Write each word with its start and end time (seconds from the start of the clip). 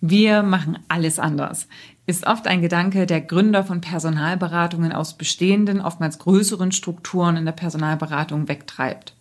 Wir 0.00 0.42
machen 0.42 0.78
alles 0.88 1.18
anders. 1.18 1.68
Ist 2.06 2.26
oft 2.26 2.46
ein 2.46 2.60
Gedanke 2.60 3.06
der 3.06 3.20
Gründer 3.20 3.64
von 3.64 3.80
Personalberatungen 3.80 4.92
aus 4.92 5.16
bestehenden, 5.16 5.80
oftmals 5.80 6.18
größeren 6.18 6.70
Strukturen 6.70 7.36
in 7.36 7.44
der 7.44 7.52
Personalberatung 7.52 8.48
wegtreibt. 8.48 9.14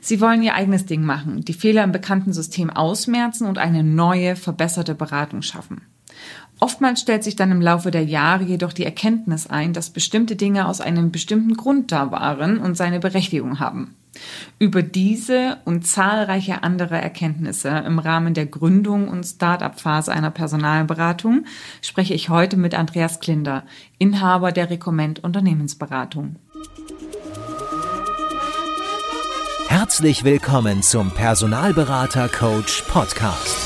Sie 0.00 0.20
wollen 0.20 0.42
ihr 0.42 0.54
eigenes 0.54 0.86
Ding 0.86 1.02
machen, 1.02 1.42
die 1.42 1.52
Fehler 1.52 1.84
im 1.84 1.92
bekannten 1.92 2.32
System 2.32 2.70
ausmerzen 2.70 3.46
und 3.46 3.58
eine 3.58 3.84
neue, 3.84 4.34
verbesserte 4.34 4.94
Beratung 4.94 5.42
schaffen. 5.42 5.82
Oftmals 6.58 7.00
stellt 7.00 7.24
sich 7.24 7.36
dann 7.36 7.50
im 7.50 7.62
Laufe 7.62 7.90
der 7.90 8.04
Jahre 8.04 8.44
jedoch 8.44 8.72
die 8.72 8.84
Erkenntnis 8.84 9.46
ein, 9.46 9.72
dass 9.72 9.90
bestimmte 9.90 10.36
Dinge 10.36 10.68
aus 10.68 10.80
einem 10.80 11.10
bestimmten 11.10 11.54
Grund 11.56 11.92
da 11.92 12.10
waren 12.10 12.58
und 12.58 12.76
seine 12.76 13.00
Berechtigung 13.00 13.60
haben. 13.60 13.94
Über 14.58 14.82
diese 14.82 15.58
und 15.64 15.86
zahlreiche 15.86 16.62
andere 16.62 17.00
Erkenntnisse 17.00 17.68
im 17.68 17.98
Rahmen 17.98 18.34
der 18.34 18.46
Gründung 18.46 19.08
und 19.08 19.24
Start-up-Phase 19.24 20.12
einer 20.12 20.30
Personalberatung 20.30 21.46
spreche 21.80 22.14
ich 22.14 22.28
heute 22.28 22.56
mit 22.56 22.74
Andreas 22.74 23.20
Klinder, 23.20 23.64
Inhaber 23.98 24.52
der 24.52 24.70
Recommend 24.70 25.22
Unternehmensberatung. 25.22 26.36
Herzlich 29.68 30.24
willkommen 30.24 30.82
zum 30.82 31.12
Personalberater 31.12 32.28
Coach 32.28 32.82
Podcast. 32.88 33.56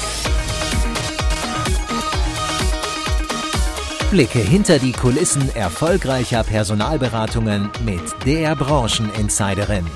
Blicke 4.10 4.38
hinter 4.38 4.78
die 4.78 4.92
Kulissen 4.92 5.52
erfolgreicher 5.56 6.44
Personalberatungen 6.44 7.70
mit 7.84 8.02
der 8.26 8.54
Brancheninsiderin 8.54 9.86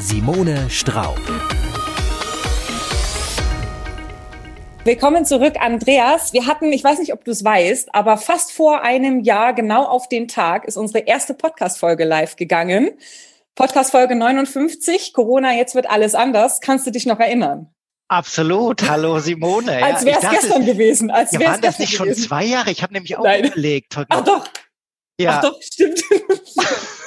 Simone 0.00 0.70
Straub. 0.70 1.20
Willkommen 4.84 5.24
zurück, 5.24 5.56
Andreas. 5.58 6.32
Wir 6.32 6.46
hatten, 6.46 6.72
ich 6.72 6.84
weiß 6.84 7.00
nicht, 7.00 7.12
ob 7.12 7.24
du 7.24 7.32
es 7.32 7.44
weißt, 7.44 7.94
aber 7.94 8.16
fast 8.16 8.52
vor 8.52 8.82
einem 8.82 9.20
Jahr, 9.24 9.54
genau 9.54 9.84
auf 9.84 10.08
den 10.08 10.28
Tag, 10.28 10.66
ist 10.66 10.76
unsere 10.76 11.00
erste 11.00 11.34
Podcast-Folge 11.34 12.04
live 12.04 12.36
gegangen. 12.36 12.92
Podcast-Folge 13.56 14.14
59, 14.14 15.12
Corona, 15.12 15.54
jetzt 15.54 15.74
wird 15.74 15.90
alles 15.90 16.14
anders. 16.14 16.60
Kannst 16.60 16.86
du 16.86 16.92
dich 16.92 17.04
noch 17.04 17.18
erinnern? 17.18 17.66
Absolut. 18.06 18.88
Hallo 18.88 19.18
Simone. 19.18 19.82
als 19.84 20.04
wäre 20.04 20.20
es 20.22 20.30
gestern 20.30 20.64
gewesen. 20.64 21.10
Als 21.10 21.32
ja, 21.32 21.40
waren 21.40 21.60
das 21.60 21.80
nicht 21.80 21.98
gewesen. 21.98 22.14
schon 22.14 22.28
zwei 22.28 22.44
Jahre? 22.44 22.70
Ich 22.70 22.84
habe 22.84 22.92
nämlich 22.92 23.16
auch 23.16 23.24
Nein. 23.24 23.44
überlegt. 23.44 23.96
Ach 24.08 24.22
doch. 24.22 24.46
Ja. 25.20 25.38
Ach 25.38 25.42
doch, 25.42 25.60
stimmt. 25.60 26.02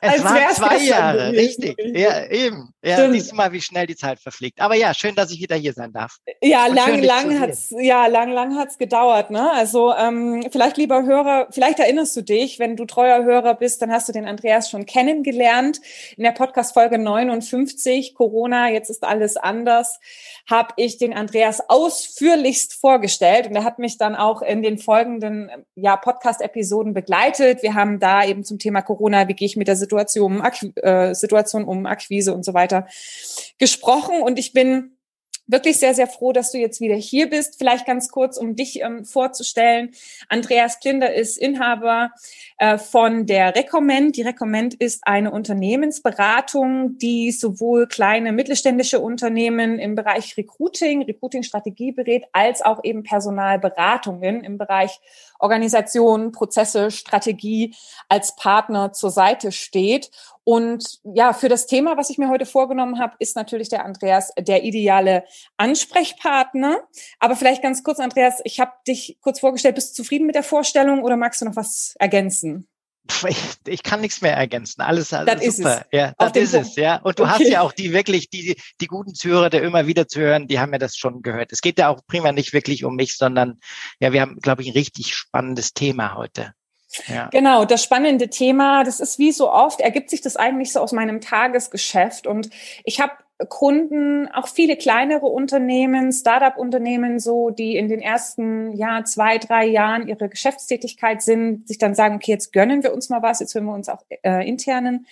Es 0.00 0.24
waren 0.24 0.54
zwei 0.54 0.78
Jahre, 0.78 1.32
richtig. 1.32 1.76
Ja, 1.94 2.26
eben. 2.26 2.72
Ja, 2.82 2.96
Stimmt. 2.96 3.14
siehst 3.14 3.32
du 3.32 3.36
mal, 3.36 3.52
wie 3.52 3.60
schnell 3.60 3.86
die 3.86 3.94
Zeit 3.94 4.18
verfliegt. 4.18 4.60
Aber 4.60 4.74
ja, 4.74 4.94
schön, 4.94 5.14
dass 5.14 5.30
ich 5.30 5.40
wieder 5.40 5.56
hier 5.56 5.74
sein 5.74 5.92
darf. 5.92 6.16
Ja, 6.42 6.66
Und 6.66 6.74
lang, 6.74 7.02
lang 7.02 7.40
hat's, 7.40 7.72
ja, 7.78 8.06
lang, 8.06 8.32
lang 8.32 8.56
hat's 8.56 8.78
gedauert, 8.78 9.30
ne? 9.30 9.52
Also, 9.52 9.94
ähm, 9.94 10.44
vielleicht 10.50 10.76
lieber 10.78 11.04
Hörer, 11.04 11.48
vielleicht 11.50 11.78
erinnerst 11.78 12.16
du 12.16 12.22
dich, 12.22 12.58
wenn 12.58 12.76
du 12.76 12.86
treuer 12.86 13.22
Hörer 13.22 13.54
bist, 13.54 13.82
dann 13.82 13.92
hast 13.92 14.08
du 14.08 14.12
den 14.12 14.26
Andreas 14.26 14.70
schon 14.70 14.86
kennengelernt. 14.86 15.80
In 16.16 16.24
der 16.24 16.32
Podcast-Folge 16.32 16.98
59, 16.98 18.14
Corona, 18.14 18.70
jetzt 18.70 18.88
ist 18.90 19.04
alles 19.04 19.36
anders, 19.36 20.00
habe 20.48 20.74
ich 20.76 20.98
den 20.98 21.12
Andreas 21.12 21.60
ausführlichst 21.68 22.74
vorgestellt. 22.74 23.46
Und 23.46 23.56
er 23.56 23.64
hat 23.64 23.78
mich 23.78 23.98
dann 23.98 24.16
auch 24.16 24.42
in 24.42 24.62
den 24.62 24.78
folgenden, 24.78 25.50
ja, 25.74 25.96
Podcast-Episoden 25.96 26.94
begleitet. 26.94 27.62
Wir 27.62 27.74
haben 27.74 28.00
da 28.00 28.24
eben 28.24 28.42
zum 28.42 28.58
Thema 28.58 28.80
Corona, 28.80 29.28
wie 29.28 29.34
gehe 29.34 29.46
ich 29.46 29.56
mit 29.60 29.68
der 29.68 29.76
Situation, 29.76 30.42
äh, 30.76 31.14
Situation 31.14 31.64
um 31.64 31.84
Akquise 31.86 32.34
und 32.34 32.44
so 32.44 32.54
weiter 32.54 32.88
gesprochen. 33.58 34.22
Und 34.22 34.38
ich 34.38 34.54
bin 34.54 34.96
wirklich 35.50 35.78
sehr, 35.78 35.94
sehr 35.94 36.06
froh, 36.06 36.32
dass 36.32 36.52
du 36.52 36.58
jetzt 36.58 36.80
wieder 36.80 36.94
hier 36.94 37.28
bist. 37.28 37.56
Vielleicht 37.58 37.86
ganz 37.86 38.08
kurz, 38.10 38.36
um 38.36 38.56
dich 38.56 38.80
ähm, 38.82 39.04
vorzustellen. 39.04 39.90
Andreas 40.28 40.80
Klinder 40.80 41.12
ist 41.12 41.36
Inhaber 41.36 42.12
äh, 42.58 42.78
von 42.78 43.26
der 43.26 43.54
Recommend. 43.54 44.16
Die 44.16 44.22
Recommend 44.22 44.74
ist 44.74 45.06
eine 45.06 45.30
Unternehmensberatung, 45.30 46.98
die 46.98 47.32
sowohl 47.32 47.86
kleine 47.88 48.32
mittelständische 48.32 49.00
Unternehmen 49.00 49.78
im 49.78 49.94
Bereich 49.94 50.36
Recruiting, 50.36 51.02
Recruiting-Strategie 51.02 51.92
berät, 51.92 52.24
als 52.32 52.62
auch 52.62 52.84
eben 52.84 53.02
Personalberatungen 53.02 54.44
im 54.44 54.56
Bereich 54.56 55.00
Organisation, 55.40 56.32
Prozesse, 56.32 56.90
Strategie 56.90 57.74
als 58.08 58.36
Partner 58.36 58.92
zur 58.92 59.10
Seite 59.10 59.52
steht. 59.52 60.10
Und 60.44 61.00
ja, 61.04 61.32
für 61.32 61.48
das 61.48 61.66
Thema, 61.66 61.96
was 61.96 62.10
ich 62.10 62.18
mir 62.18 62.28
heute 62.28 62.46
vorgenommen 62.46 62.98
habe, 62.98 63.14
ist 63.18 63.36
natürlich 63.36 63.68
der 63.68 63.84
Andreas 63.84 64.32
der 64.38 64.64
ideale 64.64 65.24
Ansprechpartner. 65.56 66.80
Aber 67.18 67.36
vielleicht 67.36 67.62
ganz 67.62 67.84
kurz, 67.84 68.00
Andreas, 68.00 68.40
ich 68.44 68.60
habe 68.60 68.72
dich 68.86 69.18
kurz 69.20 69.40
vorgestellt. 69.40 69.74
Bist 69.74 69.90
du 69.90 70.02
zufrieden 70.02 70.26
mit 70.26 70.34
der 70.34 70.42
Vorstellung 70.42 71.02
oder 71.02 71.16
magst 71.16 71.40
du 71.40 71.44
noch 71.44 71.56
was 71.56 71.94
ergänzen? 71.98 72.68
Ich, 73.28 73.36
ich 73.66 73.82
kann 73.82 74.00
nichts 74.00 74.20
mehr 74.20 74.36
ergänzen. 74.36 74.80
Alles, 74.82 75.12
alles 75.12 75.26
das 75.26 75.56
super. 75.56 75.74
Ist 75.74 75.80
es. 75.80 75.86
Ja, 75.92 76.14
das 76.18 76.36
ist 76.36 76.52
Punkt. 76.52 76.68
es. 76.68 76.76
Ja, 76.76 76.96
und 76.96 77.18
du 77.18 77.24
okay. 77.24 77.32
hast 77.32 77.48
ja 77.48 77.60
auch 77.60 77.72
die 77.72 77.92
wirklich 77.92 78.30
die 78.30 78.56
die 78.80 78.86
guten 78.86 79.14
Zuhörer, 79.14 79.50
der 79.50 79.62
immer 79.62 79.86
wieder 79.86 80.08
zu 80.08 80.20
hören, 80.20 80.48
die 80.48 80.58
haben 80.58 80.72
ja 80.72 80.78
das 80.78 80.96
schon 80.96 81.22
gehört. 81.22 81.52
Es 81.52 81.60
geht 81.60 81.78
ja 81.78 81.88
auch 81.88 82.00
prima 82.06 82.32
nicht 82.32 82.52
wirklich 82.52 82.84
um 82.84 82.96
mich, 82.96 83.16
sondern 83.16 83.58
ja, 83.98 84.12
wir 84.12 84.20
haben, 84.20 84.38
glaube 84.40 84.62
ich, 84.62 84.68
ein 84.68 84.74
richtig 84.74 85.14
spannendes 85.14 85.74
Thema 85.74 86.14
heute. 86.14 86.54
Ja. 87.06 87.28
Genau, 87.28 87.64
das 87.64 87.84
spannende 87.84 88.30
Thema, 88.30 88.82
das 88.82 89.00
ist 89.00 89.18
wie 89.18 89.32
so 89.32 89.50
oft, 89.50 89.80
ergibt 89.80 90.10
sich 90.10 90.20
das 90.20 90.36
eigentlich 90.36 90.72
so 90.72 90.80
aus 90.80 90.92
meinem 90.92 91.20
Tagesgeschäft. 91.20 92.26
Und 92.26 92.50
ich 92.84 93.00
habe 93.00 93.12
Kunden, 93.48 94.28
auch 94.28 94.48
viele 94.48 94.76
kleinere 94.76 95.26
Unternehmen, 95.26 96.12
Startup-Unternehmen, 96.12 97.18
so, 97.18 97.50
die 97.50 97.76
in 97.76 97.88
den 97.88 98.00
ersten 98.00 98.72
ja, 98.76 99.04
zwei, 99.04 99.38
drei 99.38 99.66
Jahren 99.66 100.08
ihre 100.08 100.28
Geschäftstätigkeit 100.28 101.22
sind, 101.22 101.66
sich 101.66 101.78
dann 101.78 101.94
sagen, 101.94 102.16
okay, 102.16 102.32
jetzt 102.32 102.52
gönnen 102.52 102.82
wir 102.82 102.92
uns 102.92 103.08
mal 103.08 103.22
was, 103.22 103.40
jetzt 103.40 103.54
hören 103.54 103.64
wir 103.64 103.74
uns 103.74 103.88
auch 103.88 104.04
äh, 104.22 104.46
internen, 104.46 105.06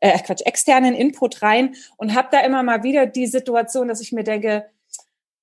äh, 0.00 0.18
Quatsch, 0.18 0.42
externen 0.44 0.94
Input 0.94 1.42
rein 1.42 1.74
und 1.96 2.14
habe 2.14 2.28
da 2.30 2.40
immer 2.40 2.62
mal 2.62 2.82
wieder 2.82 3.06
die 3.06 3.26
Situation, 3.26 3.88
dass 3.88 4.00
ich 4.00 4.12
mir 4.12 4.24
denke, 4.24 4.66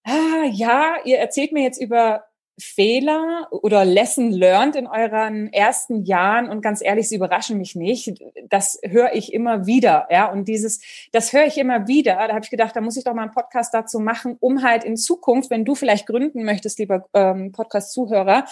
ah, 0.04 0.46
ja, 0.50 0.96
ihr 1.06 1.20
erzählt 1.20 1.52
mir 1.52 1.64
jetzt 1.64 1.82
über 1.82 2.26
Fehler 2.60 3.48
oder 3.52 3.84
Lesson 3.84 4.32
learned 4.32 4.76
in 4.76 4.88
euren 4.88 5.52
ersten 5.52 6.04
Jahren 6.04 6.50
und 6.50 6.62
ganz 6.62 6.84
ehrlich, 6.84 7.10
sie 7.10 7.16
überraschen 7.16 7.58
mich 7.58 7.76
nicht. 7.76 8.14
Das 8.50 8.80
höre 8.84 9.16
ich 9.16 9.34
immer 9.34 9.66
wieder, 9.66 10.08
ja. 10.12 10.32
Und 10.32 10.48
dieses, 10.48 10.82
das 11.12 11.34
höre 11.34 11.46
ich 11.46 11.58
immer 11.58 11.88
wieder. 11.88 12.16
Da 12.16 12.34
habe 12.34 12.44
ich 12.44 12.52
gedacht, 12.52 12.76
da 12.76 12.82
muss 12.82 12.98
ich 12.98 13.04
doch 13.04 13.14
mal 13.14 13.24
einen 13.24 13.32
Podcast 13.32 13.74
dazu 13.74 14.00
machen, 14.00 14.38
um 14.40 14.64
halt 14.64 14.84
in 14.84 14.98
Zukunft, 14.98 15.50
wenn 15.50 15.66
du 15.66 15.74
vielleicht 15.74 16.06
gründen 16.06 16.44
möchtest, 16.44 16.78
lieber 16.78 17.06
ähm, 17.14 17.52
Podcast-Zuhörer, 17.52 18.46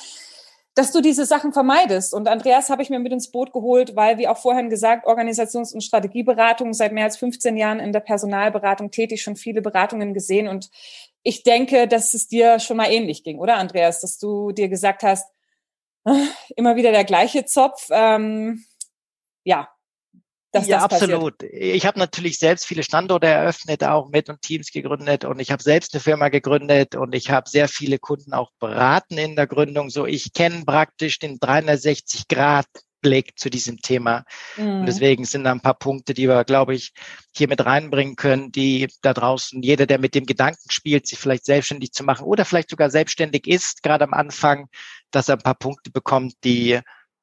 dass 0.73 0.91
du 0.91 1.01
diese 1.01 1.25
Sachen 1.25 1.53
vermeidest. 1.53 2.13
Und 2.13 2.27
Andreas 2.27 2.69
habe 2.69 2.81
ich 2.81 2.89
mir 2.89 2.99
mit 2.99 3.11
ins 3.11 3.29
Boot 3.29 3.51
geholt, 3.51 3.95
weil, 3.95 4.17
wie 4.17 4.27
auch 4.27 4.37
vorhin 4.37 4.69
gesagt, 4.69 5.05
Organisations- 5.05 5.73
und 5.73 5.81
Strategieberatung 5.81 6.73
seit 6.73 6.93
mehr 6.93 7.03
als 7.03 7.17
15 7.17 7.57
Jahren 7.57 7.79
in 7.79 7.91
der 7.91 7.99
Personalberatung 7.99 8.89
tätig, 8.89 9.21
schon 9.21 9.35
viele 9.35 9.61
Beratungen 9.61 10.13
gesehen. 10.13 10.47
Und 10.47 10.69
ich 11.23 11.43
denke, 11.43 11.87
dass 11.87 12.13
es 12.13 12.27
dir 12.27 12.59
schon 12.59 12.77
mal 12.77 12.91
ähnlich 12.91 13.23
ging, 13.23 13.39
oder 13.39 13.57
Andreas, 13.57 14.01
dass 14.01 14.17
du 14.17 14.51
dir 14.51 14.69
gesagt 14.69 15.03
hast, 15.03 15.25
ah, 16.05 16.27
immer 16.55 16.75
wieder 16.75 16.91
der 16.91 17.03
gleiche 17.03 17.45
Zopf. 17.45 17.87
Ähm, 17.91 18.65
ja, 19.43 19.69
dass 20.51 20.67
ja, 20.67 20.77
das 20.77 21.01
absolut. 21.01 21.37
Passiert. 21.37 21.61
Ich 21.61 21.85
habe 21.85 21.97
natürlich 21.97 22.37
selbst 22.37 22.65
viele 22.65 22.83
Standorte 22.83 23.27
eröffnet, 23.27 23.83
auch 23.83 24.09
mit 24.09 24.29
und 24.29 24.41
Teams 24.41 24.71
gegründet 24.71 25.23
und 25.23 25.39
ich 25.39 25.51
habe 25.51 25.63
selbst 25.63 25.93
eine 25.93 26.01
Firma 26.01 26.29
gegründet 26.29 26.95
und 26.95 27.15
ich 27.15 27.29
habe 27.29 27.49
sehr 27.49 27.67
viele 27.67 27.99
Kunden 27.99 28.33
auch 28.33 28.51
beraten 28.59 29.17
in 29.17 29.35
der 29.35 29.47
Gründung. 29.47 29.89
So, 29.89 30.05
ich 30.05 30.33
kenne 30.33 30.63
praktisch 30.65 31.19
den 31.19 31.39
360 31.39 32.27
Grad 32.27 32.67
Blick 33.01 33.37
zu 33.37 33.49
diesem 33.49 33.81
Thema. 33.81 34.25
Mhm. 34.57 34.81
Und 34.81 34.85
deswegen 34.85 35.25
sind 35.25 35.43
da 35.43 35.51
ein 35.51 35.61
paar 35.61 35.77
Punkte, 35.77 36.13
die 36.13 36.27
wir, 36.27 36.43
glaube 36.43 36.75
ich, 36.75 36.93
hier 37.35 37.47
mit 37.47 37.65
reinbringen 37.65 38.15
können, 38.15 38.51
die 38.51 38.87
da 39.01 39.13
draußen, 39.13 39.61
jeder, 39.61 39.85
der 39.85 39.99
mit 39.99 40.15
dem 40.15 40.25
Gedanken 40.25 40.69
spielt, 40.69 41.07
sich 41.07 41.19
vielleicht 41.19 41.45
selbstständig 41.45 41.91
zu 41.91 42.03
machen 42.03 42.25
oder 42.25 42.45
vielleicht 42.45 42.69
sogar 42.69 42.89
selbstständig 42.89 43.47
ist, 43.47 43.83
gerade 43.83 44.03
am 44.03 44.13
Anfang, 44.13 44.67
dass 45.11 45.29
er 45.29 45.35
ein 45.35 45.43
paar 45.43 45.55
Punkte 45.55 45.91
bekommt, 45.91 46.35
die, 46.43 46.79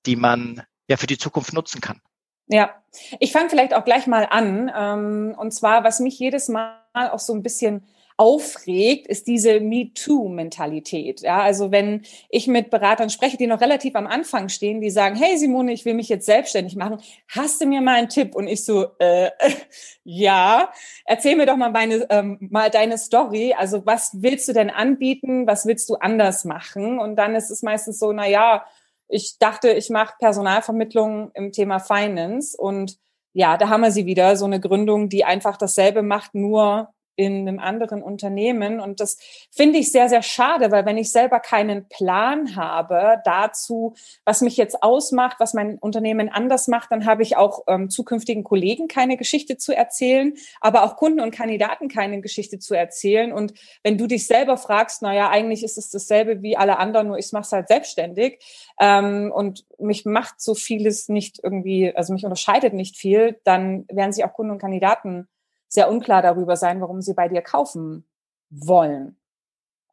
die 0.06 0.16
man 0.16 0.62
ja 0.88 0.96
für 0.96 1.06
die 1.06 1.18
Zukunft 1.18 1.52
nutzen 1.52 1.80
kann. 1.80 2.00
Ja, 2.48 2.74
ich 3.20 3.32
fange 3.32 3.50
vielleicht 3.50 3.74
auch 3.74 3.84
gleich 3.84 4.06
mal 4.06 4.26
an. 4.28 4.72
Ähm, 4.74 5.34
und 5.38 5.52
zwar, 5.52 5.84
was 5.84 6.00
mich 6.00 6.18
jedes 6.18 6.48
Mal 6.48 6.80
auch 6.94 7.18
so 7.18 7.34
ein 7.34 7.42
bisschen 7.42 7.86
aufregt, 8.18 9.06
ist 9.06 9.28
diese 9.28 9.60
Me-Too-Mentalität. 9.60 11.20
Ja, 11.20 11.40
also 11.40 11.70
wenn 11.70 12.02
ich 12.28 12.48
mit 12.48 12.68
Beratern 12.68 13.10
spreche, 13.10 13.36
die 13.36 13.46
noch 13.46 13.60
relativ 13.60 13.94
am 13.94 14.08
Anfang 14.08 14.48
stehen, 14.48 14.80
die 14.80 14.90
sagen, 14.90 15.14
hey 15.14 15.38
Simone, 15.38 15.72
ich 15.72 15.84
will 15.84 15.94
mich 15.94 16.08
jetzt 16.08 16.26
selbstständig 16.26 16.74
machen, 16.74 17.00
hast 17.28 17.60
du 17.60 17.66
mir 17.66 17.80
mal 17.80 17.94
einen 17.94 18.08
Tipp? 18.08 18.34
Und 18.34 18.48
ich 18.48 18.64
so, 18.64 18.88
äh, 18.98 19.30
ja, 20.04 20.72
erzähl 21.04 21.36
mir 21.36 21.46
doch 21.46 21.56
mal, 21.56 21.70
meine, 21.70 22.06
ähm, 22.10 22.38
mal 22.40 22.70
deine 22.70 22.98
Story. 22.98 23.54
Also 23.56 23.86
was 23.86 24.10
willst 24.14 24.48
du 24.48 24.52
denn 24.52 24.70
anbieten? 24.70 25.46
Was 25.46 25.64
willst 25.64 25.88
du 25.88 25.94
anders 25.94 26.44
machen? 26.44 26.98
Und 26.98 27.14
dann 27.14 27.36
ist 27.36 27.50
es 27.50 27.62
meistens 27.62 28.00
so, 28.00 28.12
na 28.12 28.26
ja, 28.28 28.64
ich 29.06 29.38
dachte, 29.38 29.70
ich 29.70 29.90
mache 29.90 30.16
Personalvermittlung 30.18 31.30
im 31.34 31.52
Thema 31.52 31.78
Finance 31.78 32.56
und 32.60 32.98
ja, 33.32 33.56
da 33.56 33.68
haben 33.68 33.82
wir 33.82 33.92
sie 33.92 34.06
wieder, 34.06 34.36
so 34.36 34.44
eine 34.44 34.58
Gründung, 34.58 35.08
die 35.08 35.24
einfach 35.24 35.56
dasselbe 35.56 36.02
macht, 36.02 36.34
nur 36.34 36.92
in 37.18 37.48
einem 37.48 37.58
anderen 37.58 38.00
Unternehmen. 38.00 38.78
Und 38.78 39.00
das 39.00 39.18
finde 39.50 39.78
ich 39.80 39.90
sehr, 39.90 40.08
sehr 40.08 40.22
schade, 40.22 40.70
weil 40.70 40.86
wenn 40.86 40.96
ich 40.96 41.10
selber 41.10 41.40
keinen 41.40 41.88
Plan 41.88 42.54
habe 42.54 43.20
dazu, 43.24 43.94
was 44.24 44.40
mich 44.40 44.56
jetzt 44.56 44.84
ausmacht, 44.84 45.38
was 45.40 45.52
mein 45.52 45.78
Unternehmen 45.78 46.28
anders 46.28 46.68
macht, 46.68 46.92
dann 46.92 47.06
habe 47.06 47.24
ich 47.24 47.36
auch 47.36 47.64
ähm, 47.66 47.90
zukünftigen 47.90 48.44
Kollegen 48.44 48.86
keine 48.86 49.16
Geschichte 49.16 49.56
zu 49.56 49.74
erzählen, 49.74 50.34
aber 50.60 50.84
auch 50.84 50.94
Kunden 50.94 51.18
und 51.18 51.32
Kandidaten 51.32 51.88
keine 51.88 52.20
Geschichte 52.20 52.60
zu 52.60 52.74
erzählen. 52.74 53.32
Und 53.32 53.52
wenn 53.82 53.98
du 53.98 54.06
dich 54.06 54.28
selber 54.28 54.56
fragst, 54.56 55.02
na 55.02 55.12
ja, 55.12 55.28
eigentlich 55.28 55.64
ist 55.64 55.76
es 55.76 55.90
dasselbe 55.90 56.40
wie 56.42 56.56
alle 56.56 56.78
anderen, 56.78 57.08
nur 57.08 57.18
ich 57.18 57.32
mache 57.32 57.42
es 57.42 57.52
halt 57.52 57.66
selbstständig. 57.66 58.38
Ähm, 58.80 59.32
und 59.34 59.66
mich 59.80 60.04
macht 60.04 60.40
so 60.40 60.54
vieles 60.54 61.08
nicht 61.08 61.40
irgendwie, 61.42 61.92
also 61.96 62.12
mich 62.12 62.22
unterscheidet 62.22 62.74
nicht 62.74 62.96
viel, 62.96 63.40
dann 63.42 63.86
werden 63.88 64.12
sich 64.12 64.24
auch 64.24 64.34
Kunden 64.34 64.52
und 64.52 64.60
Kandidaten 64.60 65.26
sehr 65.68 65.90
unklar 65.90 66.22
darüber 66.22 66.56
sein, 66.56 66.80
warum 66.80 67.02
sie 67.02 67.14
bei 67.14 67.28
dir 67.28 67.42
kaufen 67.42 68.04
wollen. 68.50 69.16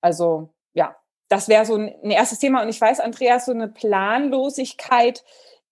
Also 0.01 0.53
ja, 0.73 0.95
das 1.27 1.47
wäre 1.47 1.65
so 1.65 1.75
ein, 1.75 1.93
ein 2.03 2.11
erstes 2.11 2.39
Thema. 2.39 2.61
Und 2.61 2.69
ich 2.69 2.79
weiß, 2.79 2.99
Andreas, 2.99 3.45
so 3.45 3.51
eine 3.51 3.67
Planlosigkeit 3.67 5.23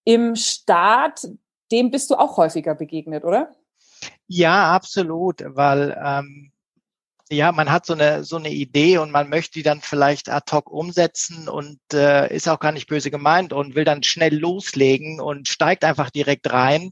im 0.03 0.35
Staat, 0.35 1.27
dem 1.71 1.91
bist 1.91 2.09
du 2.09 2.15
auch 2.15 2.38
häufiger 2.38 2.75
begegnet, 2.75 3.23
oder? 3.23 3.51
Ja, 4.27 4.73
absolut, 4.73 5.44
weil 5.45 5.97
ähm, 6.03 6.51
ja, 7.29 7.51
man 7.51 7.71
hat 7.71 7.85
so 7.85 7.94
eine 7.94 8.23
so 8.23 8.35
eine 8.35 8.50
Idee 8.50 8.97
und 8.97 9.11
man 9.11 9.29
möchte 9.29 9.53
die 9.53 9.63
dann 9.63 9.81
vielleicht 9.81 10.29
ad 10.29 10.51
hoc 10.51 10.69
umsetzen 10.69 11.47
und 11.47 11.79
äh, 11.94 12.33
ist 12.33 12.50
auch 12.50 12.59
gar 12.59 12.71
nicht 12.71 12.88
böse 12.88 13.11
gemeint 13.11 13.53
und 13.53 13.75
will 13.75 13.85
dann 13.85 14.03
schnell 14.03 14.38
loslegen 14.38 15.19
und 15.21 15.47
steigt 15.47 15.83
einfach 15.83 16.09
direkt 16.09 16.51
rein 16.51 16.91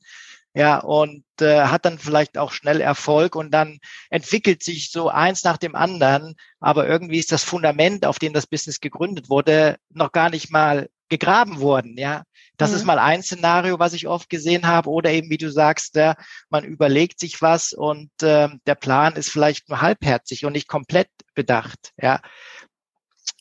ja, 0.54 0.80
und 0.80 1.24
äh, 1.40 1.62
hat 1.64 1.86
dann 1.86 1.98
vielleicht 1.98 2.38
auch 2.38 2.52
schnell 2.52 2.82
Erfolg 2.82 3.36
und 3.36 3.52
dann 3.52 3.80
entwickelt 4.10 4.64
sich 4.64 4.92
so 4.92 5.10
eins 5.10 5.44
nach 5.44 5.58
dem 5.58 5.76
anderen, 5.76 6.36
aber 6.60 6.88
irgendwie 6.88 7.20
ist 7.20 7.32
das 7.32 7.44
Fundament, 7.44 8.06
auf 8.06 8.20
dem 8.20 8.34
das 8.34 8.48
Business 8.48 8.80
gegründet 8.82 9.30
wurde, 9.30 9.78
noch 9.90 10.12
gar 10.12 10.30
nicht 10.30 10.52
mal 10.52 10.90
gegraben 11.10 11.60
worden, 11.60 11.98
ja. 11.98 12.24
Das 12.58 12.72
mhm. 12.72 12.76
ist 12.78 12.86
mal 12.86 13.00
ein 13.00 13.24
Szenario, 13.24 13.80
was 13.80 13.94
ich 13.94 14.08
oft 14.08 14.30
gesehen 14.30 14.68
habe. 14.68 14.90
Oder 14.90 15.12
eben, 15.12 15.30
wie 15.30 15.38
du 15.38 15.52
sagst, 15.52 15.98
äh, 15.98 16.16
man 16.50 16.64
überlegt 16.64 17.20
sich 17.20 17.42
was 17.42 17.74
und 17.74 18.12
äh, 18.22 18.50
der 18.66 18.76
Plan 18.76 19.16
ist 19.16 19.30
vielleicht 19.30 19.68
nur 19.70 19.82
halbherzig 19.82 20.46
und 20.46 20.54
nicht 20.54 20.68
komplett 20.68 21.10
bedacht, 21.34 21.92
ja. 21.98 22.22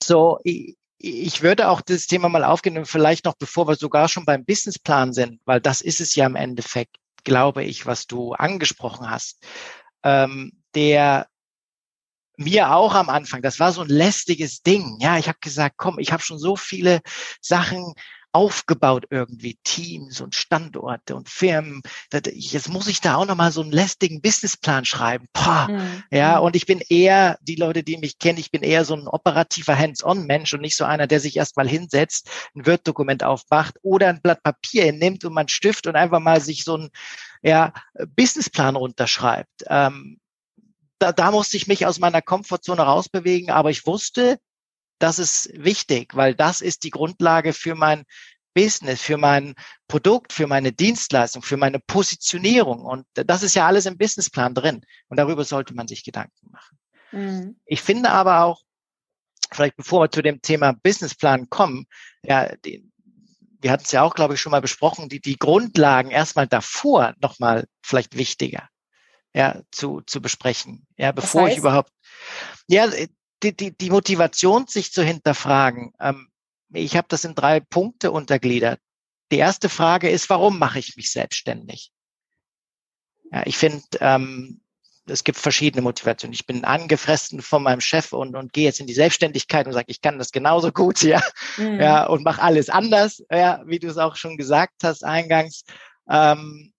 So, 0.03 0.39
ich, 0.43 0.77
ich 0.99 1.43
würde 1.43 1.69
auch 1.69 1.81
das 1.81 2.06
Thema 2.06 2.29
mal 2.29 2.45
aufgehen, 2.45 2.85
vielleicht 2.85 3.25
noch 3.25 3.35
bevor 3.35 3.67
wir 3.69 3.77
sogar 3.77 4.09
schon 4.09 4.25
beim 4.25 4.45
Businessplan 4.45 5.13
sind, 5.13 5.41
weil 5.45 5.61
das 5.61 5.81
ist 5.81 6.01
es 6.01 6.15
ja 6.15 6.27
im 6.27 6.37
Endeffekt, 6.37 6.97
glaube 7.25 7.64
ich, 7.64 7.87
was 7.87 8.06
du 8.06 8.32
angesprochen 8.32 9.11
hast. 9.11 9.44
Ähm, 10.02 10.52
der 10.75 11.26
mir 12.37 12.75
auch 12.75 12.94
am 12.94 13.11
Anfang, 13.11 13.43
das 13.43 13.61
war 13.61 13.72
so 13.72 13.82
ein 13.82 13.88
lästiges 13.88 14.62
Ding. 14.62 14.96
Ja, 15.00 15.19
ich 15.19 15.28
habe 15.28 15.38
gesagt, 15.40 15.76
komm, 15.76 15.99
ich 15.99 16.11
habe 16.12 16.22
schon 16.22 16.38
so 16.38 16.56
viele 16.56 17.02
Sachen 17.40 17.94
aufgebaut 18.32 19.06
irgendwie, 19.11 19.59
Teams 19.65 20.21
und 20.21 20.35
Standorte 20.35 21.17
und 21.17 21.29
Firmen. 21.29 21.82
Jetzt 22.32 22.69
muss 22.69 22.87
ich 22.87 23.00
da 23.00 23.17
auch 23.17 23.27
nochmal 23.27 23.53
so 23.53 23.62
einen 23.62 23.73
lästigen 23.73 24.21
Businessplan 24.21 24.85
schreiben. 24.85 25.27
Pah. 25.32 25.69
Mhm. 25.69 26.03
Ja, 26.11 26.38
und 26.38 26.56
ich 26.56 26.67
bin 26.67 26.81
eher, 26.88 27.38
die 27.43 27.56
Leute, 27.56 27.82
die 27.82 27.97
mich 27.97 28.19
kennen, 28.19 28.38
ich 28.38 28.50
bin 28.50 28.62
eher 28.62 28.85
so 28.85 28.94
ein 28.94 29.09
operativer 29.09 29.77
Hands-on-Mensch 29.77 30.55
und 30.55 30.61
nicht 30.61 30.77
so 30.77 30.85
einer, 30.85 31.06
der 31.06 31.21
sich 31.21 31.37
erstmal 31.37 31.69
hinsetzt, 31.69 32.31
ein 32.55 32.67
Word-Dokument 32.67 33.25
aufmacht 33.25 33.75
oder 33.82 34.09
ein 34.09 34.23
Blatt 34.23 34.43
Papier 34.43 34.93
nimmt 34.93 35.25
und 35.25 35.35
man 35.35 35.49
Stift 35.49 35.87
und 35.87 35.97
einfach 35.97 36.21
mal 36.21 36.41
sich 36.41 36.65
so 36.65 36.75
einen 36.75 36.91
ja, 37.43 37.73
Businessplan 38.17 38.77
runterschreibt. 38.77 39.65
Ähm, 39.67 40.21
da, 40.99 41.12
da 41.12 41.31
musste 41.31 41.56
ich 41.56 41.67
mich 41.67 41.87
aus 41.87 41.99
meiner 41.99 42.23
Komfortzone 42.23 42.82
rausbewegen, 42.82 43.50
aber 43.50 43.71
ich 43.71 43.87
wusste, 43.87 44.38
das 45.00 45.19
ist 45.19 45.50
wichtig, 45.55 46.14
weil 46.14 46.35
das 46.35 46.61
ist 46.61 46.85
die 46.85 46.91
Grundlage 46.91 47.52
für 47.52 47.75
mein 47.75 48.05
Business, 48.55 49.00
für 49.00 49.17
mein 49.17 49.55
Produkt, 49.88 50.32
für 50.32 50.47
meine 50.47 50.73
Dienstleistung, 50.73 51.43
für 51.43 51.56
meine 51.56 51.79
Positionierung. 51.79 52.85
Und 52.85 53.06
das 53.14 53.43
ist 53.43 53.55
ja 53.55 53.67
alles 53.67 53.87
im 53.87 53.97
Businessplan 53.97 54.55
drin. 54.55 54.85
Und 55.08 55.19
darüber 55.19 55.44
sollte 55.44 55.75
man 55.75 55.88
sich 55.88 56.05
Gedanken 56.05 56.50
machen. 56.50 56.79
Mhm. 57.12 57.61
Ich 57.64 57.82
finde 57.82 58.11
aber 58.11 58.43
auch, 58.44 58.62
vielleicht 59.52 59.76
bevor 59.76 60.02
wir 60.02 60.11
zu 60.11 60.23
dem 60.23 60.43
Thema 60.43 60.73
Businessplan 60.73 61.49
kommen, 61.49 61.87
ja, 62.23 62.55
die, 62.64 62.88
wir 63.61 63.73
hatten 63.73 63.85
es 63.85 63.93
ja 63.93 64.03
auch, 64.03 64.14
glaube 64.14 64.35
ich, 64.35 64.41
schon 64.41 64.53
mal 64.53 64.62
besprochen, 64.62 65.08
die, 65.08 65.20
die 65.20 65.37
Grundlagen 65.37 66.11
erstmal 66.11 66.46
davor 66.46 67.14
nochmal 67.20 67.67
vielleicht 67.82 68.17
wichtiger 68.17 68.69
ja, 69.35 69.62
zu, 69.70 70.00
zu 70.06 70.20
besprechen. 70.20 70.87
Ja, 70.96 71.12
bevor 71.12 71.43
das 71.43 71.49
heißt? 71.49 71.56
ich 71.56 71.58
überhaupt, 71.61 71.93
ja, 72.69 72.88
die, 73.43 73.57
die, 73.57 73.77
die 73.77 73.91
Motivation, 73.91 74.67
sich 74.67 74.93
zu 74.93 75.03
hinterfragen. 75.03 75.93
Ähm, 76.01 76.29
ich 76.73 76.97
habe 76.97 77.09
das 77.09 77.25
in 77.25 77.35
drei 77.35 77.61
Punkte 77.61 78.11
untergliedert. 78.11 78.81
Die 79.33 79.39
erste 79.39 79.69
Frage 79.69 80.11
ist, 80.11 80.31
warum 80.31 80.59
mache 80.59 80.79
ich 80.79 80.97
mich 80.97 81.11
selbstständig? 81.11 81.93
Ja, 83.33 83.43
ich 83.47 83.57
finde, 83.57 83.83
ähm, 84.01 84.61
es 85.07 85.25
gibt 85.25 85.39
verschiedene 85.39 85.83
Motivationen. 85.83 86.35
Ich 86.35 86.47
bin 86.47 86.65
angefressen 86.65 87.43
von 87.43 87.63
meinem 87.63 87.81
Chef 87.81 88.13
und, 88.13 88.37
und 88.37 88.53
gehe 88.53 88.65
jetzt 88.65 88.81
in 88.81 88.87
die 88.87 88.95
Selbstständigkeit 88.95 89.67
und 89.67 89.73
sage, 89.73 89.87
ich 89.89 90.01
kann 90.01 90.19
das 90.19 90.33
genauso 90.33 90.73
gut, 90.73 91.03
ja, 91.03 91.23
mhm. 91.57 91.81
ja 91.81 92.07
und 92.07 92.25
mache 92.25 92.43
alles 92.43 92.69
anders, 92.69 93.23
ja, 93.31 93.63
wie 93.67 93.79
du 93.79 93.89
es 93.89 93.99
auch 93.99 94.17
schon 94.17 94.37
gesagt 94.37 94.85
hast 94.85 95.05
eingangs. 95.05 95.65
Ähm, 96.09 96.73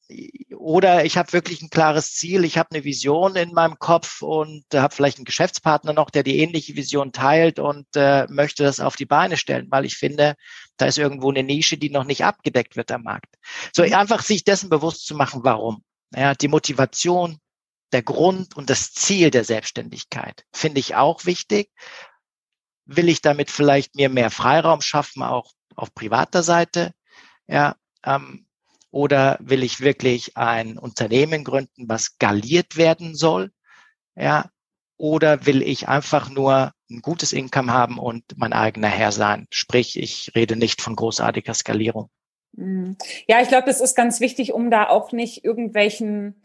oder 0.55 1.05
ich 1.05 1.17
habe 1.17 1.33
wirklich 1.33 1.61
ein 1.61 1.69
klares 1.69 2.13
Ziel, 2.13 2.43
ich 2.43 2.57
habe 2.57 2.69
eine 2.71 2.83
Vision 2.83 3.35
in 3.35 3.53
meinem 3.53 3.79
Kopf 3.79 4.21
und 4.21 4.63
habe 4.73 4.93
vielleicht 4.93 5.17
einen 5.17 5.25
Geschäftspartner 5.25 5.93
noch, 5.93 6.09
der 6.09 6.23
die 6.23 6.39
ähnliche 6.39 6.75
Vision 6.75 7.11
teilt 7.11 7.59
und 7.59 7.87
äh, 7.95 8.27
möchte 8.29 8.63
das 8.63 8.79
auf 8.79 8.95
die 8.95 9.05
Beine 9.05 9.37
stellen, 9.37 9.67
weil 9.69 9.85
ich 9.85 9.95
finde, 9.95 10.35
da 10.77 10.85
ist 10.85 10.97
irgendwo 10.97 11.29
eine 11.29 11.43
Nische, 11.43 11.77
die 11.77 11.89
noch 11.89 12.03
nicht 12.03 12.23
abgedeckt 12.23 12.75
wird 12.75 12.91
am 12.91 13.03
Markt. 13.03 13.35
So 13.73 13.83
mhm. 13.83 13.93
einfach 13.93 14.21
sich 14.21 14.43
dessen 14.43 14.69
bewusst 14.69 15.05
zu 15.05 15.15
machen, 15.15 15.41
warum. 15.43 15.83
Ja, 16.13 16.35
die 16.35 16.47
Motivation, 16.47 17.39
der 17.91 18.03
Grund 18.03 18.55
und 18.55 18.69
das 18.69 18.93
Ziel 18.93 19.31
der 19.31 19.43
Selbstständigkeit 19.43 20.45
finde 20.53 20.79
ich 20.79 20.95
auch 20.95 21.25
wichtig. 21.25 21.71
Will 22.85 23.09
ich 23.09 23.21
damit 23.21 23.51
vielleicht 23.51 23.95
mir 23.95 24.09
mehr 24.09 24.31
Freiraum 24.31 24.81
schaffen, 24.81 25.23
auch 25.23 25.51
auf 25.75 25.93
privater 25.93 26.43
Seite? 26.43 26.93
Ja, 27.47 27.75
ähm, 28.03 28.45
oder 28.91 29.37
will 29.41 29.63
ich 29.63 29.81
wirklich 29.81 30.37
ein 30.37 30.77
Unternehmen 30.77 31.43
gründen, 31.43 31.87
was 31.87 32.03
skaliert 32.03 32.77
werden 32.77 33.15
soll? 33.15 33.51
Ja, 34.15 34.49
oder 34.97 35.45
will 35.45 35.63
ich 35.63 35.87
einfach 35.87 36.29
nur 36.29 36.73
ein 36.89 37.01
gutes 37.01 37.33
Income 37.33 37.73
haben 37.73 37.97
und 37.97 38.23
mein 38.35 38.53
eigener 38.53 38.89
Herr 38.89 39.11
sein? 39.11 39.47
Sprich, 39.49 39.97
ich 39.97 40.31
rede 40.35 40.55
nicht 40.55 40.81
von 40.81 40.95
großartiger 40.95 41.53
Skalierung. 41.53 42.09
Mhm. 42.53 42.97
Ja, 43.27 43.41
ich 43.41 43.47
glaube, 43.47 43.65
das 43.65 43.81
ist 43.81 43.95
ganz 43.95 44.19
wichtig, 44.19 44.53
um 44.53 44.69
da 44.69 44.89
auch 44.89 45.11
nicht 45.11 45.43
irgendwelchen 45.43 46.35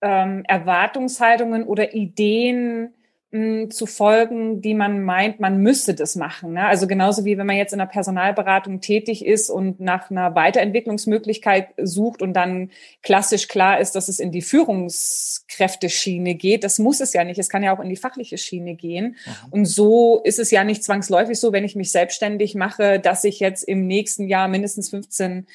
ähm, 0.00 0.44
Erwartungshaltungen 0.46 1.64
oder 1.64 1.94
Ideen 1.94 2.94
zu 3.32 3.86
folgen, 3.86 4.60
die 4.60 4.74
man 4.74 5.04
meint, 5.04 5.38
man 5.38 5.58
müsste 5.58 5.94
das 5.94 6.16
machen. 6.16 6.54
Ne? 6.54 6.66
Also 6.66 6.88
genauso 6.88 7.24
wie 7.24 7.38
wenn 7.38 7.46
man 7.46 7.56
jetzt 7.56 7.72
in 7.72 7.78
der 7.78 7.86
Personalberatung 7.86 8.80
tätig 8.80 9.24
ist 9.24 9.50
und 9.50 9.78
nach 9.78 10.10
einer 10.10 10.34
Weiterentwicklungsmöglichkeit 10.34 11.68
sucht 11.80 12.22
und 12.22 12.32
dann 12.32 12.70
klassisch 13.04 13.46
klar 13.46 13.78
ist, 13.78 13.92
dass 13.92 14.08
es 14.08 14.18
in 14.18 14.32
die 14.32 14.42
Führungskräfteschiene 14.42 16.34
geht. 16.34 16.64
Das 16.64 16.80
muss 16.80 16.98
es 16.98 17.12
ja 17.12 17.22
nicht. 17.22 17.38
Es 17.38 17.48
kann 17.48 17.62
ja 17.62 17.72
auch 17.72 17.78
in 17.78 17.88
die 17.88 17.96
fachliche 17.96 18.36
Schiene 18.36 18.74
gehen. 18.74 19.14
Mhm. 19.24 19.52
Und 19.52 19.64
so 19.66 20.20
ist 20.24 20.40
es 20.40 20.50
ja 20.50 20.64
nicht 20.64 20.82
zwangsläufig 20.82 21.38
so, 21.38 21.52
wenn 21.52 21.64
ich 21.64 21.76
mich 21.76 21.92
selbstständig 21.92 22.56
mache, 22.56 22.98
dass 22.98 23.22
ich 23.22 23.38
jetzt 23.38 23.62
im 23.62 23.86
nächsten 23.86 24.26
Jahr 24.26 24.48
mindestens 24.48 24.90
15 24.90 25.46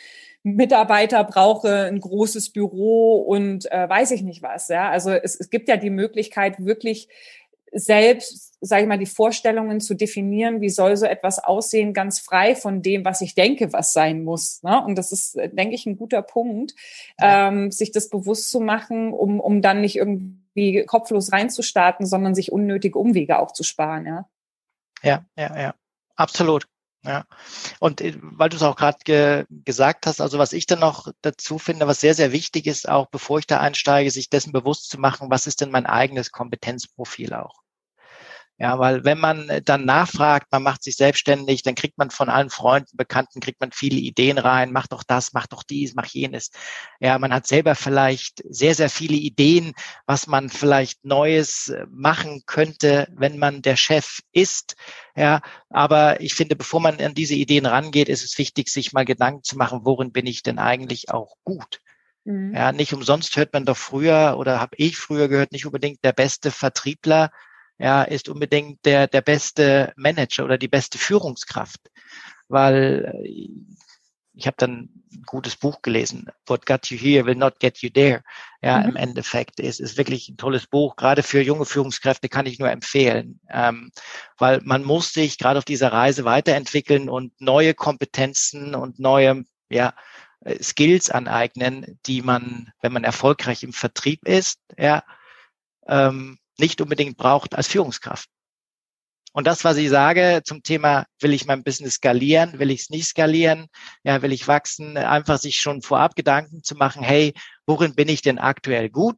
Mitarbeiter 0.44 1.24
brauche, 1.24 1.86
ein 1.86 2.00
großes 2.00 2.52
Büro 2.52 3.16
und 3.16 3.70
äh, 3.72 3.90
weiß 3.90 4.12
ich 4.12 4.22
nicht 4.22 4.44
was. 4.44 4.68
Ja, 4.68 4.92
also 4.92 5.10
es, 5.12 5.36
es 5.36 5.50
gibt 5.50 5.68
ja 5.68 5.76
die 5.76 5.90
Möglichkeit, 5.90 6.64
wirklich 6.64 7.10
selbst, 7.78 8.56
sage 8.62 8.84
ich 8.84 8.88
mal, 8.88 8.98
die 8.98 9.06
Vorstellungen 9.06 9.82
zu 9.82 9.96
definieren, 9.96 10.62
wie 10.62 10.70
soll 10.70 10.96
so 10.96 11.06
etwas 11.06 11.40
aussehen, 11.44 11.94
ganz 11.94 12.20
frei 12.20 12.56
von 12.56 12.82
dem, 12.82 13.04
was 13.04 13.20
ich 13.20 13.36
denke, 13.36 13.74
was 13.74 13.92
sein 13.92 14.24
muss. 14.24 14.64
Ne? 14.64 14.82
Und 14.84 14.96
das 14.96 15.12
ist, 15.12 15.36
denke 15.36 15.76
ich, 15.76 15.86
ein 15.86 15.98
guter 15.98 16.22
Punkt, 16.22 16.74
ja. 17.20 17.50
ähm, 17.50 17.72
sich 17.72 17.92
das 17.92 18.10
bewusst 18.10 18.50
zu 18.50 18.62
machen, 18.62 19.12
um, 19.12 19.42
um 19.42 19.62
dann 19.62 19.82
nicht 19.82 19.98
irgendwie 19.98 20.86
kopflos 20.86 21.34
reinzustarten, 21.34 22.06
sondern 22.06 22.34
sich 22.34 22.54
unnötige 22.54 22.98
Umwege 22.98 23.40
auch 23.40 23.52
zu 23.52 23.64
sparen. 23.64 24.06
Ja, 24.06 24.30
ja, 25.04 25.26
ja, 25.38 25.60
ja. 25.60 25.76
absolut. 26.16 26.66
Ja, 27.04 27.26
und 27.80 28.02
äh, 28.02 28.18
weil 28.20 28.50
du 28.50 28.56
es 28.56 28.64
auch 28.64 28.76
gerade 28.76 28.98
ge 29.04 29.46
gesagt 29.50 30.08
hast, 30.08 30.22
also 30.22 30.40
was 30.40 30.54
ich 30.54 30.66
dann 30.66 30.80
noch 30.80 31.12
dazu 31.22 31.60
finde, 31.60 31.86
was 31.86 32.00
sehr, 32.00 32.16
sehr 32.16 32.32
wichtig 32.32 32.66
ist, 32.66 32.90
auch 32.90 33.08
bevor 33.08 33.38
ich 33.38 33.46
da 33.46 33.60
einsteige, 33.60 34.10
sich 34.10 34.30
dessen 34.30 34.52
bewusst 34.52 34.90
zu 34.90 35.00
machen, 35.00 35.30
was 35.30 35.46
ist 35.46 35.62
denn 35.62 35.70
mein 35.70 35.86
eigenes 35.86 36.32
Kompetenzprofil 36.32 37.36
auch. 37.36 37.65
Ja, 38.58 38.80
weil 38.80 39.04
wenn 39.04 39.20
man 39.20 39.52
dann 39.66 39.84
nachfragt, 39.84 40.50
man 40.52 40.64
macht 40.64 40.82
sich 40.82 40.96
selbstständig, 40.96 41.62
dann 41.64 41.76
kriegt 41.76 41.98
man 41.98 42.10
von 42.10 42.30
allen 42.30 42.50
Freunden, 42.50 42.96
Bekannten, 42.96 43.42
kriegt 43.42 43.60
man 43.60 43.74
viele 43.74 43.98
Ideen 43.98 44.38
rein, 44.38 44.72
mach 44.72 44.88
doch 44.88 45.04
das, 45.04 45.34
mach 45.34 45.46
doch 45.46 45.62
dies, 45.64 45.94
mach 45.94 46.06
jenes. 46.06 46.52
Ja, 47.02 47.20
man 47.20 47.34
hat 47.34 47.48
selber 47.48 47.76
vielleicht 47.76 48.42
sehr, 48.50 48.74
sehr 48.74 48.90
viele 48.90 49.18
Ideen, 49.18 49.74
was 50.06 50.28
man 50.28 50.50
vielleicht 50.50 51.04
Neues 51.04 51.68
äh, 51.68 51.86
machen 51.90 52.44
könnte, 52.46 53.10
wenn 53.12 53.38
man 53.40 53.62
der 53.62 53.76
Chef 53.76 54.22
ist. 54.32 54.76
Ja, 55.18 55.42
aber 55.70 56.22
ich 56.22 56.34
finde, 56.34 56.56
bevor 56.56 56.80
man 56.80 57.02
an 57.02 57.14
diese 57.14 57.36
Ideen 57.36 57.66
rangeht, 57.66 58.08
ist 58.08 58.24
es 58.24 58.38
wichtig, 58.38 58.70
sich 58.70 58.94
mal 58.94 59.04
Gedanken 59.04 59.44
zu 59.44 59.58
machen, 59.58 59.82
worin 59.84 60.14
bin 60.14 60.28
ich 60.28 60.44
denn 60.44 60.60
eigentlich 60.60 61.10
auch 61.10 61.36
gut? 61.44 61.82
Mhm. 62.24 62.54
Ja, 62.56 62.72
nicht 62.72 62.94
umsonst 62.94 63.36
hört 63.36 63.52
man 63.52 63.66
doch 63.66 63.78
früher 63.78 64.36
oder 64.38 64.62
habe 64.62 64.78
ich 64.78 64.98
früher 64.98 65.28
gehört, 65.28 65.52
nicht 65.52 65.66
unbedingt 65.66 66.06
der 66.06 66.14
beste 66.14 66.52
Vertriebler 66.52 67.32
ja, 67.78 68.04
ist 68.04 68.30
unbedingt 68.30 68.86
der, 68.86 69.08
der 69.08 69.22
beste 69.22 69.94
Manager 69.96 70.46
oder 70.46 70.58
die 70.58 70.68
beste 70.68 70.98
Führungskraft. 70.98 71.92
Weil 72.48 73.12
äh, 73.24 73.50
ich 74.38 74.48
habe 74.48 74.58
dann 74.58 74.90
ein 75.14 75.24
gutes 75.26 75.56
Buch 75.56 75.82
gelesen, 75.82 76.28
What 76.46 76.66
Got 76.66 76.88
You 76.88 76.98
Here 76.98 77.26
Will 77.26 77.36
Not 77.36 77.60
Get 77.60 77.78
You 77.80 77.90
There. 77.90 78.22
Ja, 78.62 78.80
mhm. 78.80 78.90
im 78.90 78.96
Endeffekt 78.98 79.60
ist 79.60 79.80
ist 79.80 79.98
wirklich 79.98 80.30
ein 80.30 80.38
tolles 80.38 80.68
Buch. 80.68 80.96
Gerade 80.96 81.24
für 81.24 81.42
junge 81.42 81.66
Führungskräfte 81.66 82.30
kann 82.30 82.46
ich 82.46 82.60
nur 82.60 82.70
empfehlen, 82.70 83.40
ähm, 83.50 83.92
weil 84.38 84.62
man 84.64 84.84
muss 84.84 85.14
sich 85.14 85.38
gerade 85.38 85.58
auf 85.58 85.66
dieser 85.66 85.92
Reise 85.92 86.26
weiterentwickeln 86.26 87.10
und 87.10 87.40
neue 87.40 87.74
Kompetenzen 87.74 88.76
und 88.76 89.00
neue 89.00 89.46
ja, 89.70 89.94
äh, 90.42 90.62
Skills 90.62 91.10
aneignen, 91.10 92.00
die 92.06 92.22
man, 92.22 92.72
wenn 92.82 92.94
man 92.94 93.04
erfolgreich 93.04 93.64
im 93.64 93.74
Vertrieb 93.74 94.26
ist, 94.28 94.60
ja, 94.78 95.04
ähm, 95.88 96.40
nicht 96.58 96.82
unbedingt 96.82 97.18
braucht 97.18 97.56
als 97.56 97.68
Führungskraft. 97.68 98.30
Und 99.36 99.46
das, 99.48 99.66
was 99.66 99.76
ich 99.76 99.90
sage 99.90 100.44
zum 100.46 100.64
Thema, 100.64 101.06
will 101.20 101.34
ich 101.34 101.46
mein 101.46 101.62
Business 101.62 101.96
skalieren, 101.96 102.58
will 102.58 102.72
ich 102.72 102.84
es 102.84 102.90
nicht 102.90 103.08
skalieren, 103.08 103.68
ja, 104.04 104.22
will 104.22 104.32
ich 104.32 104.48
wachsen, 104.48 104.96
einfach 104.96 105.40
sich 105.40 105.60
schon 105.60 105.82
vorab 105.82 106.16
Gedanken 106.16 106.64
zu 106.64 106.76
machen, 106.76 107.04
hey, 107.04 107.34
worin 107.66 107.96
bin 107.96 108.08
ich 108.08 108.22
denn 108.22 108.40
aktuell 108.40 108.90
gut? 108.90 109.18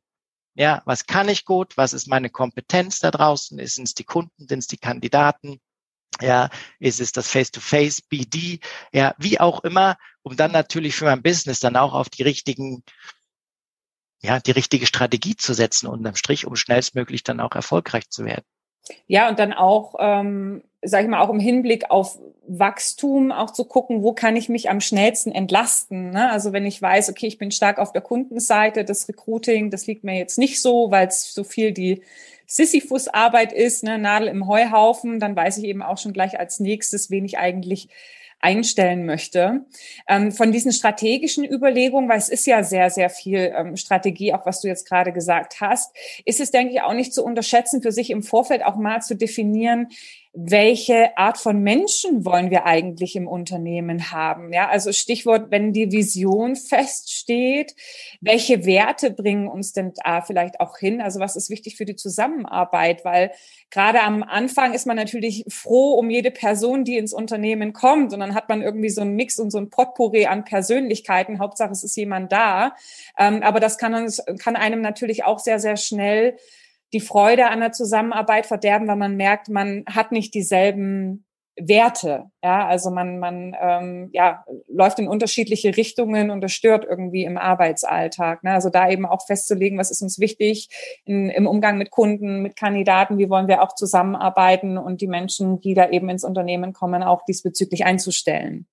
Ja, 0.56 0.82
was 0.86 1.06
kann 1.06 1.29
ich 1.29 1.46
gut? 1.46 1.77
Was 1.77 1.94
ist 1.94 2.08
meine 2.08 2.32
Kompetenz 2.32 2.98
da 2.98 3.12
draußen? 3.12 3.60
Sind 3.67 3.84
es 3.84 3.94
die 3.94 4.06
Kunden? 4.06 4.48
Sind 4.48 4.58
es 4.58 4.65
die 4.65 4.77
Kandidaten? 4.77 5.60
Ja, 6.20 6.50
ist 6.79 7.00
es 7.00 7.12
das 7.12 7.29
Face-to-Face, 7.29 8.00
-face, 8.00 8.10
BD? 8.10 8.60
Ja, 8.91 9.13
wie 9.20 9.39
auch 9.39 9.63
immer, 9.63 9.98
um 10.24 10.36
dann 10.36 10.51
natürlich 10.51 10.96
für 10.96 11.06
mein 11.06 11.22
Business 11.22 11.60
dann 11.60 11.75
auch 11.75 11.94
auf 11.94 12.10
die 12.10 12.24
richtigen 12.24 12.84
ja, 14.21 14.39
die 14.39 14.51
richtige 14.51 14.86
Strategie 14.86 15.36
zu 15.36 15.53
setzen 15.53 15.88
unterm 15.88 16.15
Strich, 16.15 16.47
um 16.47 16.55
schnellstmöglich 16.55 17.24
dann 17.24 17.39
auch 17.39 17.53
erfolgreich 17.53 18.09
zu 18.09 18.25
werden. 18.25 18.43
Ja, 19.05 19.29
und 19.29 19.39
dann 19.39 19.53
auch, 19.53 19.95
ähm, 20.00 20.63
sage 20.81 21.03
ich 21.03 21.09
mal, 21.09 21.21
auch 21.21 21.29
im 21.29 21.39
Hinblick 21.39 21.91
auf 21.91 22.17
Wachstum 22.47 23.31
auch 23.31 23.51
zu 23.51 23.65
gucken, 23.65 24.01
wo 24.03 24.13
kann 24.13 24.36
ich 24.38 24.47
mich 24.47 24.69
am 24.69 24.79
schnellsten 24.79 25.31
entlasten. 25.31 26.12
Ne? 26.12 26.31
Also 26.31 26.53
wenn 26.53 26.65
ich 26.65 26.81
weiß, 26.81 27.09
okay, 27.09 27.27
ich 27.27 27.38
bin 27.38 27.51
stark 27.51 27.77
auf 27.77 27.91
der 27.91 28.01
Kundenseite, 28.01 28.86
das 28.86 29.07
Recruiting, 29.09 29.69
das 29.69 29.88
liegt 29.88 30.03
mir 30.03 30.17
jetzt 30.17 30.38
nicht 30.38 30.62
so, 30.62 30.89
weil 30.89 31.07
es 31.07 31.33
so 31.33 31.43
viel 31.43 31.74
die 31.74 32.01
Sisyphus-Arbeit 32.45 33.51
ist, 33.51 33.83
ne? 33.83 33.97
Nadel 33.97 34.29
im 34.29 34.47
Heuhaufen, 34.47 35.19
dann 35.19 35.36
weiß 35.36 35.57
ich 35.57 35.65
eben 35.65 35.83
auch 35.83 35.97
schon 35.97 36.13
gleich 36.13 36.39
als 36.39 36.62
nächstes, 36.62 37.12
wen 37.12 37.25
ich 37.25 37.38
eigentlich 37.38 37.89
einstellen 38.39 39.06
möchte. 39.06 39.65
Ähm, 40.08 40.32
von 40.32 40.51
diesen 40.51 40.72
strategischen 40.72 41.44
Überlegungen, 41.44 42.10
weil 42.10 42.20
es 42.20 42.29
ist 42.29 42.46
ja 42.46 42.63
sehr, 42.63 42.89
sehr 42.89 43.10
viel 43.10 43.53
ähm, 43.56 43.75
Strategie, 43.75 44.34
auch 44.34 44.46
was 44.46 44.62
du 44.62 44.67
jetzt 44.67 44.88
gerade 44.88 45.12
gesagt 45.12 45.60
hast, 45.60 45.96
ist 46.25 46.39
es, 46.39 46.51
denke 46.51 46.74
ich, 46.74 46.82
auch 46.82 46.94
nicht 46.94 47.13
zu 47.13 47.24
unterschätzen, 47.24 47.82
für 47.82 47.91
sich 47.91 48.10
im 48.10 48.24
Vorfeld 48.24 48.63
auch 48.63 48.75
mal 48.75 49.01
zu 49.01 49.15
definieren, 49.15 49.88
welche 50.39 51.17
Art 51.17 51.39
von 51.39 51.63
Menschen 51.63 52.24
wollen 52.24 52.51
wir 52.51 52.67
eigentlich 52.67 53.15
im 53.15 53.27
Unternehmen 53.27 54.12
haben? 54.12 54.53
Ja, 54.53 54.70
also 54.70 54.91
Stichwort, 54.91 55.50
wenn 55.50 55.74
die 55.74 55.91
Vision 55.91 56.56
feststeht, 56.56 57.75
welche 58.22 58.63
Werte 58.63 59.10
bringen 59.10 59.48
uns 59.48 59.74
denn 59.74 59.94
da 60.03 60.22
vielleicht 60.22 60.60
auch 60.60 60.77
hin? 60.77 61.01
Also 61.01 61.20
was 61.20 61.36
ist 61.36 61.50
wichtig 61.50 61.75
für 61.75 61.86
die 61.86 61.96
Zusammenarbeit? 61.96 63.03
Weil 63.03 63.32
gerade 63.72 64.01
am 64.01 64.22
Anfang 64.22 64.75
ist 64.75 64.86
man 64.86 64.96
natürlich 64.96 65.44
froh 65.48 65.96
um 65.96 66.12
jede 66.12 66.29
Person, 66.29 66.84
die 66.84 66.98
ins 66.98 67.13
Unternehmen 67.13 67.74
kommt. 67.74 68.13
Und 68.13 68.20
dann 68.20 68.36
hat 68.36 68.48
man 68.48 68.62
irgendwie 68.62 68.89
so 68.89 69.01
einen 69.01 69.15
Mix 69.15 69.39
und 69.39 69.50
so 69.50 69.58
ein 69.58 69.72
Potpourri 69.72 70.27
an 70.27 70.44
Persönlichkeiten. 70.44 71.39
Hauptsache, 71.39 71.72
es 71.72 71.84
ist 71.84 71.98
jemand 71.98 72.32
da. 72.32 72.75
Ähm, 73.17 73.41
aber 73.41 73.60
das 73.60 73.79
kann, 73.79 74.08
kann 74.38 74.56
einem 74.56 74.82
natürlich 74.82 75.24
auch 75.24 75.39
sehr, 75.39 75.58
sehr 75.58 75.77
schnell 75.77 76.38
die 76.94 77.00
Freude 77.00 77.50
an 77.50 77.60
der 77.60 77.72
Zusammenarbeit 77.72 78.46
verderben, 78.46 78.88
weil 78.88 78.96
man 78.96 79.17
merkt, 79.17 79.50
man 79.50 79.84
hat 79.88 80.12
nicht 80.12 80.34
dieselben 80.34 81.25
Werte. 81.60 82.25
Ja, 82.44 82.67
also 82.67 82.91
man, 82.91 83.20
man 83.20 83.56
ähm, 83.60 84.10
ja, 84.13 84.46
läuft 84.67 85.00
in 85.00 85.08
unterschiedliche 85.08 85.75
Richtungen 85.75 86.29
und 86.29 86.41
das 86.41 86.51
stört 86.51 86.86
irgendwie 86.86 87.24
im 87.24 87.38
Arbeitsalltag. 87.38 88.44
Ne? 88.44 88.51
Also 88.51 88.70
da 88.70 88.89
eben 88.89 89.06
auch 89.06 89.25
festzulegen, 89.25 89.77
was 89.77 89.91
ist 89.91 90.01
uns 90.01 90.20
wichtig 90.20 90.70
in, 91.06 91.29
im 91.29 91.48
Umgang 91.48 91.77
mit 91.77 91.89
Kunden, 91.89 92.41
mit 92.41 92.56
Kandidaten, 92.56 93.17
wie 93.17 93.29
wollen 93.29 93.48
wir 93.48 93.63
auch 93.63 93.74
zusammenarbeiten 93.74 94.77
und 94.77 95.01
die 95.01 95.08
Menschen, 95.08 95.60
die 95.60 95.74
da 95.74 95.89
eben 95.89 96.10
ins 96.10 96.24
Unternehmen 96.24 96.74
kommen, 96.74 97.01
auch 97.01 97.25
diesbezüglich 97.25 97.86
einzustellen. 97.86 98.67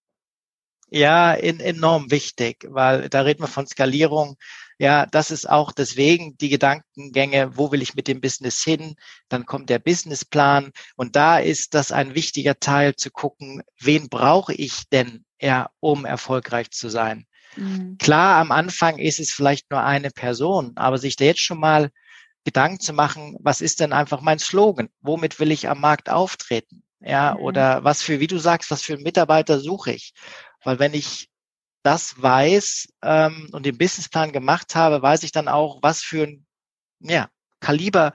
Ja, 0.90 1.32
in, 1.32 1.60
enorm 1.60 2.10
wichtig, 2.10 2.66
weil 2.68 3.08
da 3.08 3.22
reden 3.22 3.42
wir 3.42 3.48
von 3.48 3.66
Skalierung. 3.66 4.36
Ja, 4.78 5.06
das 5.06 5.30
ist 5.30 5.48
auch 5.48 5.72
deswegen 5.72 6.36
die 6.36 6.48
Gedankengänge, 6.48 7.56
wo 7.56 7.70
will 7.70 7.82
ich 7.82 7.94
mit 7.94 8.08
dem 8.08 8.20
Business 8.20 8.62
hin? 8.62 8.96
Dann 9.28 9.46
kommt 9.46 9.70
der 9.70 9.78
Businessplan 9.78 10.72
und 10.96 11.16
da 11.16 11.38
ist 11.38 11.74
das 11.74 11.92
ein 11.92 12.14
wichtiger 12.14 12.58
Teil 12.58 12.96
zu 12.96 13.10
gucken, 13.10 13.62
wen 13.80 14.08
brauche 14.08 14.52
ich 14.52 14.88
denn, 14.90 15.24
ja, 15.40 15.70
um 15.80 16.04
erfolgreich 16.04 16.70
zu 16.70 16.88
sein? 16.88 17.26
Mhm. 17.56 17.98
Klar, 17.98 18.40
am 18.40 18.50
Anfang 18.50 18.98
ist 18.98 19.20
es 19.20 19.30
vielleicht 19.30 19.70
nur 19.70 19.82
eine 19.82 20.10
Person, 20.10 20.72
aber 20.76 20.98
sich 20.98 21.16
da 21.16 21.24
jetzt 21.24 21.42
schon 21.42 21.60
mal 21.60 21.90
Gedanken 22.44 22.80
zu 22.80 22.92
machen, 22.92 23.36
was 23.40 23.60
ist 23.60 23.80
denn 23.80 23.92
einfach 23.92 24.20
mein 24.20 24.38
Slogan? 24.38 24.90
Womit 25.00 25.40
will 25.40 25.50
ich 25.50 25.68
am 25.68 25.80
Markt 25.80 26.10
auftreten? 26.10 26.82
Ja, 27.00 27.34
mhm. 27.34 27.40
oder 27.40 27.84
was 27.84 28.02
für, 28.02 28.20
wie 28.20 28.26
du 28.26 28.38
sagst, 28.38 28.70
was 28.70 28.82
für 28.82 28.94
einen 28.94 29.02
Mitarbeiter 29.02 29.60
suche 29.60 29.92
ich? 29.92 30.14
Weil 30.64 30.78
wenn 30.78 30.94
ich 30.94 31.28
das 31.82 32.20
weiß 32.20 32.88
ähm, 33.02 33.48
und 33.52 33.66
den 33.66 33.78
Businessplan 33.78 34.32
gemacht 34.32 34.74
habe, 34.74 35.02
weiß 35.02 35.22
ich 35.22 35.32
dann 35.32 35.48
auch, 35.48 35.78
was 35.82 36.02
für 36.02 36.24
ein 36.24 36.46
ja, 37.00 37.28
Kaliber 37.60 38.14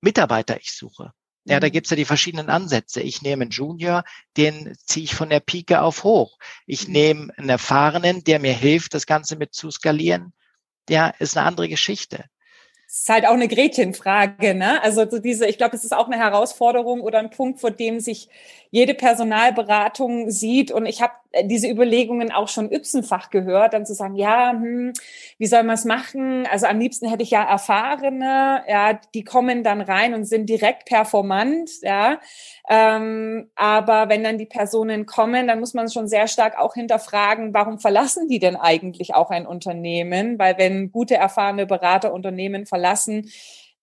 Mitarbeiter 0.00 0.58
ich 0.60 0.72
suche. 0.72 1.12
Ja, 1.44 1.58
da 1.58 1.66
mhm. 1.66 1.72
gibt's 1.72 1.90
ja 1.90 1.96
die 1.96 2.04
verschiedenen 2.04 2.50
Ansätze. 2.50 3.00
Ich 3.00 3.22
nehme 3.22 3.42
einen 3.42 3.50
Junior, 3.50 4.04
den 4.36 4.76
ziehe 4.86 5.04
ich 5.04 5.14
von 5.14 5.28
der 5.28 5.40
Pike 5.40 5.82
auf 5.82 6.04
hoch. 6.04 6.38
Ich 6.66 6.86
mhm. 6.86 6.92
nehme 6.92 7.32
einen 7.36 7.48
Erfahrenen, 7.48 8.22
der 8.22 8.38
mir 8.38 8.52
hilft, 8.52 8.94
das 8.94 9.06
Ganze 9.06 9.36
mit 9.36 9.52
zu 9.54 9.70
skalieren. 9.70 10.32
Der 10.88 11.14
ist 11.18 11.36
eine 11.36 11.46
andere 11.46 11.68
Geschichte. 11.68 12.24
Es 12.86 13.00
ist 13.00 13.08
halt 13.08 13.26
auch 13.26 13.32
eine 13.32 13.48
Gretchenfrage, 13.48 14.54
ne? 14.54 14.82
Also 14.82 15.08
so 15.08 15.18
diese, 15.18 15.46
ich 15.46 15.56
glaube, 15.56 15.74
es 15.74 15.82
ist 15.82 15.94
auch 15.94 16.06
eine 16.06 16.18
Herausforderung 16.18 17.00
oder 17.00 17.20
ein 17.20 17.30
Punkt, 17.30 17.60
vor 17.60 17.70
dem 17.70 18.00
sich 18.00 18.28
jede 18.70 18.94
Personalberatung 18.94 20.30
sieht. 20.30 20.70
Und 20.70 20.84
ich 20.86 21.00
habe 21.00 21.14
diese 21.44 21.68
Überlegungen 21.68 22.30
auch 22.30 22.48
schon 22.48 22.70
ypsenfach 22.70 23.30
gehört, 23.30 23.74
dann 23.74 23.86
zu 23.86 23.94
sagen, 23.94 24.16
ja, 24.16 24.52
hm, 24.52 24.92
wie 25.38 25.46
soll 25.46 25.62
man 25.62 25.74
es 25.74 25.84
machen? 25.84 26.46
Also 26.50 26.66
am 26.66 26.78
liebsten 26.78 27.08
hätte 27.08 27.22
ich 27.22 27.30
ja 27.30 27.42
Erfahrene, 27.42 28.62
ja, 28.68 29.00
die 29.14 29.24
kommen 29.24 29.64
dann 29.64 29.80
rein 29.80 30.14
und 30.14 30.24
sind 30.24 30.48
direkt 30.48 30.86
performant, 30.86 31.70
ja. 31.82 32.20
Ähm, 32.68 33.50
aber 33.56 34.08
wenn 34.08 34.24
dann 34.24 34.38
die 34.38 34.46
Personen 34.46 35.06
kommen, 35.06 35.46
dann 35.46 35.60
muss 35.60 35.74
man 35.74 35.90
schon 35.90 36.08
sehr 36.08 36.28
stark 36.28 36.58
auch 36.58 36.74
hinterfragen, 36.74 37.54
warum 37.54 37.78
verlassen 37.78 38.28
die 38.28 38.38
denn 38.38 38.56
eigentlich 38.56 39.14
auch 39.14 39.30
ein 39.30 39.46
Unternehmen? 39.46 40.38
Weil 40.38 40.58
wenn 40.58 40.92
gute, 40.92 41.14
erfahrene 41.16 41.66
Berater 41.66 42.12
Unternehmen 42.12 42.66
verlassen, 42.66 43.30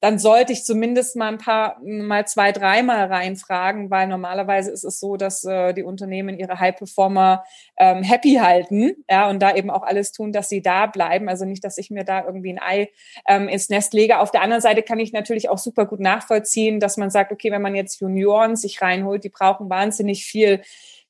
dann 0.01 0.18
sollte 0.18 0.53
ich 0.53 0.63
zumindest 0.63 1.15
mal 1.15 1.27
ein 1.27 1.38
paar, 1.38 1.79
mal 1.84 2.25
zwei, 2.25 2.51
dreimal 2.51 3.06
reinfragen, 3.06 3.89
weil 3.89 4.08
normalerweise 4.08 4.72
ist 4.72 4.86
es 4.86 5.00
so, 5.00 5.18
dass 5.18 5.44
äh, 5.44 5.74
die 5.74 5.84
Unternehmen 5.84 6.39
ihre 6.39 6.60
High-Performer 6.60 7.44
ähm, 7.77 8.03
happy 8.03 8.36
halten, 8.36 9.03
ja, 9.10 9.29
und 9.29 9.39
da 9.41 9.56
eben 9.56 9.70
auch 9.70 9.84
alles 9.84 10.12
tun, 10.12 10.32
dass 10.32 10.48
sie 10.48 10.62
da 10.62 10.86
bleiben. 10.86 11.27
Also 11.27 11.46
nicht, 11.46 11.63
dass 11.63 11.77
ich 11.77 11.91
mir 11.91 12.06
da 12.06 12.24
irgendwie 12.25 12.53
ein 12.53 12.62
Ei 12.62 12.89
ähm, 13.27 13.50
ins 13.50 13.70
Nest 13.70 13.94
lege. 13.94 14.20
Auf 14.20 14.32
der 14.32 14.41
anderen 14.41 14.62
Seite 14.62 14.84
kann 14.84 15.00
ich 15.00 15.12
natürlich 15.12 15.50
auch 15.50 15.58
super 15.58 15.86
gut 15.86 16.00
nachvollziehen, 16.00 16.79
dass 16.79 16.98
man 16.98 17.10
sagt, 17.10 17.32
okay, 17.32 17.51
wenn 17.51 17.62
man 17.62 17.75
jetzt 17.75 18.00
Junioren 18.00 18.56
sich 18.56 18.82
reinholt, 18.82 19.24
die 19.24 19.29
brauchen 19.29 19.70
wahnsinnig 19.70 20.25
viel 20.25 20.62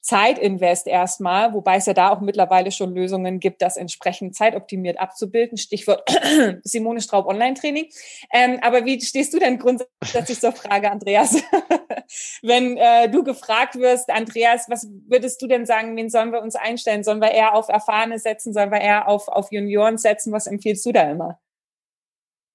Zeitinvest 0.09 0.87
erstmal, 0.87 1.53
wobei 1.53 1.75
es 1.75 1.85
ja 1.85 1.93
da 1.93 2.09
auch 2.09 2.19
mittlerweile 2.19 2.71
schon 2.71 2.95
Lösungen 2.95 3.39
gibt, 3.39 3.61
das 3.61 3.77
entsprechend 3.77 4.35
zeitoptimiert 4.35 4.99
abzubilden. 4.99 5.55
Stichwort 5.59 6.09
Simone 6.63 6.99
Straub 6.99 7.27
Online-Training. 7.27 7.89
Ähm, 8.33 8.57
aber 8.63 8.85
wie 8.85 8.99
stehst 9.01 9.35
du 9.35 9.37
denn 9.39 9.59
grundsätzlich 9.59 10.39
zur 10.39 10.51
Frage, 10.51 10.89
Andreas? 10.89 11.35
Wenn 12.41 12.75
äh, 12.77 13.07
du 13.07 13.23
gefragt 13.23 13.75
wirst, 13.75 14.09
Andreas, 14.09 14.65
was 14.67 14.87
würdest 15.07 15.39
du 15.43 15.47
denn 15.47 15.67
sagen, 15.67 15.95
wen 15.95 16.09
sollen 16.09 16.31
wir 16.31 16.41
uns 16.41 16.55
einstellen? 16.55 17.03
Sollen 17.03 17.21
wir 17.21 17.29
eher 17.29 17.53
auf 17.53 17.69
Erfahrene 17.69 18.17
setzen? 18.17 18.51
Sollen 18.51 18.71
wir 18.71 18.81
eher 18.81 19.07
auf, 19.07 19.27
auf 19.27 19.51
Junioren 19.51 19.99
setzen? 19.99 20.33
Was 20.33 20.47
empfiehlst 20.47 20.83
du 20.87 20.91
da 20.91 21.03
immer? 21.11 21.39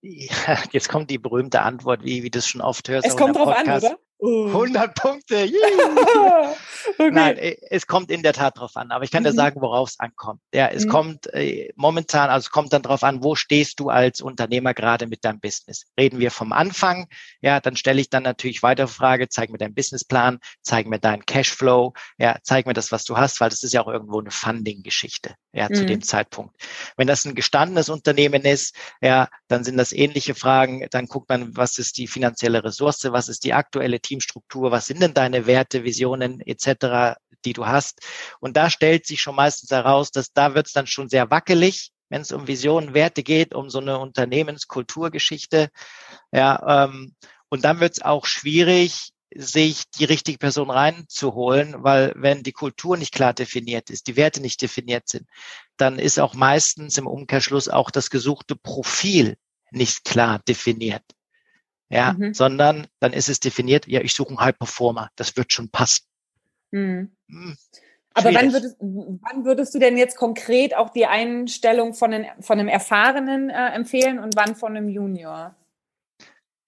Ja, 0.03 0.59
jetzt 0.73 0.89
kommt 0.89 1.09
die 1.09 1.19
berühmte 1.19 1.63
Antwort, 1.63 2.03
wie, 2.03 2.25
wie 2.25 2.31
du 2.31 2.41
es 2.41 2.49
schon 2.49 2.63
oft 2.63 2.89
hörst. 2.89 3.07
Es 3.07 3.17
kommt 3.17 3.37
drauf 3.37 3.57
an, 3.57 3.71
oder? 3.71 3.97
100 4.21 4.89
uh. 4.89 4.93
Punkte. 4.95 5.45
okay. 6.99 7.11
Nein, 7.11 7.37
äh, 7.37 7.57
es 7.71 7.87
kommt 7.87 8.11
in 8.11 8.23
der 8.23 8.33
Tat 8.33 8.59
drauf 8.59 8.77
an. 8.77 8.91
Aber 8.91 9.05
ich 9.05 9.11
kann 9.11 9.23
mhm. 9.23 9.29
dir 9.29 9.33
sagen, 9.33 9.61
worauf 9.61 9.91
es 9.91 10.01
ankommt. 10.01 10.41
Ja, 10.53 10.69
es 10.69 10.87
mhm. 10.87 10.91
kommt 10.91 11.35
äh, 11.35 11.73
momentan, 11.77 12.31
also 12.31 12.47
es 12.47 12.51
kommt 12.51 12.73
dann 12.73 12.83
drauf 12.83 13.03
an, 13.03 13.23
wo 13.23 13.35
stehst 13.35 13.81
du 13.81 13.91
als 13.91 14.21
Unternehmer 14.21 14.73
gerade 14.73 15.07
mit 15.07 15.25
deinem 15.25 15.41
Business? 15.41 15.85
Reden 15.99 16.21
wir 16.21 16.31
vom 16.31 16.53
Anfang? 16.53 17.09
Ja, 17.41 17.61
dann 17.61 17.77
stelle 17.77 18.01
ich 18.01 18.09
dann 18.09 18.23
natürlich 18.23 18.63
weitere 18.63 18.87
Frage. 18.87 19.29
Zeig 19.29 19.51
mir 19.51 19.59
deinen 19.59 19.75
Businessplan, 19.75 20.39
zeig 20.63 20.87
mir 20.87 20.99
deinen 20.99 21.27
Cashflow. 21.27 21.93
Ja, 22.19 22.39
zeig 22.43 22.67
mir 22.67 22.75
das, 22.75 22.93
was 22.93 23.05
du 23.05 23.17
hast, 23.17 23.41
weil 23.41 23.51
das 23.51 23.63
ist 23.63 23.73
ja 23.73 23.83
auch 23.83 23.89
irgendwo 23.89 24.21
eine 24.21 24.31
Funding-Geschichte. 24.31 25.35
Ja, 25.53 25.69
mhm. 25.69 25.75
zu 25.75 25.87
dem 25.87 26.03
Zeitpunkt. 26.03 26.57
Wenn 26.97 27.07
das 27.07 27.25
ein 27.25 27.35
gestandenes 27.35 27.89
Unternehmen 27.89 28.43
ist, 28.43 28.75
ja, 29.01 29.29
dann 29.49 29.65
sind 29.65 29.77
das 29.77 29.93
ähnliche 29.93 30.35
Fragen. 30.35 30.87
Dann 30.91 31.07
guckt 31.07 31.29
man, 31.29 31.57
was 31.57 31.79
ist 31.79 31.99
die 31.99 32.07
finanzielle 32.07 32.65
Ressource, 32.65 33.05
was 33.05 33.29
ist 33.29 33.45
die 33.45 33.53
aktuelle 33.53 34.01
Teamstruktur, 34.05 34.71
was 34.71 34.87
sind 34.87 35.03
denn 35.03 35.15
deine 35.15 35.47
Werte, 35.47 35.83
Visionen 35.83 36.41
etc., 36.41 37.17
die 37.45 37.53
du 37.53 37.67
hast. 37.67 38.01
Und 38.41 38.57
da 38.57 38.71
stellt 38.71 39.07
sich 39.07 39.21
schon 39.21 39.35
meistens 39.35 39.71
heraus, 39.71 40.11
dass 40.11 40.33
da 40.33 40.55
wird 40.55 40.67
es 40.67 40.73
dann 40.73 40.87
schon 40.87 41.09
sehr 41.09 41.31
wackelig, 41.31 41.91
wenn 42.09 42.23
es 42.23 42.33
um 42.33 42.47
Visionen, 42.47 42.95
Werte 42.95 43.23
geht, 43.23 43.55
um 43.55 43.71
so 43.71 43.79
eine 43.81 43.99
Unternehmenskulturgeschichte. 43.99 45.71
Ja, 46.33 46.85
ähm, 46.85 47.15
und 47.49 47.65
dann 47.65 47.81
wird 47.81 47.95
es 47.95 48.03
auch 48.03 48.27
schwierig, 48.27 49.11
sich 49.37 49.91
die 49.91 50.05
richtige 50.05 50.39
Person 50.39 50.71
reinzuholen, 50.71 51.83
weil 51.83 52.13
wenn 52.15 52.45
die 52.45 52.53
Kultur 52.53 52.97
nicht 52.97 53.13
klar 53.13 53.33
definiert 53.35 53.91
ist, 53.91 54.07
die 54.07 54.17
Werte 54.17 54.41
nicht 54.41 54.63
definiert 54.63 55.09
sind, 55.09 55.29
dann 55.77 55.99
ist 55.99 56.21
auch 56.21 56.35
meistens 56.35 56.99
im 56.99 57.09
Umkehrschluss 57.09 57.69
auch 57.69 57.91
das 57.91 58.11
gesuchte 58.11 58.55
Profil 58.55 59.37
nicht 59.73 60.05
klar 60.05 60.41
definiert 60.47 61.03
ja, 61.89 62.15
mhm. 62.15 62.35
sondern 62.35 62.87
dann 63.01 63.13
ist 63.13 63.29
es 63.29 63.41
definiert, 63.41 63.87
ja, 63.87 64.01
ich 64.01 64.15
suche 64.15 64.31
einen 64.31 64.41
High 64.41 64.59
Performer, 64.59 65.11
das 65.17 65.37
wird 65.37 65.53
schon 65.53 65.71
passen. 65.71 66.05
Mhm. 66.71 67.17
Hm, 67.29 67.57
Aber 68.15 68.35
wann 68.35 68.53
würdest, 68.53 68.77
wann 68.81 69.45
würdest 69.45 69.75
du 69.75 69.79
denn 69.79 69.97
jetzt 69.97 70.17
konkret 70.17 70.77
auch 70.77 70.91
die 70.91 71.07
Einstellung 71.07 71.95
von, 71.95 72.11
den, 72.11 72.27
von 72.41 72.59
einem 72.59 72.69
Erfahrenen 72.69 73.51
äh, 73.51 73.69
empfehlen 73.71 74.19
und 74.19 74.37
wann 74.37 74.57
von 74.57 74.77
einem 74.77 74.89
Junior? 74.89 75.55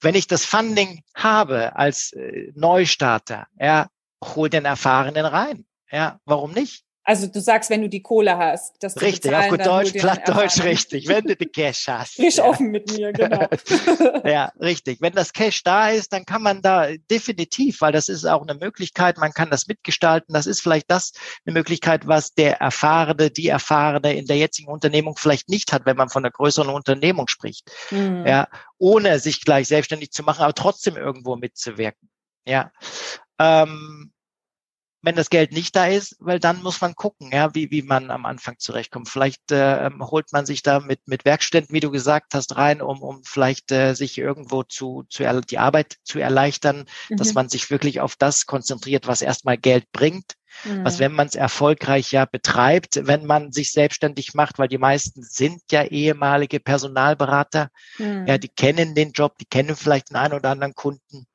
Wenn 0.01 0.15
ich 0.15 0.27
das 0.27 0.45
Funding 0.45 1.03
habe 1.15 1.75
als 1.77 2.13
äh, 2.13 2.53
Neustarter, 2.55 3.47
ja, 3.59 3.89
hol 4.23 4.49
den 4.49 4.65
Erfahrenen 4.65 5.27
rein. 5.27 5.67
Ja, 5.91 6.21
warum 6.25 6.53
nicht? 6.53 6.86
Also 7.09 7.29
du 7.29 7.41
sagst, 7.41 7.71
wenn 7.71 7.83
du 7.83 7.89
die 7.89 8.03
Kohle 8.03 8.37
hast, 8.37 8.83
dass 8.83 8.95
du 8.95 9.05
Richtig, 9.05 9.33
auf 9.33 9.49
gut 9.49 9.65
Deutsch, 9.65 9.93
Plattdeutsch, 9.93 10.65
richtig, 10.65 11.07
wenn 11.07 11.25
du 11.25 11.37
die 11.37 11.47
Cash 11.47 11.87
hast. 11.87 12.17
Frisch 12.17 12.39
ja. 12.39 12.45
offen 12.45 12.73
mit 12.73 12.91
mir, 12.91 13.13
genau. 13.13 13.47
ja, 14.25 14.51
richtig. 14.61 15.01
Wenn 15.01 15.13
das 15.13 15.33
Cash 15.33 15.63
da 15.63 15.91
ist, 15.91 16.13
dann 16.13 16.27
kann 16.27 16.43
man 16.43 16.63
da 16.63 16.89
definitiv, 17.09 17.81
weil 17.81 17.93
das 17.93 18.09
ist 18.09 18.25
auch 18.25 18.43
eine 18.43 18.59
Möglichkeit, 18.59 19.19
man 19.19 19.31
kann 19.33 19.51
das 19.51 19.69
mitgestalten. 19.69 20.35
Das 20.35 20.47
ist 20.47 20.61
vielleicht 20.61 20.91
das 20.91 21.13
eine 21.47 21.53
Möglichkeit, 21.53 22.09
was 22.09 22.35
der 22.35 22.61
Erfahrene, 22.61 23.31
die 23.31 23.47
Erfahrene 23.47 24.17
in 24.17 24.27
der 24.27 24.39
jetzigen 24.39 24.69
Unternehmung 24.73 25.17
vielleicht 25.17 25.49
nicht 25.49 25.73
hat, 25.73 25.87
wenn 25.87 25.97
man 25.97 26.09
von 26.09 26.25
einer 26.25 26.33
größeren 26.33 26.71
Unternehmung 26.71 27.29
spricht. 27.29 27.71
Mhm. 27.93 28.27
Ja, 28.27 28.49
ohne 28.79 29.21
sich 29.21 29.45
gleich 29.45 29.69
selbstständig 29.69 30.11
zu 30.11 30.25
machen, 30.25 30.43
aber 30.43 30.55
trotzdem 30.55 30.97
irgendwo 30.97 31.37
mitzuwirken. 31.37 32.11
Ja. 32.45 32.73
Ähm, 33.39 34.13
wenn 35.07 35.15
das 35.15 35.31
Geld 35.31 35.53
nicht 35.53 35.77
da 35.77 35.87
ist, 35.87 36.17
weil 36.19 36.41
dann 36.41 36.65
muss 36.65 36.81
man 36.81 36.97
gucken, 36.97 37.31
ja, 37.33 37.55
wie, 37.55 37.71
wie 37.71 37.83
man 37.83 38.11
am 38.11 38.27
Anfang 38.27 38.57
zurechtkommt. 38.59 39.09
Vielleicht 39.09 39.53
äh, 39.53 39.89
holt 40.01 40.33
man 40.33 40.47
sich 40.47 40.65
da 40.65 40.81
mit, 40.81 41.07
mit 41.07 41.25
Werkstätten, 41.25 41.73
wie 41.73 41.79
du 41.79 41.93
gesagt 41.93 42.35
hast, 42.35 42.57
rein, 42.57 42.83
um, 42.83 43.01
um 43.03 43.23
vielleicht 43.23 43.71
äh, 43.71 43.95
sich 43.95 44.19
irgendwo 44.19 44.65
zu, 44.65 45.05
zu 45.09 45.23
die 45.49 45.59
Arbeit 45.59 45.95
zu 46.03 46.19
erleichtern, 46.19 46.87
mhm. 47.09 47.19
dass 47.19 47.35
man 47.35 47.49
sich 47.49 47.71
wirklich 47.71 48.01
auf 48.01 48.17
das 48.17 48.47
konzentriert, 48.47 49.07
was 49.07 49.23
erstmal 49.23 49.57
Geld 49.57 49.93
bringt. 49.93 50.33
Mhm. 50.65 50.85
Was, 50.85 50.99
wenn 50.99 51.13
man 51.13 51.29
es 51.29 51.37
erfolgreich 51.37 52.11
ja 52.11 52.25
betreibt, 52.25 53.07
wenn 53.07 53.27
man 53.27 53.53
sich 53.53 53.71
selbstständig 53.71 54.35
macht, 54.35 54.59
weil 54.59 54.69
die 54.69 54.79
meisten 54.79 55.23
sind 55.23 55.63
ja 55.71 55.85
ehemalige 55.85 56.59
Personalberater, 56.59 57.69
mhm. 57.99 58.27
ja, 58.27 58.39
die 58.39 58.49
kennen 58.49 58.97
den 58.97 59.13
Job, 59.13 59.39
die 59.39 59.47
kennen 59.47 59.77
vielleicht 59.77 60.11
den 60.11 60.17
einen 60.17 60.35
oder 60.35 60.51
anderen 60.51 60.75
Kunden 60.75 61.29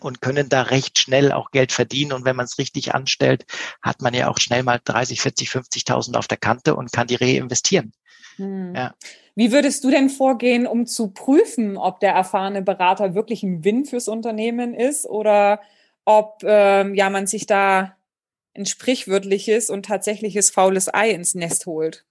und 0.00 0.20
können 0.20 0.48
da 0.48 0.62
recht 0.62 0.98
schnell 0.98 1.32
auch 1.32 1.50
Geld 1.50 1.72
verdienen. 1.72 2.12
Und 2.12 2.24
wenn 2.24 2.36
man 2.36 2.44
es 2.46 2.58
richtig 2.58 2.94
anstellt, 2.94 3.46
hat 3.82 4.02
man 4.02 4.14
ja 4.14 4.28
auch 4.28 4.38
schnell 4.38 4.62
mal 4.62 4.80
30, 4.84 5.20
40, 5.20 5.48
50.000 5.48 6.16
auf 6.16 6.28
der 6.28 6.38
Kante 6.38 6.74
und 6.74 6.92
kann 6.92 7.06
die 7.06 7.16
reinvestieren. 7.16 7.92
Hm. 8.36 8.74
Ja. 8.74 8.94
Wie 9.36 9.52
würdest 9.52 9.82
du 9.84 9.90
denn 9.90 10.10
vorgehen, 10.10 10.66
um 10.66 10.86
zu 10.86 11.08
prüfen, 11.08 11.76
ob 11.76 12.00
der 12.00 12.12
erfahrene 12.12 12.62
Berater 12.62 13.14
wirklich 13.14 13.42
ein 13.42 13.64
Win 13.64 13.84
fürs 13.84 14.08
Unternehmen 14.08 14.74
ist 14.74 15.06
oder 15.06 15.60
ob 16.04 16.42
ähm, 16.44 16.94
ja 16.94 17.10
man 17.10 17.26
sich 17.26 17.46
da 17.46 17.96
ein 18.54 18.66
sprichwörtliches 18.66 19.70
und 19.70 19.86
tatsächliches 19.86 20.50
faules 20.50 20.92
Ei 20.92 21.10
ins 21.10 21.34
Nest 21.34 21.66
holt? 21.66 22.04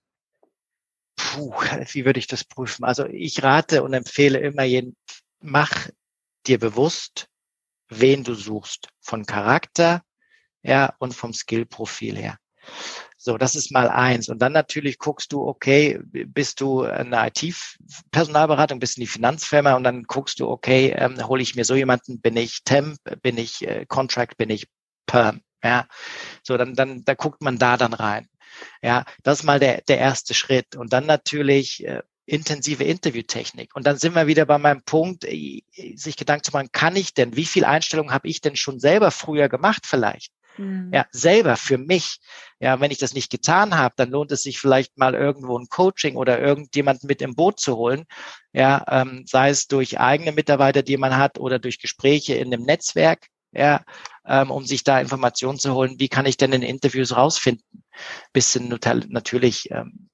Puh, 1.16 1.54
wie 1.92 2.06
würde 2.06 2.20
ich 2.20 2.28
das 2.28 2.44
prüfen? 2.44 2.84
Also 2.84 3.06
ich 3.06 3.44
rate 3.44 3.84
und 3.84 3.94
empfehle 3.94 4.40
immer 4.40 4.64
jeden, 4.64 4.96
mach 5.40 5.90
dir 6.48 6.60
bewusst, 6.60 7.30
wen 8.00 8.24
du 8.24 8.36
suchst, 8.36 8.90
von 9.00 9.26
Charakter 9.26 10.02
ja, 10.64 10.94
und 11.00 11.14
vom 11.14 11.34
Skillprofil 11.34 12.18
her. 12.18 12.38
So, 13.18 13.38
das 13.38 13.56
ist 13.56 13.72
mal 13.72 13.90
eins. 13.90 14.28
Und 14.28 14.40
dann 14.40 14.52
natürlich 14.52 14.98
guckst 14.98 15.32
du, 15.32 15.48
okay, 15.48 16.00
bist 16.04 16.60
du 16.60 16.84
eine 16.84 17.28
IT-Personalberatung, 17.28 18.80
bist 18.80 18.98
du 18.98 19.02
die 19.02 19.08
Finanzfirma 19.08 19.76
und 19.76 19.84
dann 19.84 20.04
guckst 20.04 20.40
du, 20.40 20.50
okay, 20.50 20.94
ähm, 20.98 21.26
hole 21.28 21.42
ich 21.42 21.56
mir 21.56 21.64
so 21.64 21.76
jemanden, 21.76 22.20
bin 22.20 22.36
ich 22.36 22.64
Temp, 22.66 22.98
bin 23.22 23.38
ich 23.38 23.66
äh, 23.66 23.86
Contract, 23.86 24.38
bin 24.38 24.50
ich 24.50 24.68
Perm. 25.06 25.42
Ja, 25.64 25.88
so 26.44 26.58
dann, 26.58 26.74
dann, 26.74 27.06
da 27.06 27.14
guckt 27.14 27.42
man 27.42 27.58
da 27.58 27.78
dann 27.78 27.94
rein. 27.94 28.28
Ja, 28.82 29.06
das 29.24 29.40
ist 29.40 29.44
mal 29.46 29.60
der, 29.60 29.82
der 29.88 29.98
erste 30.00 30.34
Schritt. 30.34 30.76
Und 30.76 30.92
dann 30.92 31.06
natürlich, 31.06 31.86
äh, 31.86 32.04
intensive 32.26 32.84
Interviewtechnik. 32.84 33.76
Und 33.76 33.86
dann 33.86 33.98
sind 33.98 34.16
wir 34.16 34.28
wieder 34.28 34.46
bei 34.46 34.58
meinem 34.58 34.84
Punkt, 34.84 35.26
äh, 35.26 35.62
sich 35.96 36.16
Gedanken 36.16 36.44
zu 36.44 36.52
machen, 36.52 36.70
kann 36.72 36.96
ich 36.96 37.14
denn, 37.14 37.36
wie 37.36 37.46
viel 37.46 37.66
Einstellungen 37.66 38.14
habe 38.14 38.28
ich 38.28 38.42
denn 38.42 38.56
schon 38.56 38.80
selber 38.80 39.12
früher 39.12 39.50
gemacht 39.50 39.86
vielleicht? 39.86 40.32
Mhm. 40.58 40.92
Ja, 40.94 41.06
selber 41.12 41.58
für 41.58 41.78
mich. 41.78 42.20
Ja, 42.60 42.80
wenn 42.80 42.92
ich 42.92 43.00
das 43.00 43.14
nicht 43.14 43.32
getan 43.32 43.76
habe, 43.76 43.96
dann 43.98 44.12
lohnt 44.12 44.32
es 44.32 44.44
sich 44.44 44.60
vielleicht 44.60 44.98
mal 44.98 45.16
irgendwo 45.16 45.58
ein 45.58 45.68
Coaching 45.68 46.16
oder 46.16 46.40
irgendjemand 46.40 47.04
mit 47.04 47.22
im 47.22 47.36
Boot 47.36 47.60
zu 47.60 47.76
holen. 47.76 48.06
Ja, 48.54 48.86
ähm, 48.88 49.26
sei 49.28 49.50
es 49.50 49.68
durch 49.68 50.00
eigene 50.00 50.32
Mitarbeiter, 50.32 50.84
die 50.84 50.98
man 50.98 51.18
hat, 51.18 51.40
oder 51.40 51.60
durch 51.60 51.80
Gespräche 51.80 52.36
in 52.36 52.54
einem 52.54 52.64
Netzwerk. 52.64 53.28
Ja, 53.52 53.84
ähm, 54.26 54.50
um 54.50 54.66
sich 54.66 54.84
da 54.84 55.00
Informationen 55.00 55.60
zu 55.60 55.76
holen. 55.76 56.00
Wie 56.00 56.10
kann 56.10 56.26
ich 56.26 56.38
denn 56.38 56.54
in 56.54 56.64
Interviews 56.64 57.16
rausfinden? 57.16 57.84
Bisschen 58.32 58.68
natürlich 59.10 59.70
ähm, 59.70 60.10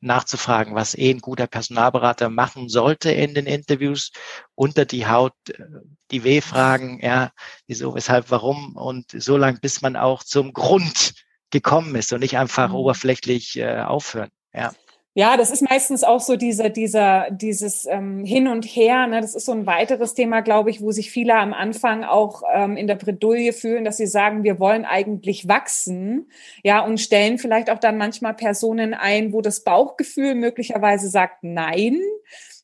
nachzufragen, 0.00 0.74
was 0.74 0.94
eh 0.96 1.10
ein 1.10 1.20
guter 1.20 1.46
Personalberater 1.46 2.28
machen 2.28 2.68
sollte 2.68 3.10
in 3.10 3.34
den 3.34 3.46
Interviews, 3.46 4.12
unter 4.54 4.84
die 4.84 5.06
Haut, 5.06 5.34
äh, 5.48 5.64
die 6.10 6.24
W-Fragen, 6.24 7.00
ja, 7.02 7.30
wieso, 7.66 7.94
weshalb, 7.94 8.30
warum 8.30 8.76
und 8.76 9.10
so 9.10 9.36
lang, 9.36 9.60
bis 9.60 9.82
man 9.82 9.96
auch 9.96 10.24
zum 10.24 10.52
Grund 10.52 11.14
gekommen 11.50 11.94
ist 11.94 12.12
und 12.12 12.20
nicht 12.20 12.38
einfach 12.38 12.68
mhm. 12.68 12.76
oberflächlich 12.76 13.56
äh, 13.56 13.80
aufhören, 13.80 14.30
ja. 14.52 14.72
Ja, 15.14 15.36
das 15.36 15.50
ist 15.50 15.62
meistens 15.62 16.04
auch 16.04 16.20
so 16.20 16.36
dieser, 16.36 16.70
dieser, 16.70 17.30
dieses 17.32 17.84
ähm, 17.86 18.24
Hin 18.24 18.46
und 18.46 18.64
Her. 18.64 19.08
Ne? 19.08 19.20
Das 19.20 19.34
ist 19.34 19.44
so 19.44 19.52
ein 19.52 19.66
weiteres 19.66 20.14
Thema, 20.14 20.40
glaube 20.40 20.70
ich, 20.70 20.80
wo 20.80 20.92
sich 20.92 21.10
viele 21.10 21.34
am 21.34 21.52
Anfang 21.52 22.04
auch 22.04 22.42
ähm, 22.54 22.76
in 22.76 22.86
der 22.86 22.94
Bredouille 22.94 23.52
fühlen, 23.52 23.84
dass 23.84 23.96
sie 23.96 24.06
sagen, 24.06 24.44
wir 24.44 24.60
wollen 24.60 24.84
eigentlich 24.84 25.48
wachsen, 25.48 26.30
ja, 26.62 26.84
und 26.84 27.00
stellen 27.00 27.38
vielleicht 27.38 27.70
auch 27.70 27.80
dann 27.80 27.98
manchmal 27.98 28.34
Personen 28.34 28.94
ein, 28.94 29.32
wo 29.32 29.40
das 29.40 29.64
Bauchgefühl 29.64 30.36
möglicherweise 30.36 31.08
sagt 31.08 31.42
Nein. 31.42 32.00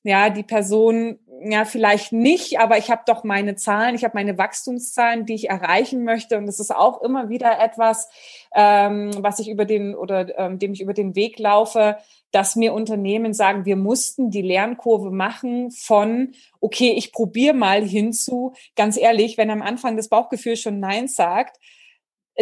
Ja, 0.04 0.30
die 0.30 0.44
Person 0.44 1.18
ja 1.40 1.64
vielleicht 1.64 2.12
nicht, 2.12 2.59
aber 2.59 2.79
ich 2.79 2.90
habe 2.90 3.03
doch 3.07 3.25
meine 3.25 3.57
Zahlen, 3.57 3.94
ich 3.94 4.05
habe 4.05 4.14
meine 4.14 4.38
Wachstumszahlen, 4.38 5.27
die 5.27 5.35
ich 5.35 5.49
erreichen 5.49 6.05
möchte, 6.05 6.38
und 6.38 6.46
das 6.46 6.61
ist 6.61 6.75
auch 6.75 7.03
immer 7.03 7.29
wieder 7.29 7.61
etwas, 7.61 8.09
ähm, 8.55 9.11
was 9.18 9.38
ich 9.38 9.49
über 9.49 9.64
den 9.64 9.94
oder 9.94 10.38
ähm, 10.38 10.59
dem 10.59 10.72
ich 10.72 10.81
über 10.81 10.94
den 10.94 11.14
Weg 11.14 11.38
laufe 11.38 11.96
dass 12.37 12.55
mir 12.55 12.75
Unternehmen 12.75 13.33
sagen, 13.33 13.64
wir 13.64 13.77
mussten 13.77 14.31
die 14.31 14.42
Lernkurve 14.42 15.11
machen 15.11 15.70
von, 15.70 16.35
okay, 16.61 16.92
ich 16.94 17.11
probiere 17.11 17.55
mal 17.55 17.83
hinzu, 17.83 18.53
ganz 18.75 18.99
ehrlich, 18.99 19.38
wenn 19.38 19.51
am 19.51 19.62
Anfang 19.62 19.96
das 19.96 20.09
Bauchgefühl 20.11 20.57
schon 20.57 20.79
Nein 20.79 21.09
sagt, 21.09 21.59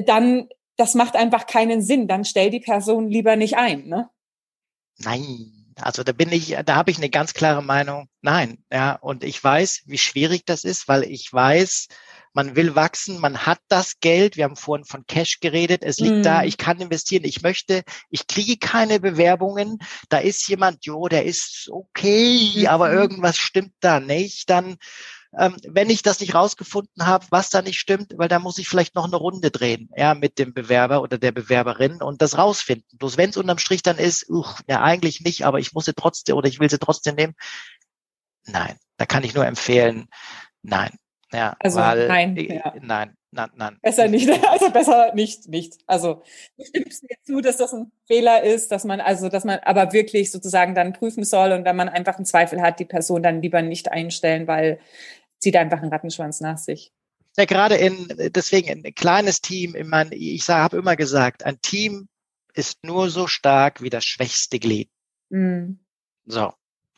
dann, 0.05 0.49
das 0.77 0.95
macht 0.95 1.15
einfach 1.15 1.47
keinen 1.47 1.81
Sinn. 1.81 2.09
Dann 2.09 2.25
stell 2.25 2.51
die 2.51 2.59
Person 2.59 3.09
lieber 3.09 3.37
nicht 3.37 3.57
ein, 3.57 3.87
ne? 3.87 4.11
Nein, 4.99 5.64
also 5.81 6.03
da 6.03 6.13
bin 6.13 6.33
ich, 6.33 6.57
da 6.65 6.77
habe 6.77 6.91
ich 6.91 6.99
eine 6.99 7.11
ganz 7.11 7.35
klare 7.35 7.63
Meinung. 7.63 8.09
Nein, 8.23 8.59
ja, 8.73 8.95
und 8.95 9.25
ich 9.25 9.43
weiß, 9.43 9.83
wie 9.87 9.99
schwierig 9.99 10.45
das 10.45 10.65
ist, 10.65 10.89
weil 10.89 11.05
ich 11.05 11.33
weiß, 11.33 11.89
man 12.35 12.57
will 12.57 12.75
wachsen, 12.75 13.21
man 13.21 13.47
hat 13.47 13.61
das 13.69 14.01
Geld, 14.01 14.37
wir 14.37 14.45
haben 14.45 14.57
vorhin 14.57 14.85
von 14.85 15.07
Cash 15.07 15.39
geredet, 15.41 15.83
es 15.85 15.99
liegt 15.99 16.17
mm. 16.17 16.23
da, 16.23 16.41
mhm. 16.41 16.49
ich 16.49 16.59
kann 16.59 16.81
investieren, 16.81 17.25
ich 17.25 17.43
möchte, 17.43 17.85
ich 18.11 18.27
kriege 18.27 18.57
keine 18.57 18.99
Bewerbungen, 18.99 19.79
da 20.09 20.19
ist 20.19 20.49
jemand, 20.49 20.85
jo, 20.85 21.07
der 21.07 21.25
ist 21.25 21.69
okay, 21.71 22.65
mm. 22.65 22.67
aber 22.67 22.93
irgendwas 22.93 23.39
stimmt 23.39 23.75
da 23.81 24.01
nicht, 24.01 24.51
dann 24.51 24.77
ähm, 25.39 25.57
wenn 25.69 25.91
ich 25.91 26.03
das 26.03 26.21
nicht 26.21 26.35
rausgefunden 26.35 27.07
habe, 27.07 27.27
was 27.31 27.51
da 27.51 27.63
nicht 27.63 27.79
stimmt, 27.79 28.15
weil 28.17 28.29
da 28.29 28.39
muss 28.39 28.59
ich 28.59 28.69
vielleicht 28.69 28.95
noch 28.95 29.05
eine 29.05 29.17
Runde 29.17 29.51
drehen, 29.51 29.91
ja, 29.97 30.15
mit 30.15 30.39
dem 30.39 30.55
Bewerber 30.55 31.03
oder 31.03 31.19
der 31.19 31.33
Bewerberin 31.33 32.03
und 32.03 32.23
das 32.23 32.39
rausfinden. 32.39 32.99
Bloß 32.99 33.17
wenn 33.17 33.31
es 33.31 33.37
unterm 33.37 33.59
Strich 33.59 33.83
dann 33.83 33.99
ist, 33.99 34.29
uch, 34.29 34.61
ja, 34.69 34.83
eigentlich 34.83 35.21
nicht, 35.21 35.45
aber 35.45 35.59
ich 35.59 35.73
muss 35.73 35.87
sie 35.87 35.95
trotzdem 35.95 36.37
oder 36.37 36.49
ich 36.49 36.61
will 36.61 36.71
sie 36.71 36.79
trotzdem 36.79 37.17
nehmen. 37.17 37.35
Nein, 38.47 38.77
da 38.97 39.07
kann 39.07 39.25
ich 39.25 39.35
nur 39.35 39.47
empfehlen, 39.47 40.09
nein. 40.63 40.91
Ja, 41.33 41.57
also 41.59 41.81
weil, 41.81 42.07
nein, 42.07 42.37
ja. 42.37 42.75
nein, 42.81 43.17
nein, 43.33 43.51
nein. 43.57 43.79
Besser 43.83 44.07
nicht, 44.07 44.29
also 44.49 44.71
besser 44.71 45.13
nicht, 45.15 45.49
nicht. 45.49 45.79
Also 45.87 46.23
du 46.57 46.65
stimmst 46.65 47.03
mir 47.03 47.17
zu, 47.25 47.41
dass 47.41 47.57
das 47.57 47.73
ein 47.73 47.91
Fehler 48.07 48.45
ist, 48.45 48.71
dass 48.71 48.85
man 48.85 49.01
also, 49.01 49.29
dass 49.29 49.45
man 49.45 49.59
aber 49.61 49.93
wirklich 49.93 50.31
sozusagen 50.31 50.77
dann 50.77 50.93
prüfen 50.93 51.25
soll 51.25 51.51
und 51.51 51.65
wenn 51.65 51.75
man 51.75 51.89
einfach 51.89 52.17
einen 52.17 52.25
Zweifel 52.25 52.63
hat, 52.63 52.79
die 52.79 52.85
Person 52.85 53.23
dann 53.25 53.43
lieber 53.43 53.63
nicht 53.63 53.91
einstellen, 53.91 54.47
weil 54.47 54.79
zieht 55.45 55.57
einfach 55.57 55.81
einen 55.83 55.93
Rattenschwanz 55.93 56.41
nach 56.41 56.59
sich. 56.59 56.93
Ja, 57.37 57.45
gerade 57.45 57.77
in, 57.77 58.09
deswegen 58.35 58.85
ein 58.85 58.95
kleines 58.95 59.41
Team, 59.41 59.75
ich 59.75 59.87
meine, 59.87 60.15
ich 60.15 60.49
habe 60.49 60.77
immer 60.77 60.97
gesagt, 60.97 61.45
ein 61.45 61.61
Team 61.61 62.09
ist 62.55 62.85
nur 62.85 63.11
so 63.11 63.27
stark 63.27 63.83
wie 63.83 63.91
das 63.91 64.05
schwächste 64.05 64.59
Glied. 64.59 64.89
Mhm. 65.29 65.81
So. 66.25 66.53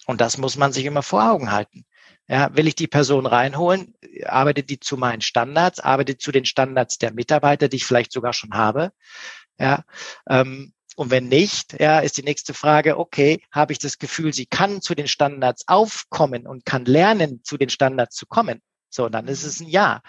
Und 0.07 0.21
das 0.21 0.39
muss 0.39 0.57
man 0.57 0.73
sich 0.73 0.85
immer 0.85 1.03
vor 1.03 1.31
Augen 1.31 1.51
halten. 1.51 1.85
Ja, 2.29 2.55
will 2.55 2.69
ich 2.69 2.75
die 2.75 2.87
Person 2.87 3.27
reinholen, 3.27 3.95
arbeitet 4.25 4.71
die 4.71 4.79
zu 4.79 4.97
meinen 4.97 5.21
Standards, 5.21 5.81
arbeitet 5.81 6.21
zu 6.21 6.33
den 6.33 6.45
Standards 6.45 6.99
der 6.99 7.13
Mitarbeiter, 7.13 7.69
die 7.69 7.77
ich 7.77 7.87
vielleicht 7.87 8.13
sogar 8.13 8.33
schon 8.33 8.55
habe. 8.55 8.93
Ja, 9.59 9.85
ähm, 10.29 10.73
und 10.97 11.11
wenn 11.11 11.29
nicht, 11.29 11.79
ja, 11.79 12.01
ist 12.01 12.17
die 12.17 12.23
nächste 12.23 12.55
Frage, 12.55 12.99
okay, 12.99 13.43
habe 13.53 13.73
ich 13.73 13.79
das 13.79 13.99
Gefühl, 13.99 14.33
sie 14.33 14.47
kann 14.47 14.81
zu 14.81 14.95
den 14.95 15.09
Standards 15.09 15.69
aufkommen 15.69 16.47
und 16.47 16.65
kann 16.65 16.87
lernen, 16.87 17.45
zu 17.45 17.59
den 17.59 17.69
Standards 17.69 18.17
zu 18.17 18.27
kommen. 18.27 18.63
So, 18.89 19.11
dann 19.11 19.29
ist 19.29 19.45
es 19.45 19.61
ein 19.61 19.69
Ja. 19.69 20.01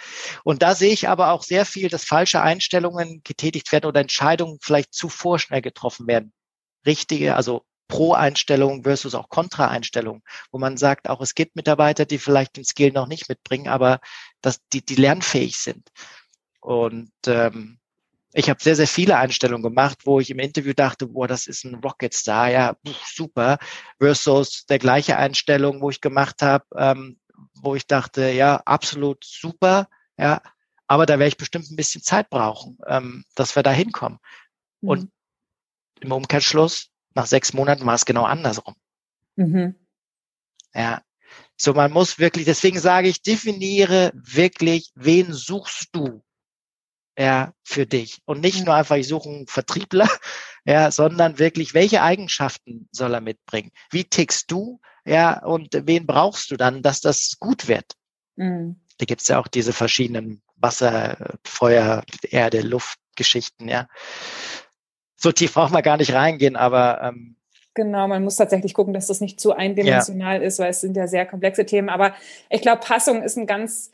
Und 0.45 0.61
da 0.61 0.75
sehe 0.75 0.93
ich 0.93 1.09
aber 1.09 1.31
auch 1.31 1.43
sehr 1.43 1.65
viel, 1.65 1.89
dass 1.89 2.05
falsche 2.05 2.41
Einstellungen 2.41 3.21
getätigt 3.25 3.69
werden 3.73 3.85
oder 3.85 3.99
Entscheidungen 3.99 4.59
vielleicht 4.61 4.93
zu 4.93 5.09
vorschnell 5.09 5.61
getroffen 5.61 6.07
werden. 6.07 6.31
Richtige, 6.85 7.35
also 7.35 7.65
Pro-Einstellung 7.89 8.83
versus 8.83 9.13
auch 9.13 9.27
Kontra-Einstellung, 9.27 10.23
wo 10.51 10.57
man 10.57 10.77
sagt, 10.77 11.09
auch 11.09 11.19
es 11.19 11.35
gibt 11.35 11.57
Mitarbeiter, 11.57 12.05
die 12.05 12.17
vielleicht 12.17 12.55
den 12.55 12.65
Skill 12.65 12.93
noch 12.93 13.07
nicht 13.07 13.27
mitbringen, 13.27 13.67
aber 13.67 13.99
dass 14.41 14.61
die, 14.71 14.85
die 14.85 14.95
lernfähig 14.95 15.57
sind. 15.57 15.89
Und 16.61 17.11
ähm, 17.25 17.79
ich 18.33 18.49
habe 18.49 18.61
sehr, 18.61 18.75
sehr 18.75 18.87
viele 18.87 19.17
Einstellungen 19.17 19.63
gemacht, 19.63 19.99
wo 20.05 20.19
ich 20.19 20.29
im 20.29 20.39
Interview 20.39 20.73
dachte, 20.73 21.07
boah, 21.07 21.27
das 21.27 21.47
ist 21.47 21.63
ein 21.63 21.75
Rocketstar, 21.75 22.49
ja, 22.49 22.75
super, 23.05 23.57
versus 23.99 24.65
der 24.65 24.79
gleiche 24.79 25.17
Einstellung, 25.17 25.81
wo 25.81 25.89
ich 25.89 26.01
gemacht 26.01 26.41
habe, 26.41 26.65
ähm, 26.75 27.19
wo 27.61 27.75
ich 27.75 27.87
dachte, 27.87 28.29
ja, 28.29 28.57
absolut 28.65 29.23
super, 29.23 29.87
ja, 30.17 30.41
aber 30.87 31.05
da 31.05 31.19
werde 31.19 31.29
ich 31.29 31.37
bestimmt 31.37 31.69
ein 31.69 31.75
bisschen 31.75 32.01
Zeit 32.01 32.29
brauchen, 32.29 32.77
ähm, 32.87 33.23
dass 33.35 33.55
wir 33.55 33.63
da 33.63 33.71
hinkommen. 33.71 34.19
Mhm. 34.81 34.89
Und 34.89 35.11
im 35.99 36.11
Umkehrschluss 36.11 36.89
nach 37.13 37.25
sechs 37.25 37.53
Monaten 37.53 37.85
war 37.85 37.95
es 37.95 38.05
genau 38.05 38.23
andersrum. 38.23 38.75
Mhm. 39.35 39.75
Ja. 40.73 41.01
So, 41.57 41.73
man 41.73 41.91
muss 41.91 42.19
wirklich, 42.19 42.45
deswegen 42.45 42.79
sage 42.79 43.09
ich, 43.09 43.21
definiere 43.21 44.11
wirklich, 44.13 44.91
wen 44.95 45.33
suchst 45.33 45.89
du? 45.91 46.23
Ja, 47.17 47.53
für 47.63 47.87
dich. 47.87 48.19
Und 48.25 48.41
nicht 48.41 48.65
nur 48.65 48.75
einfach, 48.75 48.95
ich 48.95 49.07
suche 49.07 49.29
einen 49.29 49.47
Vertriebler, 49.47 50.07
ja, 50.65 50.91
sondern 50.91 51.39
wirklich, 51.39 51.73
welche 51.73 52.01
Eigenschaften 52.01 52.87
soll 52.91 53.13
er 53.13 53.21
mitbringen? 53.21 53.71
Wie 53.89 54.03
tickst 54.03 54.51
du? 54.51 54.79
Ja, 55.05 55.43
und 55.43 55.69
wen 55.71 56.05
brauchst 56.05 56.51
du 56.51 56.57
dann, 56.57 56.83
dass 56.83 57.01
das 57.01 57.37
gut 57.39 57.67
wird? 57.67 57.93
Mhm. 58.35 58.79
Da 58.99 59.05
gibt's 59.05 59.27
ja 59.27 59.39
auch 59.39 59.47
diese 59.47 59.73
verschiedenen 59.73 60.41
Wasser, 60.57 61.37
Feuer, 61.43 62.03
Erde, 62.29 62.61
Luftgeschichten, 62.61 63.67
ja 63.69 63.87
so 65.17 65.31
tief 65.31 65.53
braucht 65.53 65.73
man 65.73 65.83
gar 65.83 65.97
nicht 65.97 66.13
reingehen, 66.13 66.55
aber 66.55 67.01
ähm, 67.01 67.35
Genau, 67.73 68.07
man 68.07 68.23
muss 68.23 68.37
tatsächlich 68.37 68.73
gucken, 68.73 68.93
dass 68.93 69.05
das 69.05 69.21
nicht 69.21 69.39
zu 69.39 69.53
eindimensional 69.53 70.41
ja. 70.41 70.47
ist, 70.47 70.57
weil 70.57 70.71
es 70.71 70.81
sind 70.81 70.97
ja 70.97 71.07
sehr 71.07 71.27
komplexe 71.27 71.63
Themen. 71.63 71.89
Aber 71.89 72.15
ich 72.49 72.61
glaube, 72.61 72.81
Passung 72.81 73.21
ist 73.21 73.37
ein 73.37 73.45
ganz 73.45 73.91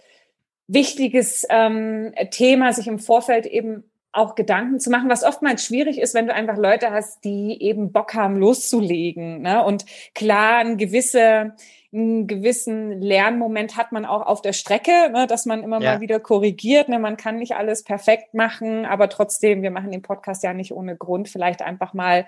wichtiges 0.68 1.46
ähm, 1.50 2.14
Thema, 2.32 2.74
sich 2.74 2.88
im 2.88 3.00
Vorfeld 3.00 3.46
eben 3.46 3.84
auch 4.12 4.36
Gedanken 4.36 4.80
zu 4.80 4.92
machen, 4.92 5.10
was 5.10 5.24
oftmals 5.24 5.66
schwierig 5.66 6.00
ist, 6.00 6.14
wenn 6.14 6.28
du 6.28 6.34
einfach 6.34 6.58
Leute 6.58 6.92
hast, 6.92 7.24
die 7.24 7.62
eben 7.62 7.92
Bock 7.92 8.14
haben, 8.14 8.38
loszulegen. 8.38 9.42
Ne? 9.42 9.64
Und 9.64 9.86
klar, 10.14 10.60
eine 10.60 10.78
gewisse 10.78 11.54
einen 11.94 12.26
gewissen 12.26 13.02
Lernmoment 13.02 13.78
hat 13.78 13.92
man 13.92 14.06
auch 14.06 14.26
auf 14.26 14.42
der 14.42 14.54
Strecke, 14.54 15.12
ne, 15.12 15.28
dass 15.28 15.46
man 15.46 15.64
immer 15.64 15.80
ja. 15.80 15.94
mal 15.94 16.02
wieder 16.02 16.20
korrigiert. 16.20 16.90
Ne, 16.90 16.98
man 16.98 17.18
kann 17.18 17.38
nicht 17.38 17.56
alles 17.56 17.84
perfekt 17.84 18.34
machen, 18.34 18.86
aber 18.86 19.10
trotzdem, 19.10 19.62
wir 19.62 19.70
machen 19.70 19.92
den 19.92 20.02
Podcast 20.02 20.44
ja 20.44 20.54
nicht 20.54 20.72
ohne 20.72 20.98
Grund. 20.98 21.30
Vielleicht 21.30 21.62
einfach 21.62 21.94
mal 21.94 22.26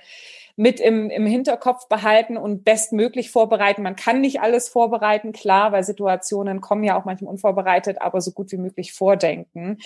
mit 0.55 0.79
im, 0.79 1.09
im 1.09 1.25
Hinterkopf 1.25 1.87
behalten 1.87 2.37
und 2.37 2.63
bestmöglich 2.63 3.29
vorbereiten. 3.29 3.83
Man 3.83 3.95
kann 3.95 4.21
nicht 4.21 4.39
alles 4.39 4.69
vorbereiten, 4.69 5.33
klar, 5.33 5.71
weil 5.71 5.83
Situationen 5.83 6.61
kommen 6.61 6.83
ja 6.83 6.97
auch 6.97 7.05
manchmal 7.05 7.31
unvorbereitet, 7.31 8.01
aber 8.01 8.21
so 8.21 8.31
gut 8.31 8.51
wie 8.51 8.57
möglich 8.57 8.93
vordenken. 8.93 9.79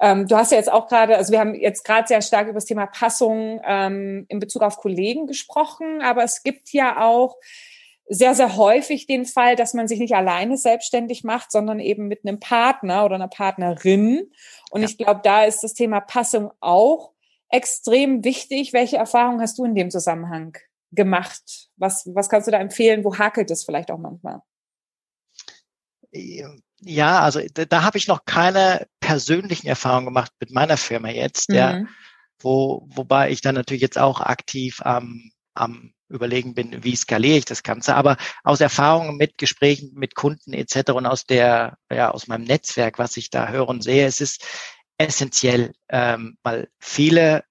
Ähm, 0.00 0.26
du 0.26 0.36
hast 0.36 0.50
ja 0.50 0.58
jetzt 0.58 0.72
auch 0.72 0.88
gerade, 0.88 1.16
also 1.16 1.32
wir 1.32 1.38
haben 1.38 1.54
jetzt 1.54 1.84
gerade 1.84 2.08
sehr 2.08 2.22
stark 2.22 2.46
über 2.46 2.54
das 2.54 2.64
Thema 2.64 2.86
Passung 2.86 3.60
ähm, 3.64 4.26
in 4.28 4.40
Bezug 4.40 4.62
auf 4.62 4.78
Kollegen 4.78 5.26
gesprochen, 5.26 6.02
aber 6.02 6.24
es 6.24 6.42
gibt 6.42 6.72
ja 6.72 7.04
auch 7.06 7.36
sehr, 8.08 8.34
sehr 8.34 8.56
häufig 8.56 9.06
den 9.06 9.24
Fall, 9.24 9.56
dass 9.56 9.74
man 9.74 9.88
sich 9.88 9.98
nicht 9.98 10.14
alleine 10.14 10.56
selbstständig 10.56 11.24
macht, 11.24 11.50
sondern 11.50 11.80
eben 11.80 12.06
mit 12.06 12.20
einem 12.24 12.38
Partner 12.38 13.04
oder 13.04 13.16
einer 13.16 13.28
Partnerin. 13.28 14.30
Und 14.70 14.82
ja. 14.82 14.88
ich 14.88 14.96
glaube, 14.96 15.20
da 15.24 15.44
ist 15.44 15.64
das 15.64 15.74
Thema 15.74 16.00
Passung 16.00 16.52
auch 16.60 17.12
extrem 17.48 18.24
wichtig. 18.24 18.72
Welche 18.72 18.96
Erfahrungen 18.96 19.40
hast 19.40 19.58
du 19.58 19.64
in 19.64 19.74
dem 19.74 19.90
Zusammenhang 19.90 20.56
gemacht? 20.92 21.68
Was, 21.76 22.06
was 22.14 22.28
kannst 22.28 22.46
du 22.46 22.52
da 22.52 22.58
empfehlen? 22.58 23.04
Wo 23.04 23.16
hakelt 23.16 23.50
es 23.50 23.64
vielleicht 23.64 23.90
auch 23.90 23.98
manchmal? 23.98 24.40
Ja, 26.80 27.20
also 27.20 27.40
da, 27.54 27.64
da 27.64 27.82
habe 27.82 27.98
ich 27.98 28.08
noch 28.08 28.24
keine 28.24 28.86
persönlichen 29.00 29.66
Erfahrungen 29.66 30.06
gemacht 30.06 30.32
mit 30.40 30.50
meiner 30.50 30.76
Firma 30.76 31.08
jetzt, 31.08 31.50
mhm. 31.50 31.54
ja, 31.54 31.84
wo, 32.40 32.86
wobei 32.90 33.30
ich 33.30 33.40
dann 33.40 33.54
natürlich 33.54 33.82
jetzt 33.82 33.98
auch 33.98 34.20
aktiv 34.20 34.80
am, 34.82 35.30
am 35.54 35.92
überlegen 36.08 36.54
bin, 36.54 36.84
wie 36.84 36.94
skaliere 36.94 37.38
ich 37.38 37.44
das 37.44 37.62
Ganze. 37.62 37.96
Aber 37.96 38.16
aus 38.44 38.60
Erfahrungen 38.60 39.16
mit 39.16 39.38
Gesprächen 39.38 39.92
mit 39.94 40.14
Kunden 40.14 40.52
etc. 40.52 40.92
und 40.92 41.06
aus 41.06 41.24
der, 41.26 41.78
ja, 41.90 42.10
aus 42.10 42.28
meinem 42.28 42.44
Netzwerk, 42.44 42.98
was 42.98 43.16
ich 43.16 43.30
da 43.30 43.48
höre 43.48 43.68
und 43.68 43.82
sehe, 43.82 44.06
es 44.06 44.20
ist 44.20 44.44
essentiell, 44.98 45.72
ähm, 45.88 46.38
weil 46.42 46.68
viele 46.78 47.44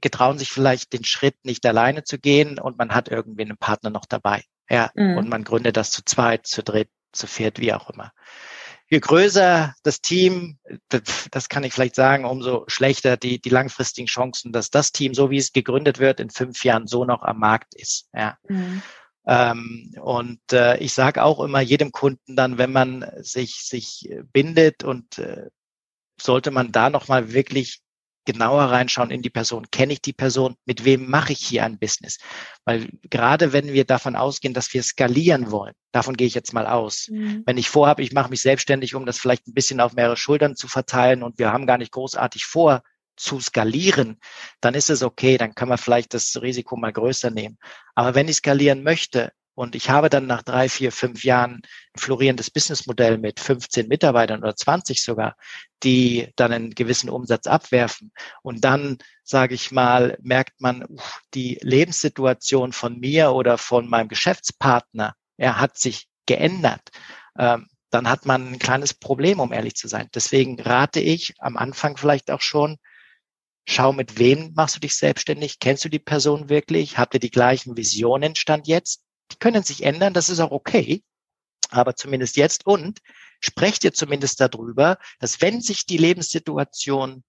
getrauen 0.00 0.38
sich 0.38 0.50
vielleicht 0.50 0.92
den 0.92 1.04
Schritt 1.04 1.36
nicht 1.44 1.64
alleine 1.66 2.04
zu 2.04 2.18
gehen 2.18 2.58
und 2.58 2.78
man 2.78 2.94
hat 2.94 3.08
irgendwie 3.08 3.42
einen 3.42 3.56
Partner 3.56 3.90
noch 3.90 4.06
dabei. 4.06 4.42
Ja, 4.68 4.90
mhm. 4.94 5.16
und 5.16 5.28
man 5.28 5.44
gründet 5.44 5.76
das 5.76 5.90
zu 5.90 6.04
zweit, 6.04 6.46
zu 6.46 6.62
dritt, 6.62 6.90
zu 7.12 7.26
viert, 7.26 7.60
wie 7.60 7.72
auch 7.72 7.88
immer 7.90 8.12
je 8.88 9.00
größer 9.00 9.74
das 9.82 10.00
Team, 10.00 10.58
das 11.30 11.48
kann 11.48 11.64
ich 11.64 11.72
vielleicht 11.72 11.96
sagen, 11.96 12.24
umso 12.24 12.64
schlechter 12.68 13.16
die, 13.16 13.40
die 13.40 13.48
langfristigen 13.48 14.06
Chancen, 14.06 14.52
dass 14.52 14.70
das 14.70 14.92
Team, 14.92 15.14
so 15.14 15.30
wie 15.30 15.38
es 15.38 15.52
gegründet 15.52 15.98
wird, 15.98 16.20
in 16.20 16.30
fünf 16.30 16.64
Jahren 16.64 16.86
so 16.86 17.04
noch 17.04 17.22
am 17.22 17.38
Markt 17.38 17.74
ist. 17.74 18.08
Ja. 18.14 18.38
Mhm. 18.48 18.82
Ähm, 19.26 19.94
und 20.00 20.40
äh, 20.52 20.76
ich 20.78 20.92
sage 20.92 21.24
auch 21.24 21.40
immer 21.40 21.60
jedem 21.60 21.90
Kunden 21.90 22.36
dann, 22.36 22.58
wenn 22.58 22.70
man 22.70 23.04
sich, 23.18 23.64
sich 23.64 24.08
bindet 24.32 24.84
und 24.84 25.18
äh, 25.18 25.48
sollte 26.20 26.50
man 26.50 26.72
da 26.72 26.90
nochmal 26.90 27.32
wirklich 27.32 27.80
genauer 28.26 28.64
reinschauen 28.64 29.10
in 29.10 29.22
die 29.22 29.30
Person. 29.30 29.70
Kenne 29.70 29.94
ich 29.94 30.02
die 30.02 30.12
Person? 30.12 30.56
Mit 30.66 30.84
wem 30.84 31.08
mache 31.08 31.32
ich 31.32 31.38
hier 31.38 31.64
ein 31.64 31.78
Business? 31.78 32.18
Weil 32.64 32.88
gerade 33.04 33.52
wenn 33.52 33.72
wir 33.72 33.84
davon 33.84 34.16
ausgehen, 34.16 34.52
dass 34.52 34.74
wir 34.74 34.82
skalieren 34.82 35.50
wollen, 35.50 35.74
davon 35.92 36.16
gehe 36.16 36.26
ich 36.26 36.34
jetzt 36.34 36.52
mal 36.52 36.66
aus. 36.66 37.08
Mhm. 37.08 37.44
Wenn 37.46 37.56
ich 37.56 37.70
vorhabe, 37.70 38.02
ich 38.02 38.12
mache 38.12 38.28
mich 38.30 38.42
selbstständig, 38.42 38.94
um 38.94 39.06
das 39.06 39.18
vielleicht 39.18 39.46
ein 39.46 39.54
bisschen 39.54 39.80
auf 39.80 39.94
mehrere 39.94 40.16
Schultern 40.16 40.56
zu 40.56 40.68
verteilen 40.68 41.22
und 41.22 41.38
wir 41.38 41.52
haben 41.52 41.66
gar 41.66 41.78
nicht 41.78 41.92
großartig 41.92 42.44
vor, 42.44 42.82
zu 43.16 43.40
skalieren, 43.40 44.20
dann 44.60 44.74
ist 44.74 44.90
es 44.90 45.02
okay, 45.02 45.38
dann 45.38 45.54
kann 45.54 45.70
man 45.70 45.78
vielleicht 45.78 46.12
das 46.12 46.38
Risiko 46.42 46.76
mal 46.76 46.92
größer 46.92 47.30
nehmen. 47.30 47.56
Aber 47.94 48.14
wenn 48.14 48.28
ich 48.28 48.36
skalieren 48.36 48.82
möchte, 48.82 49.32
und 49.56 49.74
ich 49.74 49.88
habe 49.88 50.10
dann 50.10 50.26
nach 50.26 50.42
drei, 50.42 50.68
vier, 50.68 50.92
fünf 50.92 51.24
Jahren 51.24 51.62
ein 51.94 51.98
florierendes 51.98 52.50
Businessmodell 52.50 53.16
mit 53.16 53.40
15 53.40 53.88
Mitarbeitern 53.88 54.42
oder 54.42 54.54
20 54.54 55.02
sogar, 55.02 55.34
die 55.82 56.30
dann 56.36 56.52
einen 56.52 56.74
gewissen 56.74 57.08
Umsatz 57.08 57.46
abwerfen. 57.46 58.12
Und 58.42 58.64
dann, 58.64 58.98
sage 59.24 59.54
ich 59.54 59.72
mal, 59.72 60.18
merkt 60.20 60.60
man, 60.60 60.84
die 61.32 61.58
Lebenssituation 61.62 62.74
von 62.74 63.00
mir 63.00 63.32
oder 63.32 63.56
von 63.56 63.88
meinem 63.88 64.08
Geschäftspartner, 64.08 65.14
er 65.38 65.58
hat 65.58 65.78
sich 65.78 66.06
geändert. 66.26 66.90
Ähm, 67.38 67.66
dann 67.88 68.10
hat 68.10 68.26
man 68.26 68.52
ein 68.52 68.58
kleines 68.58 68.92
Problem, 68.92 69.40
um 69.40 69.54
ehrlich 69.54 69.74
zu 69.74 69.88
sein. 69.88 70.10
Deswegen 70.14 70.60
rate 70.60 71.00
ich 71.00 71.32
am 71.38 71.56
Anfang 71.56 71.96
vielleicht 71.96 72.30
auch 72.30 72.42
schon, 72.42 72.76
schau, 73.64 73.94
mit 73.94 74.18
wem 74.18 74.52
machst 74.54 74.76
du 74.76 74.80
dich 74.80 74.96
selbstständig? 74.96 75.60
Kennst 75.60 75.82
du 75.82 75.88
die 75.88 75.98
Person 75.98 76.50
wirklich? 76.50 76.98
Habt 76.98 77.14
ihr 77.14 77.20
die 77.20 77.30
gleichen 77.30 77.74
Visionen 77.78 78.34
Stand 78.34 78.66
jetzt? 78.66 79.05
Die 79.32 79.36
können 79.38 79.62
sich 79.62 79.82
ändern, 79.82 80.14
das 80.14 80.28
ist 80.28 80.40
auch 80.40 80.52
okay, 80.52 81.02
aber 81.70 81.96
zumindest 81.96 82.36
jetzt 82.36 82.66
und 82.66 83.00
sprecht 83.40 83.84
ihr 83.84 83.92
zumindest 83.92 84.40
darüber, 84.40 84.98
dass 85.18 85.40
wenn 85.40 85.60
sich 85.60 85.86
die 85.86 85.98
Lebenssituation 85.98 87.24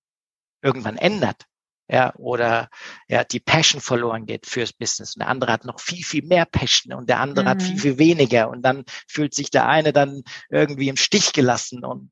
irgendwann 0.62 0.98
ändert, 0.98 1.46
ja, 1.90 2.14
oder 2.16 2.70
ja, 3.08 3.24
die 3.24 3.40
Passion 3.40 3.80
verloren 3.80 4.26
geht 4.26 4.46
fürs 4.46 4.74
Business 4.74 5.16
und 5.16 5.22
der 5.22 5.30
andere 5.30 5.54
hat 5.54 5.64
noch 5.64 5.80
viel, 5.80 6.04
viel 6.04 6.24
mehr 6.24 6.46
Passion 6.46 6.94
und 6.94 7.08
der 7.10 7.20
andere 7.20 7.46
mhm. 7.46 7.50
hat 7.50 7.62
viel, 7.62 7.76
mhm. 7.76 7.80
viel 7.80 7.98
weniger 7.98 8.50
und 8.50 8.62
dann 8.62 8.84
fühlt 9.08 9.34
sich 9.34 9.52
der 9.52 9.68
eine 9.68 9.94
dann 9.94 10.24
irgendwie 10.50 10.90
im 10.90 10.98
Stich 10.98 11.32
gelassen 11.32 11.86
und 11.86 12.12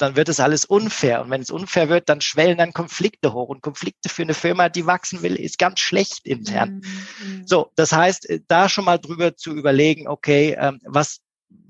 dann 0.00 0.16
wird 0.16 0.28
es 0.28 0.40
alles 0.40 0.64
unfair. 0.64 1.20
Und 1.20 1.30
wenn 1.30 1.42
es 1.42 1.50
unfair 1.50 1.88
wird, 1.88 2.08
dann 2.08 2.20
schwellen 2.20 2.58
dann 2.58 2.72
Konflikte 2.72 3.32
hoch. 3.32 3.48
Und 3.48 3.62
Konflikte 3.62 4.08
für 4.08 4.22
eine 4.22 4.34
Firma, 4.34 4.68
die 4.68 4.86
wachsen 4.86 5.22
will, 5.22 5.36
ist 5.36 5.58
ganz 5.58 5.80
schlecht 5.80 6.26
intern. 6.26 6.82
Mhm. 7.22 7.46
So, 7.46 7.70
das 7.76 7.92
heißt, 7.92 8.40
da 8.48 8.68
schon 8.68 8.84
mal 8.84 8.98
drüber 8.98 9.36
zu 9.36 9.52
überlegen, 9.52 10.08
okay, 10.08 10.56
ähm, 10.58 10.80
was 10.84 11.20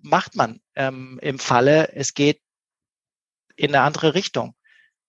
macht 0.02 0.36
man 0.36 0.60
ähm, 0.74 1.18
im 1.22 1.38
Falle, 1.38 1.92
es 1.94 2.14
geht 2.14 2.40
in 3.56 3.74
eine 3.74 3.84
andere 3.84 4.14
Richtung. 4.14 4.54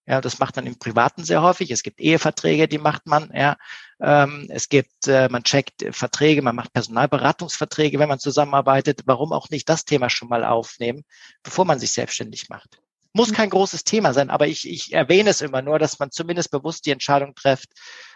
Ja, 0.07 0.19
das 0.19 0.39
macht 0.39 0.55
man 0.55 0.65
im 0.65 0.79
Privaten 0.79 1.23
sehr 1.23 1.41
häufig. 1.43 1.69
Es 1.69 1.83
gibt 1.83 2.01
Eheverträge, 2.01 2.67
die 2.67 2.79
macht 2.79 3.05
man. 3.05 3.31
Ja, 3.33 3.55
ähm, 4.01 4.47
es 4.49 4.67
gibt, 4.67 5.07
äh, 5.07 5.29
man 5.29 5.43
checkt 5.43 5.85
Verträge, 5.91 6.41
man 6.41 6.55
macht 6.55 6.73
Personalberatungsverträge, 6.73 7.99
wenn 7.99 8.09
man 8.09 8.19
zusammenarbeitet. 8.19 9.03
Warum 9.05 9.31
auch 9.31 9.49
nicht 9.51 9.69
das 9.69 9.85
Thema 9.85 10.09
schon 10.09 10.27
mal 10.27 10.43
aufnehmen, 10.43 11.03
bevor 11.43 11.65
man 11.65 11.79
sich 11.79 11.91
selbstständig 11.91 12.49
macht? 12.49 12.81
Muss 13.13 13.31
mhm. 13.31 13.35
kein 13.35 13.49
großes 13.49 13.83
Thema 13.83 14.13
sein, 14.13 14.29
aber 14.29 14.47
ich, 14.47 14.69
ich 14.69 14.93
erwähne 14.93 15.29
es 15.29 15.41
immer 15.41 15.61
nur, 15.61 15.79
dass 15.79 15.99
man 15.99 16.11
zumindest 16.11 16.51
bewusst 16.51 16.85
die 16.85 16.91
Entscheidung 16.91 17.35
trifft. 17.35 17.69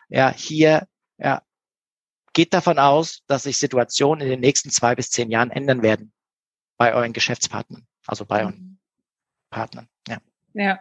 Ja, 0.10 0.32
hier, 0.32 0.88
ja, 1.18 1.42
geht 2.34 2.54
davon 2.54 2.80
aus, 2.80 3.22
dass 3.28 3.44
sich 3.44 3.58
Situationen 3.58 4.22
in 4.22 4.30
den 4.30 4.40
nächsten 4.40 4.70
zwei 4.70 4.96
bis 4.96 5.10
zehn 5.10 5.32
Jahren 5.32 5.52
ändern 5.52 5.82
werden 5.82 6.14
bei 6.78 6.94
euren 6.94 7.14
Geschäftspartnern, 7.14 7.88
also 8.06 8.26
bei 8.26 8.42
euren 8.42 8.56
mhm. 8.56 8.78
Partnern. 9.50 9.88
Ja. 10.08 10.18
Ja, 10.54 10.80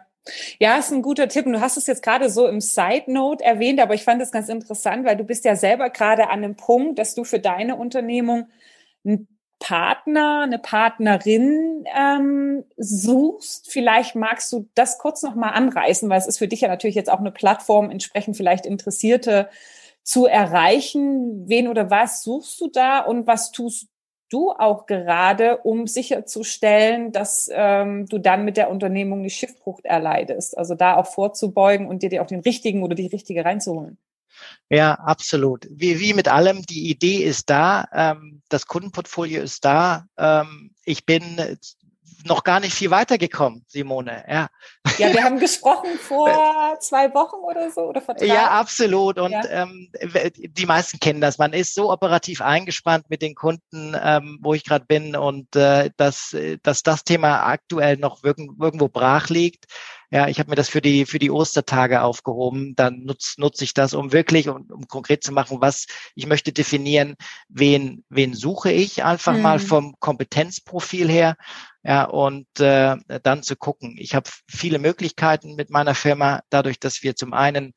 ja, 0.59 0.77
ist 0.77 0.91
ein 0.91 1.01
guter 1.01 1.27
Tipp. 1.27 1.45
Und 1.45 1.53
du 1.53 1.61
hast 1.61 1.77
es 1.77 1.87
jetzt 1.87 2.03
gerade 2.03 2.29
so 2.29 2.47
im 2.47 2.61
Side 2.61 3.05
Note 3.07 3.43
erwähnt, 3.43 3.79
aber 3.79 3.93
ich 3.93 4.03
fand 4.03 4.21
es 4.21 4.31
ganz 4.31 4.49
interessant, 4.49 5.05
weil 5.05 5.17
du 5.17 5.23
bist 5.23 5.45
ja 5.45 5.55
selber 5.55 5.89
gerade 5.89 6.29
an 6.29 6.41
dem 6.41 6.55
Punkt, 6.55 6.99
dass 6.99 7.15
du 7.15 7.23
für 7.23 7.39
deine 7.39 7.75
Unternehmung 7.75 8.49
einen 9.05 9.27
Partner, 9.65 10.41
eine 10.43 10.59
Partnerin 10.59 11.85
ähm, 11.97 12.65
suchst. 12.77 13.71
Vielleicht 13.71 14.13
magst 14.13 14.53
du 14.53 14.69
das 14.75 14.99
kurz 14.99 15.23
nochmal 15.23 15.53
anreißen, 15.55 16.07
weil 16.07 16.19
es 16.19 16.27
ist 16.27 16.37
für 16.37 16.47
dich 16.47 16.61
ja 16.61 16.67
natürlich 16.67 16.95
jetzt 16.95 17.09
auch 17.09 17.19
eine 17.19 17.31
Plattform, 17.31 17.89
entsprechend 17.89 18.37
vielleicht 18.37 18.67
Interessierte 18.67 19.49
zu 20.03 20.27
erreichen. 20.27 21.49
Wen 21.49 21.67
oder 21.67 21.89
was 21.89 22.21
suchst 22.21 22.61
du 22.61 22.67
da 22.67 22.99
und 22.99 23.25
was 23.25 23.51
tust 23.51 23.87
du 24.29 24.51
auch 24.51 24.85
gerade, 24.85 25.57
um 25.57 25.87
sicherzustellen, 25.87 27.11
dass 27.11 27.49
ähm, 27.51 28.05
du 28.05 28.19
dann 28.19 28.45
mit 28.45 28.57
der 28.57 28.69
Unternehmung 28.69 29.23
die 29.23 29.31
Schiffbrucht 29.31 29.83
erleidest? 29.83 30.55
Also 30.59 30.75
da 30.75 30.95
auch 30.95 31.07
vorzubeugen 31.07 31.87
und 31.87 32.03
dir, 32.03 32.09
dir 32.09 32.21
auch 32.21 32.27
den 32.27 32.41
richtigen 32.41 32.83
oder 32.83 32.93
die 32.93 33.07
richtige 33.07 33.43
reinzuholen. 33.43 33.97
Ja, 34.69 34.93
absolut. 34.93 35.67
Wie, 35.69 35.99
wie 35.99 36.13
mit 36.13 36.27
allem, 36.27 36.63
die 36.63 36.89
Idee 36.89 37.23
ist 37.23 37.49
da, 37.49 37.85
ähm, 37.93 38.41
das 38.49 38.65
Kundenportfolio 38.65 39.41
ist 39.41 39.63
da. 39.63 40.05
Ähm, 40.17 40.71
ich 40.83 41.05
bin 41.05 41.57
noch 42.25 42.43
gar 42.43 42.59
nicht 42.59 42.73
viel 42.73 42.91
weitergekommen, 42.91 43.63
Simone. 43.67 44.23
Ja, 44.27 44.47
ja 44.97 45.13
wir 45.13 45.23
haben 45.23 45.39
gesprochen 45.39 45.97
vor 46.01 46.77
zwei 46.79 47.13
Wochen 47.13 47.35
oder 47.35 47.71
so 47.71 47.81
oder 47.81 48.01
vor 48.01 48.15
drei. 48.15 48.25
Ja, 48.25 48.51
absolut. 48.51 49.19
Und 49.19 49.31
ja. 49.31 49.43
ähm, 49.49 49.91
die 50.01 50.65
meisten 50.65 50.99
kennen 50.99 51.21
das. 51.21 51.37
Man 51.37 51.53
ist 51.53 51.75
so 51.75 51.91
operativ 51.91 52.41
eingespannt 52.41 53.09
mit 53.09 53.21
den 53.21 53.35
Kunden, 53.35 53.95
ähm, 54.01 54.39
wo 54.41 54.53
ich 54.53 54.63
gerade 54.63 54.85
bin 54.85 55.15
und 55.15 55.55
äh, 55.55 55.91
dass, 55.97 56.35
dass 56.63 56.83
das 56.83 57.03
Thema 57.03 57.45
aktuell 57.45 57.97
noch 57.97 58.23
irgendwo 58.23 58.87
brach 58.87 59.29
liegt. 59.29 59.65
Ja, 60.15 60.29
ich 60.29 60.39
habe 60.39 60.49
mir 60.49 60.55
das 60.55 60.69
für 60.69 60.81
die 60.81 61.05
für 61.05 61.19
die 61.19 61.29
Ostertage 61.29 62.01
aufgehoben. 62.01 62.73
Dann 62.77 63.03
nutze 63.03 63.33
nutze 63.41 63.65
ich 63.65 63.73
das, 63.73 63.93
um 63.93 64.13
wirklich, 64.13 64.47
um, 64.47 64.65
um 64.71 64.87
konkret 64.87 65.25
zu 65.25 65.33
machen, 65.33 65.59
was 65.59 65.87
ich 66.15 66.25
möchte 66.25 66.53
definieren, 66.53 67.15
wen 67.49 68.05
wen 68.07 68.33
suche 68.33 68.71
ich 68.71 69.03
einfach 69.03 69.33
mhm. 69.33 69.41
mal 69.41 69.59
vom 69.59 69.99
Kompetenzprofil 69.99 71.09
her 71.09 71.35
ja, 71.87 72.05
und 72.05 72.47
äh, 72.59 72.97
dann 73.21 73.43
zu 73.43 73.55
gucken. 73.55 73.95
Ich 73.99 74.15
habe 74.15 74.27
viele 74.49 74.79
Möglichkeiten 74.79 75.53
mit 75.53 75.69
meiner 75.69 75.93
Firma, 75.93 76.41
dadurch, 76.49 76.79
dass 76.79 77.03
wir 77.03 77.15
zum 77.15 77.31
einen 77.31 77.73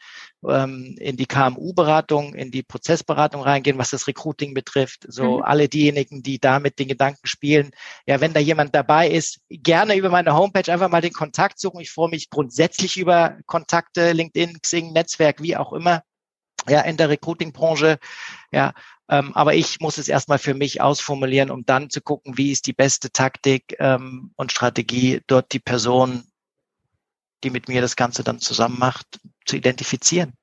ähm, 0.48 0.96
in 0.98 1.18
die 1.18 1.26
KMU-Beratung, 1.26 2.34
in 2.34 2.50
die 2.50 2.62
Prozessberatung 2.62 3.42
reingehen, 3.42 3.76
was 3.76 3.90
das 3.90 4.06
Recruiting 4.06 4.54
betrifft. 4.54 5.04
So 5.08 5.38
mhm. 5.38 5.42
alle 5.42 5.68
diejenigen, 5.68 6.22
die 6.22 6.38
damit 6.38 6.78
den 6.78 6.88
Gedanken 6.88 7.26
spielen, 7.26 7.70
ja, 8.06 8.18
wenn 8.22 8.32
da 8.32 8.40
jemand 8.40 8.74
dabei 8.74 9.10
ist, 9.10 9.40
gerne 9.50 9.94
über 9.94 10.08
meine 10.08 10.34
Homepage 10.34 10.72
einfach 10.72 10.88
mal 10.88 11.02
den 11.02 11.12
Kontakt 11.12 11.60
suchen. 11.60 11.80
Ich 11.80 11.90
freue 11.90 12.08
mich 12.08 12.30
grundsätzlich 12.30 12.96
über 12.96 13.36
Kontakte, 13.44 14.12
LinkedIn, 14.12 14.62
Xing, 14.62 14.94
Netzwerk, 14.94 15.42
wie 15.42 15.54
auch 15.54 15.74
immer 15.74 16.02
ja, 16.66 16.80
in 16.80 16.96
der 16.96 17.10
Recruiting-Branche. 17.10 17.98
Ja, 18.52 18.72
ähm, 19.08 19.34
aber 19.34 19.54
ich 19.54 19.80
muss 19.80 19.98
es 19.98 20.08
erstmal 20.08 20.38
für 20.38 20.54
mich 20.54 20.80
ausformulieren, 20.80 21.50
um 21.50 21.64
dann 21.64 21.90
zu 21.90 22.00
gucken, 22.00 22.36
wie 22.36 22.52
ist 22.52 22.66
die 22.66 22.72
beste 22.72 23.10
Taktik 23.10 23.76
ähm, 23.78 24.32
und 24.36 24.52
Strategie, 24.52 25.22
dort 25.26 25.52
die 25.52 25.60
Person, 25.60 26.24
die 27.44 27.50
mit 27.50 27.68
mir 27.68 27.80
das 27.80 27.96
Ganze 27.96 28.22
dann 28.24 28.40
zusammen 28.40 28.78
macht, 28.78 29.06
zu 29.46 29.56
identifizieren. 29.56 30.34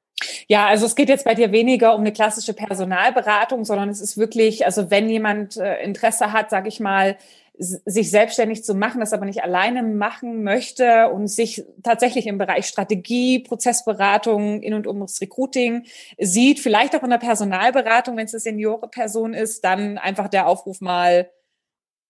Ja, 0.47 0.67
also 0.67 0.85
es 0.85 0.95
geht 0.95 1.09
jetzt 1.09 1.25
bei 1.25 1.35
dir 1.35 1.51
weniger 1.51 1.93
um 1.93 2.01
eine 2.01 2.13
klassische 2.13 2.53
Personalberatung, 2.53 3.65
sondern 3.65 3.89
es 3.89 3.99
ist 3.99 4.17
wirklich, 4.17 4.65
also 4.65 4.89
wenn 4.89 5.09
jemand 5.09 5.57
äh, 5.57 5.83
Interesse 5.83 6.31
hat, 6.31 6.49
sage 6.49 6.69
ich 6.69 6.79
mal, 6.79 7.17
sich 7.57 8.11
selbstständig 8.11 8.63
zu 8.63 8.75
machen, 8.75 8.99
das 8.99 9.13
aber 9.13 9.25
nicht 9.25 9.43
alleine 9.43 9.83
machen 9.83 10.43
möchte 10.43 11.09
und 11.09 11.27
sich 11.27 11.63
tatsächlich 11.83 12.27
im 12.27 12.37
Bereich 12.37 12.65
Strategie, 12.65 13.39
Prozessberatung 13.39 14.61
in 14.61 14.73
und 14.73 14.87
um 14.87 14.99
das 14.99 15.21
Recruiting 15.21 15.85
sieht, 16.17 16.59
vielleicht 16.59 16.95
auch 16.95 17.03
in 17.03 17.09
der 17.09 17.17
Personalberatung, 17.17 18.17
wenn 18.17 18.25
es 18.25 18.33
eine 18.33 18.41
Seniore-Person 18.41 19.33
ist, 19.33 19.63
dann 19.63 19.97
einfach 19.97 20.27
der 20.27 20.47
Aufruf 20.47 20.81
mal 20.81 21.29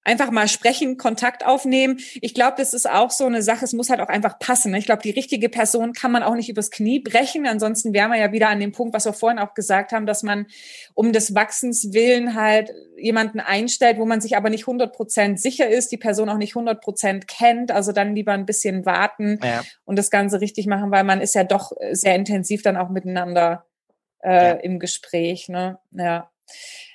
einfach 0.06 0.32
mal 0.32 0.48
sprechen, 0.48 0.98
Kontakt 0.98 1.46
aufnehmen. 1.46 2.00
Ich 2.22 2.34
glaube, 2.34 2.56
das 2.58 2.74
ist 2.74 2.90
auch 2.90 3.12
so 3.12 3.26
eine 3.26 3.42
Sache, 3.42 3.66
es 3.66 3.74
muss 3.74 3.90
halt 3.90 4.00
auch 4.00 4.08
einfach 4.08 4.40
passen. 4.40 4.72
Ne? 4.72 4.78
Ich 4.78 4.86
glaube, 4.86 5.02
die 5.02 5.10
richtige 5.10 5.50
Person 5.50 5.94
kann 5.94 6.12
man 6.12 6.24
auch 6.24 6.36
nicht 6.36 6.48
übers 6.48 6.72
Knie 6.72 7.00
brechen. 7.00 7.48
Ansonsten 7.48 7.94
wären 7.94 8.12
wir 8.12 8.20
ja 8.20 8.32
wieder 8.32 8.50
an 8.50 8.60
dem 8.60 8.72
Punkt, 8.72 8.94
was 8.94 9.06
wir 9.06 9.14
vorhin 9.14 9.40
auch 9.40 9.56
gesagt 9.56 9.92
haben, 9.92 10.06
dass 10.06 10.24
man 10.24 10.46
um 10.94 11.12
des 11.12 11.34
Wachsens 11.34 11.92
willen 11.92 12.36
halt 12.36 12.72
jemanden 12.98 13.40
einstellt, 13.40 13.98
wo 13.98 14.06
man 14.06 14.22
sich 14.22 14.38
aber 14.38 14.50
nicht 14.50 14.64
100 14.64 14.96
Prozent 14.96 15.42
sicher 15.42 15.68
ist, 15.68 15.92
die 15.92 15.98
Person 15.98 16.30
auch 16.30 16.38
nicht 16.38 16.56
100 16.56 16.82
Prozent 16.82 17.28
kennt. 17.28 17.72
Also 17.72 17.92
dann 17.92 18.16
lieber 18.16 18.32
ein 18.32 18.46
bisschen 18.46 18.86
warten 18.86 19.40
ja. 19.44 19.64
und 19.86 19.98
das 19.98 20.12
Ganze 20.12 20.40
richtig 20.40 20.68
machen, 20.68 20.92
weil 20.92 21.04
man 21.04 21.20
ist 21.20 21.36
ja 21.36 21.44
doch 21.44 21.72
sehr 21.92 22.16
intensiv 22.16 22.62
dann 22.62 22.78
auch 22.78 22.90
miteinander 22.90 23.66
äh, 24.22 24.50
ja. 24.50 24.52
im 24.52 24.80
Gespräch. 24.80 25.50
Ne? 25.50 25.80
Ja. 25.92 26.30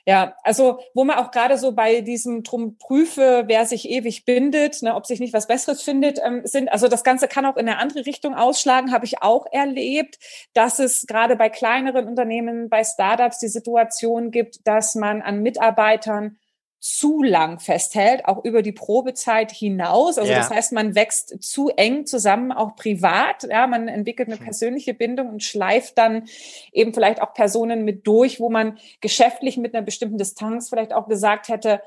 Ja, 0.06 0.34
also 0.42 0.80
wo 0.94 1.04
man 1.04 1.18
auch 1.18 1.30
gerade 1.30 1.58
so 1.58 1.72
bei 1.72 2.00
diesem 2.00 2.42
drum 2.42 2.78
prüfe, 2.78 3.44
wer 3.46 3.66
sich 3.66 3.88
ewig 3.88 4.24
bindet, 4.24 4.82
ne, 4.82 4.94
ob 4.94 5.06
sich 5.06 5.20
nicht 5.20 5.34
was 5.34 5.46
Besseres 5.46 5.82
findet, 5.82 6.18
ähm, 6.24 6.42
sind, 6.44 6.70
also 6.72 6.88
das 6.88 7.04
Ganze 7.04 7.28
kann 7.28 7.46
auch 7.46 7.56
in 7.56 7.68
eine 7.68 7.78
andere 7.78 8.06
Richtung 8.06 8.34
ausschlagen, 8.34 8.92
habe 8.92 9.04
ich 9.04 9.22
auch 9.22 9.46
erlebt, 9.52 10.18
dass 10.54 10.78
es 10.78 11.06
gerade 11.06 11.36
bei 11.36 11.48
kleineren 11.48 12.08
Unternehmen, 12.08 12.68
bei 12.68 12.82
Startups 12.84 13.38
die 13.38 13.48
Situation 13.48 14.30
gibt, 14.30 14.66
dass 14.66 14.94
man 14.94 15.22
an 15.22 15.42
Mitarbeitern 15.42 16.38
zu 16.80 17.22
lang 17.22 17.60
festhält, 17.60 18.24
auch 18.24 18.42
über 18.42 18.62
die 18.62 18.72
Probezeit 18.72 19.52
hinaus. 19.52 20.16
Also 20.16 20.32
ja. 20.32 20.38
das 20.38 20.50
heißt, 20.50 20.72
man 20.72 20.94
wächst 20.94 21.42
zu 21.42 21.68
eng 21.68 22.06
zusammen, 22.06 22.52
auch 22.52 22.74
privat. 22.74 23.46
Ja, 23.48 23.66
man 23.66 23.86
entwickelt 23.86 24.28
eine 24.28 24.38
hm. 24.38 24.44
persönliche 24.44 24.94
Bindung 24.94 25.28
und 25.28 25.42
schleift 25.42 25.98
dann 25.98 26.24
eben 26.72 26.94
vielleicht 26.94 27.20
auch 27.20 27.34
Personen 27.34 27.84
mit 27.84 28.06
durch, 28.06 28.40
wo 28.40 28.48
man 28.48 28.78
geschäftlich 29.02 29.58
mit 29.58 29.74
einer 29.74 29.84
bestimmten 29.84 30.16
Distanz 30.16 30.70
vielleicht 30.70 30.94
auch 30.94 31.06
gesagt 31.06 31.48
hätte, 31.48 31.82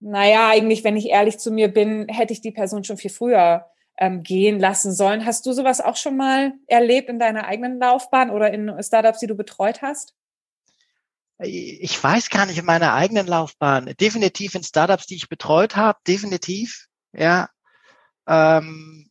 naja, 0.00 0.48
eigentlich, 0.50 0.84
wenn 0.84 0.96
ich 0.96 1.08
ehrlich 1.08 1.38
zu 1.38 1.50
mir 1.50 1.66
bin, 1.66 2.06
hätte 2.08 2.32
ich 2.32 2.40
die 2.40 2.52
Person 2.52 2.84
schon 2.84 2.96
viel 2.96 3.10
früher 3.10 3.66
ähm, 3.98 4.22
gehen 4.22 4.60
lassen 4.60 4.92
sollen. 4.92 5.26
Hast 5.26 5.44
du 5.46 5.52
sowas 5.52 5.80
auch 5.80 5.96
schon 5.96 6.16
mal 6.16 6.52
erlebt 6.68 7.08
in 7.08 7.18
deiner 7.18 7.46
eigenen 7.46 7.80
Laufbahn 7.80 8.30
oder 8.30 8.52
in 8.52 8.72
Startups, 8.80 9.18
die 9.18 9.26
du 9.26 9.34
betreut 9.34 9.82
hast? 9.82 10.14
Ich 11.40 12.02
weiß 12.02 12.30
gar 12.30 12.46
nicht 12.46 12.58
in 12.58 12.64
meiner 12.64 12.94
eigenen 12.94 13.26
Laufbahn, 13.26 13.94
definitiv 14.00 14.54
in 14.54 14.64
Startups, 14.64 15.06
die 15.06 15.16
ich 15.16 15.28
betreut 15.28 15.76
habe, 15.76 15.98
definitiv, 16.06 16.86
ja. 17.12 17.48
Ähm, 18.26 19.08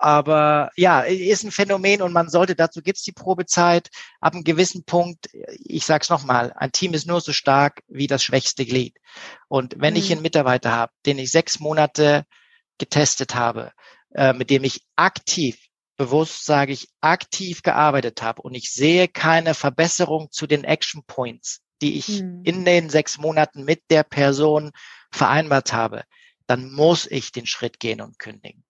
aber 0.00 0.70
ja, 0.76 1.00
ist 1.00 1.42
ein 1.42 1.50
Phänomen 1.50 2.02
und 2.02 2.12
man 2.12 2.28
sollte, 2.28 2.54
dazu 2.54 2.82
gibt's 2.82 3.02
die 3.02 3.12
Probezeit, 3.12 3.88
ab 4.20 4.34
einem 4.34 4.44
gewissen 4.44 4.84
Punkt, 4.84 5.28
ich 5.32 5.84
sag's 5.86 6.08
nochmal, 6.08 6.52
ein 6.54 6.70
Team 6.70 6.94
ist 6.94 7.06
nur 7.06 7.20
so 7.20 7.32
stark 7.32 7.82
wie 7.88 8.06
das 8.06 8.22
schwächste 8.22 8.64
Glied. 8.64 8.96
Und 9.48 9.74
wenn 9.78 9.94
mhm. 9.94 9.98
ich 9.98 10.12
einen 10.12 10.22
Mitarbeiter 10.22 10.70
habe, 10.70 10.92
den 11.04 11.18
ich 11.18 11.32
sechs 11.32 11.58
Monate 11.58 12.24
getestet 12.78 13.34
habe, 13.34 13.72
äh, 14.14 14.32
mit 14.32 14.50
dem 14.50 14.62
ich 14.62 14.82
aktiv 14.94 15.58
bewusst 15.98 16.46
sage 16.46 16.72
ich, 16.72 16.88
aktiv 17.02 17.62
gearbeitet 17.62 18.22
habe 18.22 18.40
und 18.40 18.54
ich 18.54 18.72
sehe 18.72 19.08
keine 19.08 19.52
Verbesserung 19.52 20.28
zu 20.30 20.46
den 20.46 20.64
Action 20.64 21.02
Points, 21.06 21.60
die 21.82 21.98
ich 21.98 22.06
hm. 22.06 22.42
in 22.44 22.64
den 22.64 22.88
sechs 22.88 23.18
Monaten 23.18 23.64
mit 23.64 23.82
der 23.90 24.04
Person 24.04 24.70
vereinbart 25.10 25.72
habe, 25.72 26.04
dann 26.46 26.72
muss 26.72 27.06
ich 27.06 27.32
den 27.32 27.46
Schritt 27.46 27.80
gehen 27.80 28.00
und 28.00 28.18
kündigen. 28.18 28.64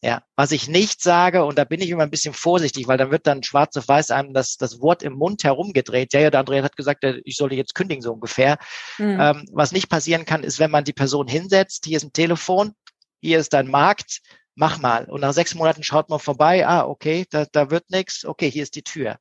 Ja, 0.00 0.22
was 0.36 0.52
ich 0.52 0.68
nicht 0.68 1.02
sage, 1.02 1.44
und 1.44 1.58
da 1.58 1.64
bin 1.64 1.80
ich 1.80 1.90
immer 1.90 2.04
ein 2.04 2.10
bisschen 2.10 2.34
vorsichtig, 2.34 2.86
weil 2.86 2.98
dann 2.98 3.10
wird 3.10 3.26
dann 3.26 3.42
schwarz 3.42 3.76
auf 3.76 3.88
weiß 3.88 4.12
einem 4.12 4.32
das, 4.32 4.56
das 4.56 4.80
Wort 4.80 5.02
im 5.02 5.14
Mund 5.14 5.42
herumgedreht. 5.42 6.12
Ja, 6.12 6.20
ja, 6.20 6.30
der 6.30 6.38
Andreas 6.38 6.66
hat 6.66 6.76
gesagt, 6.76 7.04
ich 7.24 7.34
sollte 7.34 7.56
jetzt 7.56 7.74
kündigen, 7.74 8.02
so 8.02 8.12
ungefähr. 8.12 8.58
Mhm. 8.98 9.18
Ähm, 9.20 9.48
was 9.52 9.72
nicht 9.72 9.88
passieren 9.88 10.24
kann, 10.24 10.44
ist, 10.44 10.60
wenn 10.60 10.70
man 10.70 10.84
die 10.84 10.92
Person 10.92 11.26
hinsetzt, 11.26 11.84
hier 11.84 11.96
ist 11.96 12.04
ein 12.04 12.12
Telefon, 12.12 12.74
hier 13.20 13.40
ist 13.40 13.52
dein 13.52 13.66
Markt, 13.66 14.20
mach 14.58 14.78
mal. 14.78 15.04
Und 15.04 15.20
nach 15.20 15.32
sechs 15.32 15.54
Monaten 15.54 15.82
schaut 15.82 16.08
man 16.10 16.18
vorbei, 16.18 16.66
ah, 16.66 16.84
okay, 16.84 17.26
da, 17.30 17.46
da 17.50 17.70
wird 17.70 17.90
nichts, 17.90 18.24
okay, 18.24 18.50
hier 18.50 18.62
ist 18.62 18.74
die 18.74 18.82
Tür. 18.82 19.18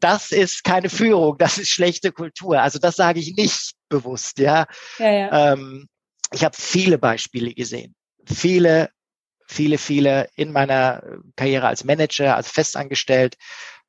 Das 0.00 0.32
ist 0.32 0.64
keine 0.64 0.88
Führung, 0.88 1.38
das 1.38 1.58
ist 1.58 1.68
schlechte 1.68 2.12
Kultur. 2.12 2.60
Also 2.60 2.78
das 2.78 2.96
sage 2.96 3.20
ich 3.20 3.36
nicht 3.36 3.72
bewusst, 3.88 4.38
ja. 4.38 4.66
ja, 4.98 5.10
ja. 5.10 5.52
Ähm, 5.52 5.88
ich 6.32 6.44
habe 6.44 6.56
viele 6.58 6.98
Beispiele 6.98 7.54
gesehen. 7.54 7.94
Viele 8.24 8.90
viele, 9.46 9.78
viele 9.78 10.28
in 10.34 10.52
meiner 10.52 11.02
Karriere 11.36 11.68
als 11.68 11.84
Manager, 11.84 12.36
als 12.36 12.50
festangestellt, 12.50 13.36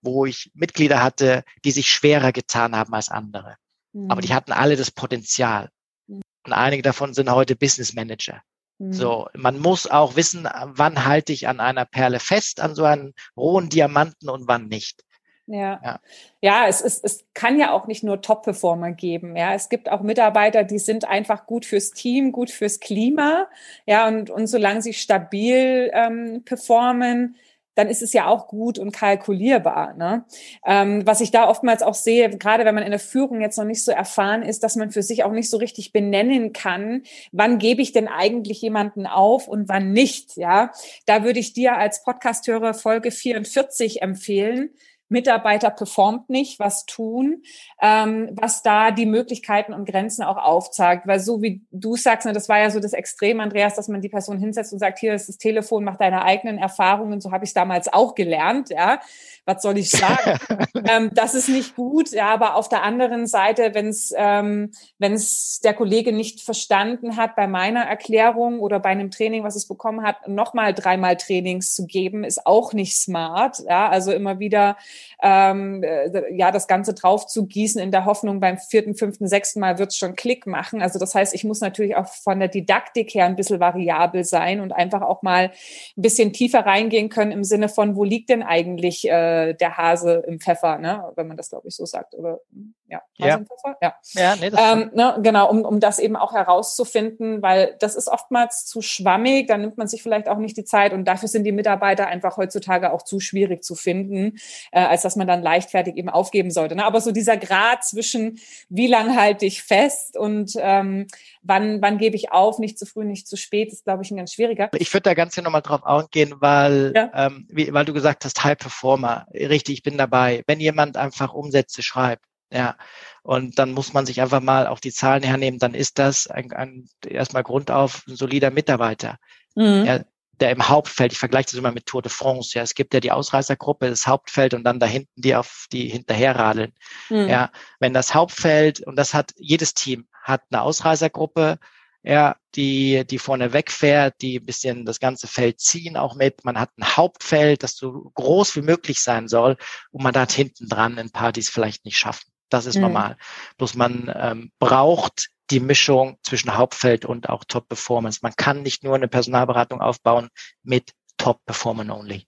wo 0.02 0.26
ich 0.26 0.52
Mitglieder 0.54 1.02
hatte, 1.02 1.44
die 1.66 1.72
sich 1.72 1.90
schwerer 1.90 2.32
getan 2.32 2.76
haben 2.76 2.94
als 2.94 3.10
andere. 3.10 3.56
Mhm. 3.94 4.12
Aber 4.12 4.22
die 4.22 4.34
hatten 4.34 4.52
alle 4.52 4.76
das 4.76 4.92
Potenzial. 4.92 5.70
Mhm. 6.08 6.22
Und 6.46 6.54
einige 6.54 6.84
davon 6.84 7.14
sind 7.14 7.32
heute 7.32 7.56
Business 7.56 7.94
Manager. 7.94 8.42
Mhm. 8.80 8.94
So, 8.94 9.28
man 9.36 9.60
muss 9.60 9.90
auch 9.90 10.16
wissen, 10.16 10.48
wann 10.64 11.06
halte 11.06 11.34
ich 11.34 11.48
an 11.48 11.60
einer 11.60 11.86
Perle 11.86 12.20
fest, 12.20 12.60
an 12.60 12.76
so 12.76 12.84
einem 12.84 13.14
rohen 13.36 13.70
Diamanten 13.70 14.30
und 14.30 14.48
wann 14.48 14.68
nicht. 14.68 15.04
Ja. 15.50 15.80
ja, 15.82 16.00
ja, 16.42 16.68
es, 16.68 16.82
ist, 16.82 17.06
es 17.06 17.26
kann 17.34 17.58
ja 17.58 17.72
auch 17.72 17.88
nicht 17.88 18.04
nur 18.04 18.22
Top-Performer 18.22 18.92
geben. 18.92 19.38
Ja, 19.38 19.54
es 19.54 19.70
gibt 19.70 19.90
auch 19.90 20.02
Mitarbeiter, 20.02 20.66
die 20.66 20.78
sind 20.78 21.06
einfach 21.06 21.46
gut 21.46 21.66
fürs 21.66 21.92
Team, 21.92 22.34
gut 22.34 22.52
fürs 22.52 22.82
Klima. 22.82 23.48
Ja, 23.86 24.10
und, 24.10 24.30
und 24.30 24.48
solange 24.48 24.82
sie 24.82 24.94
stabil 24.94 25.90
ähm, 25.94 26.44
performen, 26.44 27.38
dann 27.78 27.90
ist 27.90 28.02
es 28.02 28.12
ja 28.12 28.28
auch 28.28 28.48
gut 28.48 28.80
und 28.80 28.92
kalkulierbar. 28.92 29.94
Ne? 29.94 30.26
Ähm, 30.66 31.06
was 31.06 31.22
ich 31.22 31.30
da 31.30 31.48
oftmals 31.48 31.84
auch 31.84 31.94
sehe, 31.94 32.30
gerade 32.38 32.66
wenn 32.66 32.74
man 32.74 32.84
in 32.84 32.90
der 32.90 33.00
Führung 33.00 33.40
jetzt 33.40 33.58
noch 33.58 33.66
nicht 33.66 33.84
so 33.84 33.92
erfahren 33.92 34.42
ist, 34.42 34.64
dass 34.64 34.76
man 34.76 34.90
für 34.90 35.04
sich 35.04 35.24
auch 35.24 35.32
nicht 35.32 35.50
so 35.50 35.58
richtig 35.58 35.94
benennen 35.94 36.54
kann, 36.54 37.04
wann 37.32 37.60
gebe 37.60 37.84
ich 37.84 37.92
denn 37.92 38.08
eigentlich 38.08 38.62
jemanden 38.62 39.06
auf 39.06 39.48
und 39.48 39.70
wann 39.70 39.92
nicht. 39.94 40.38
Ja, 40.38 40.72
da 41.06 41.24
würde 41.24 41.40
ich 41.40 41.54
dir 41.54 41.78
als 41.78 42.04
Podcasthörer 42.04 42.74
Folge 42.74 43.12
44 43.12 44.02
empfehlen 44.02 44.72
Mitarbeiter 45.10 45.70
performt 45.70 46.30
nicht, 46.30 46.60
was 46.60 46.86
tun, 46.86 47.44
ähm, 47.82 48.30
was 48.34 48.62
da 48.62 48.92
die 48.92 49.06
Möglichkeiten 49.06 49.74
und 49.74 49.88
Grenzen 49.90 50.24
auch 50.24 50.38
aufzeigt. 50.38 51.08
Weil 51.08 51.20
so 51.20 51.42
wie 51.42 51.62
du 51.72 51.96
sagst, 51.96 52.26
ne, 52.26 52.34
das 52.34 52.50
war 52.50 52.60
ja 52.60 52.70
so 52.70 52.80
das 52.80 52.94
Extrem, 52.94 53.40
Andreas, 53.40 53.76
dass 53.76 53.88
man 53.88 54.02
die 54.02 54.10
Person 54.10 54.38
hinsetzt 54.38 54.74
und 54.74 54.80
sagt, 54.80 55.00
hier 55.00 55.14
ist 55.14 55.30
das 55.30 55.38
Telefon, 55.38 55.84
mach 55.84 55.98
deine 55.98 56.24
eigenen 56.24 56.58
Erfahrungen. 56.58 57.22
So 57.22 57.32
habe 57.32 57.46
ich 57.46 57.52
es 57.52 57.54
damals 57.54 57.92
auch 57.92 58.16
gelernt. 58.16 58.70
Ja, 58.70 59.00
was 59.46 59.62
soll 59.62 59.78
ich 59.78 59.90
sagen? 59.90 60.40
ähm, 60.90 61.12
das 61.14 61.34
ist 61.36 61.48
nicht 61.48 61.76
gut. 61.76 62.12
Ja, 62.12 62.28
aber 62.28 62.56
auf 62.56 62.68
der 62.68 62.84
anderen 62.84 63.28
Seite, 63.28 63.74
wenn 63.74 63.88
es 63.88 64.14
ähm, 64.16 64.72
wenn 65.00 65.14
es 65.14 65.62
der 65.64 65.74
Kollege 65.74 66.12
nicht 66.12 66.42
verstanden 66.42 67.16
hat 67.16 67.36
bei 67.36 67.48
meiner 67.48 67.82
Erklärung 67.82 68.60
oder 68.60 68.80
bei 68.80 68.90
einem 68.90 69.12
Training, 69.12 69.44
was 69.44 69.56
es 69.56 69.68
bekommen 69.68 70.04
hat, 70.06 70.28
nochmal 70.28 70.74
dreimal 70.74 71.16
Trainings 71.16 71.74
zu 71.74 71.86
geben, 71.86 72.24
ist 72.24 72.46
auch 72.46 72.74
nicht 72.74 72.98
smart. 72.98 73.64
Ja, 73.68 73.90
also 73.90 74.12
immer 74.12 74.40
wieder 74.40 74.76
ähm, 75.22 75.84
äh, 75.84 76.34
ja 76.36 76.52
das 76.52 76.68
Ganze 76.68 76.94
drauf 76.94 77.28
zu 77.28 77.46
gießen 77.46 77.82
in 77.82 77.92
der 77.92 78.06
Hoffnung, 78.06 78.40
beim 78.40 78.58
vierten, 78.58 78.96
fünften, 78.96 79.28
sechsten 79.28 79.60
Mal 79.60 79.80
wird 79.80 79.92
es 79.92 79.98
schon 79.98 80.16
Klick 80.16 80.46
machen. 80.48 80.82
Also 80.82 81.00
das 81.00 81.16
heißt, 81.16 81.34
ich 81.34 81.44
muss 81.44 81.62
natürlich 81.62 81.96
auch 81.96 82.08
von 82.08 82.40
der 82.40 82.50
Didaktik 82.50 83.14
her 83.14 83.26
ein 83.26 83.36
bisschen 83.36 83.60
variabel 83.60 84.24
sein 84.24 84.60
und 84.60 84.72
einfach 84.72 85.02
auch 85.02 85.22
mal 85.22 85.52
ein 85.98 86.02
bisschen 86.02 86.34
tiefer 86.34 86.66
reingehen 86.66 87.10
können 87.10 87.32
im 87.32 87.44
Sinne 87.44 87.70
von, 87.70 87.96
wo 87.96 88.04
liegt 88.04 88.30
denn 88.30 88.44
eigentlich 88.44 89.08
äh, 89.08 89.54
der 89.54 89.78
Hase 89.78 90.24
im 90.28 90.40
Pfeffer, 90.40 90.78
ne? 90.78 91.12
wenn 91.16 91.28
man 91.28 91.38
das, 91.38 91.50
glaube 91.50 91.68
ich, 91.68 91.76
so 91.76 91.86
sagt. 91.86 92.16
Oder 92.16 92.40
ja, 92.88 93.02
Hase 93.20 93.30
ja. 93.30 93.36
im 93.36 93.46
Pfeffer? 93.46 93.78
Ja. 93.82 93.96
ja 94.14 94.36
nee, 94.40 94.50
das 94.50 94.60
ähm, 94.62 94.92
ne, 94.94 95.20
genau, 95.22 95.50
um, 95.50 95.64
um 95.64 95.80
das 95.80 96.00
eben 96.00 96.16
auch 96.16 96.34
herauszufinden, 96.34 97.42
weil 97.42 97.76
das 97.80 97.96
ist 97.96 98.08
oftmals 98.08 98.66
zu 98.66 98.82
schwammig, 98.82 99.48
da 99.48 99.58
nimmt 99.58 99.78
man 99.78 99.88
sich 99.88 100.04
vielleicht 100.04 100.30
auch 100.30 100.38
nicht 100.38 100.58
die 100.58 100.64
Zeit 100.64 100.94
und 100.94 101.06
dafür 101.06 101.28
sind 101.28 101.44
die 101.44 101.52
Mitarbeiter 101.52 102.08
einfach 102.08 102.38
heutzutage 102.38 102.92
auch 102.92 103.02
zu 103.02 103.20
schwierig 103.20 103.64
zu 103.64 103.76
finden, 103.76 104.38
äh, 104.72 104.80
als 104.90 105.02
dass 105.02 105.16
man 105.16 105.28
dann 105.28 105.42
leichtfertig 105.42 105.96
eben 105.96 106.10
aufgeben 106.10 106.52
sollte. 106.52 106.76
Ne? 106.76 106.86
Aber 106.86 107.02
so 107.02 107.12
dieser 107.12 107.38
Grad 107.38 107.84
zwischen, 107.84 108.40
wie 108.70 108.88
lang 108.88 109.16
halte 109.16 109.46
ich 109.46 109.64
fest 109.64 110.18
und 110.18 110.54
ähm, 110.58 111.08
wann, 111.42 111.82
wann 111.82 111.98
gebe 111.98 112.16
ich 112.16 112.32
auf, 112.32 112.60
nicht 112.60 112.78
zu 112.78 112.86
früh, 112.86 113.06
nicht 113.06 113.28
zu 113.28 113.38
spät, 113.38 113.72
ist, 113.72 113.86
glaube 113.86 114.04
ich, 114.04 114.12
ein 114.12 114.18
ganz 114.18 114.34
schwieriger. 114.34 114.70
Ich 114.74 114.94
würde 114.94 115.04
da 115.04 115.14
ganz 115.14 115.36
hier 115.36 115.44
nochmal 115.44 115.62
drauf 115.62 115.86
eingehen, 115.86 116.36
weil, 116.40 116.94
ja. 116.96 117.12
ähm, 117.14 117.48
wie, 117.50 117.74
weil 117.74 117.86
du 117.86 117.94
gesagt 117.94 118.26
hast, 118.26 118.44
High 118.44 118.58
Performer. 118.58 119.28
Richtig, 119.34 119.76
ich 119.76 119.84
bin 119.84 119.98
dabei. 119.98 120.44
Wenn 120.48 120.60
jemand 120.60 120.98
einfach 120.98 121.34
Umsätze 121.34 121.82
schreibt, 121.82 122.26
ja, 122.52 122.78
und 123.24 123.60
dann 123.60 123.74
muss 123.74 123.94
man 123.94 124.06
sich 124.06 124.22
einfach 124.22 124.40
mal 124.40 124.68
auch 124.68 124.80
die 124.80 124.94
Zahlen 124.94 125.24
hernehmen, 125.24 125.60
dann 125.60 125.74
ist 125.74 126.00
das 126.00 126.28
ein, 126.28 126.52
ein 126.54 126.88
erstmal 127.06 127.44
grundauf 127.44 128.04
ein 128.08 128.16
solider 128.16 128.52
Mitarbeiter. 128.52 129.18
Mhm. 129.56 129.84
Ja, 129.86 130.00
der 130.40 130.52
im 130.52 130.68
Hauptfeld, 130.68 131.12
ich 131.12 131.20
vergleiche 131.20 131.48
das 131.48 131.56
immer 131.56 131.72
mit 131.72 131.86
Tour 131.86 132.02
de 132.02 132.12
France, 132.12 132.58
ja, 132.58 132.64
es 132.64 132.76
gibt 132.76 132.94
ja 132.94 133.00
die 133.00 133.12
Ausreißergruppe, 133.12 133.90
das 133.90 134.08
Hauptfeld 134.08 134.54
und 134.54 134.64
dann 134.64 134.80
da 134.80 134.86
hinten 134.86 135.22
die 135.22 135.36
auf 135.36 135.66
die 135.72 135.90
hinterherradeln. 135.90 136.74
Mhm. 137.10 137.28
Ja, 137.28 137.52
wenn 137.80 137.94
das 137.94 138.14
Hauptfeld, 138.14 138.82
und 138.82 138.96
das 138.96 139.14
hat 139.14 139.34
jedes 139.38 139.74
Team, 139.74 140.08
hat 140.24 140.44
eine 140.52 140.62
Ausreißergruppe, 140.62 141.60
ja, 142.04 142.38
die, 142.56 143.06
die 143.06 143.20
vorne 143.20 143.54
wegfährt, 143.54 144.22
die 144.22 144.40
ein 144.40 144.46
bisschen 144.46 144.86
das 144.86 145.00
ganze 145.00 145.28
Feld 145.28 145.60
ziehen 145.60 145.98
auch 145.98 146.16
mit. 146.16 146.46
Man 146.46 146.60
hat 146.60 146.70
ein 146.78 146.96
Hauptfeld, 146.96 147.64
das 147.64 147.76
so 147.76 148.12
groß 148.14 148.56
wie 148.56 148.62
möglich 148.62 149.02
sein 149.02 149.28
soll 149.28 149.58
und 149.92 150.04
man 150.04 150.16
hat 150.16 150.32
hinten 150.32 150.70
dran 150.70 150.98
ein 151.00 151.12
paar, 151.12 151.32
die 151.32 151.42
es 151.42 151.50
vielleicht 151.50 151.84
nicht 151.84 151.98
schaffen. 151.98 152.32
Das 152.50 152.66
ist 152.66 152.76
mhm. 152.76 152.82
normal. 152.82 153.18
Bloß 153.58 153.76
man 153.76 154.12
ähm, 154.16 154.52
braucht 154.60 155.30
die 155.50 155.60
Mischung 155.60 156.18
zwischen 156.24 156.58
Hauptfeld 156.58 157.06
und 157.06 157.30
auch 157.30 157.44
Top 157.46 157.70
Performance. 157.70 158.20
Man 158.22 158.34
kann 158.36 158.64
nicht 158.64 158.84
nur 158.84 158.96
eine 158.96 159.08
Personalberatung 159.08 159.82
aufbauen 159.82 160.30
mit 160.64 160.92
Top 161.18 161.44
Performance 161.46 161.92
only. 161.92 162.28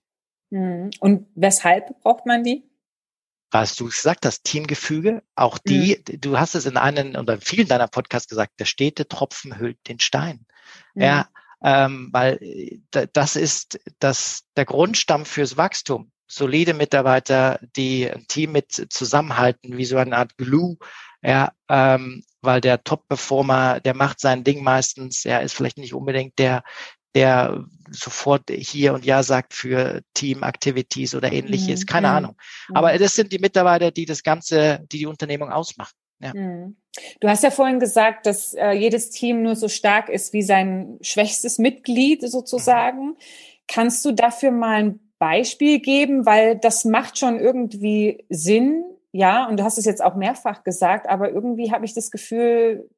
Mhm. 0.50 0.90
Und 1.00 1.26
weshalb 1.34 2.00
braucht 2.00 2.26
man 2.26 2.44
die? 2.44 2.64
Was 3.52 3.74
du 3.74 3.86
gesagt 3.86 4.26
hast, 4.26 4.44
Teamgefüge, 4.44 5.22
auch 5.34 5.58
die, 5.58 6.02
mhm. 6.08 6.20
du 6.20 6.38
hast 6.38 6.54
es 6.54 6.66
in 6.66 6.76
einem 6.76 7.16
oder 7.16 7.34
in 7.34 7.40
vielen 7.40 7.66
deiner 7.66 7.88
Podcasts 7.88 8.28
gesagt, 8.28 8.60
der 8.60 8.64
stete 8.64 9.08
Tropfen 9.08 9.58
hüllt 9.58 9.78
den 9.88 9.98
Stein. 9.98 10.46
Mhm. 10.94 11.02
Ja, 11.02 11.28
ähm, 11.62 12.08
weil 12.12 12.38
äh, 12.42 13.08
das 13.12 13.36
ist 13.36 13.80
das, 13.98 14.44
der 14.56 14.64
Grundstamm 14.64 15.24
fürs 15.24 15.56
Wachstum. 15.56 16.12
Solide 16.30 16.74
Mitarbeiter, 16.74 17.58
die 17.74 18.08
ein 18.08 18.24
Team 18.28 18.52
mit 18.52 18.72
zusammenhalten, 18.72 19.76
wie 19.76 19.84
so 19.84 19.96
eine 19.96 20.16
Art 20.16 20.36
Glue, 20.38 20.76
ja, 21.22 21.52
ähm, 21.68 22.22
weil 22.40 22.60
der 22.60 22.84
Top-Performer, 22.84 23.80
der 23.80 23.94
macht 23.94 24.20
sein 24.20 24.44
Ding 24.44 24.62
meistens, 24.62 25.24
er 25.24 25.42
ist 25.42 25.54
vielleicht 25.54 25.76
nicht 25.76 25.92
unbedingt 25.92 26.38
der, 26.38 26.62
der 27.16 27.64
sofort 27.90 28.44
hier 28.48 28.94
und 28.94 29.04
ja 29.04 29.24
sagt 29.24 29.54
für 29.54 30.02
Team-Activities 30.14 31.16
oder 31.16 31.32
ähnliches, 31.32 31.80
mhm. 31.80 31.86
keine 31.86 32.08
mhm. 32.08 32.14
Ahnung. 32.14 32.36
Aber 32.72 32.94
mhm. 32.94 32.98
das 32.98 33.16
sind 33.16 33.32
die 33.32 33.40
Mitarbeiter, 33.40 33.90
die 33.90 34.06
das 34.06 34.22
Ganze, 34.22 34.86
die 34.92 34.98
die 34.98 35.06
Unternehmung 35.06 35.50
ausmachen. 35.50 35.96
Ja. 36.20 36.32
Mhm. 36.32 36.76
Du 37.18 37.28
hast 37.28 37.42
ja 37.42 37.50
vorhin 37.50 37.80
gesagt, 37.80 38.26
dass 38.26 38.54
äh, 38.54 38.70
jedes 38.70 39.10
Team 39.10 39.42
nur 39.42 39.56
so 39.56 39.68
stark 39.68 40.08
ist 40.08 40.32
wie 40.32 40.42
sein 40.42 40.98
schwächstes 41.00 41.58
Mitglied 41.58 42.22
sozusagen. 42.22 43.08
Mhm. 43.08 43.16
Kannst 43.66 44.04
du 44.04 44.12
dafür 44.12 44.52
mal 44.52 44.84
ein 44.84 45.09
Beispiel 45.20 45.78
geben? 45.78 46.26
Weil 46.26 46.58
das 46.58 46.84
macht 46.84 47.16
schon 47.18 47.38
irgendwie 47.38 48.24
Sinn, 48.28 48.82
ja, 49.12 49.46
und 49.46 49.58
du 49.58 49.64
hast 49.64 49.78
es 49.78 49.84
jetzt 49.84 50.02
auch 50.02 50.16
mehrfach 50.16 50.64
gesagt, 50.64 51.08
aber 51.08 51.30
irgendwie 51.30 51.70
habe 51.70 51.84
ich 51.84 51.94
das 51.94 52.10
Gefühl, 52.10 52.88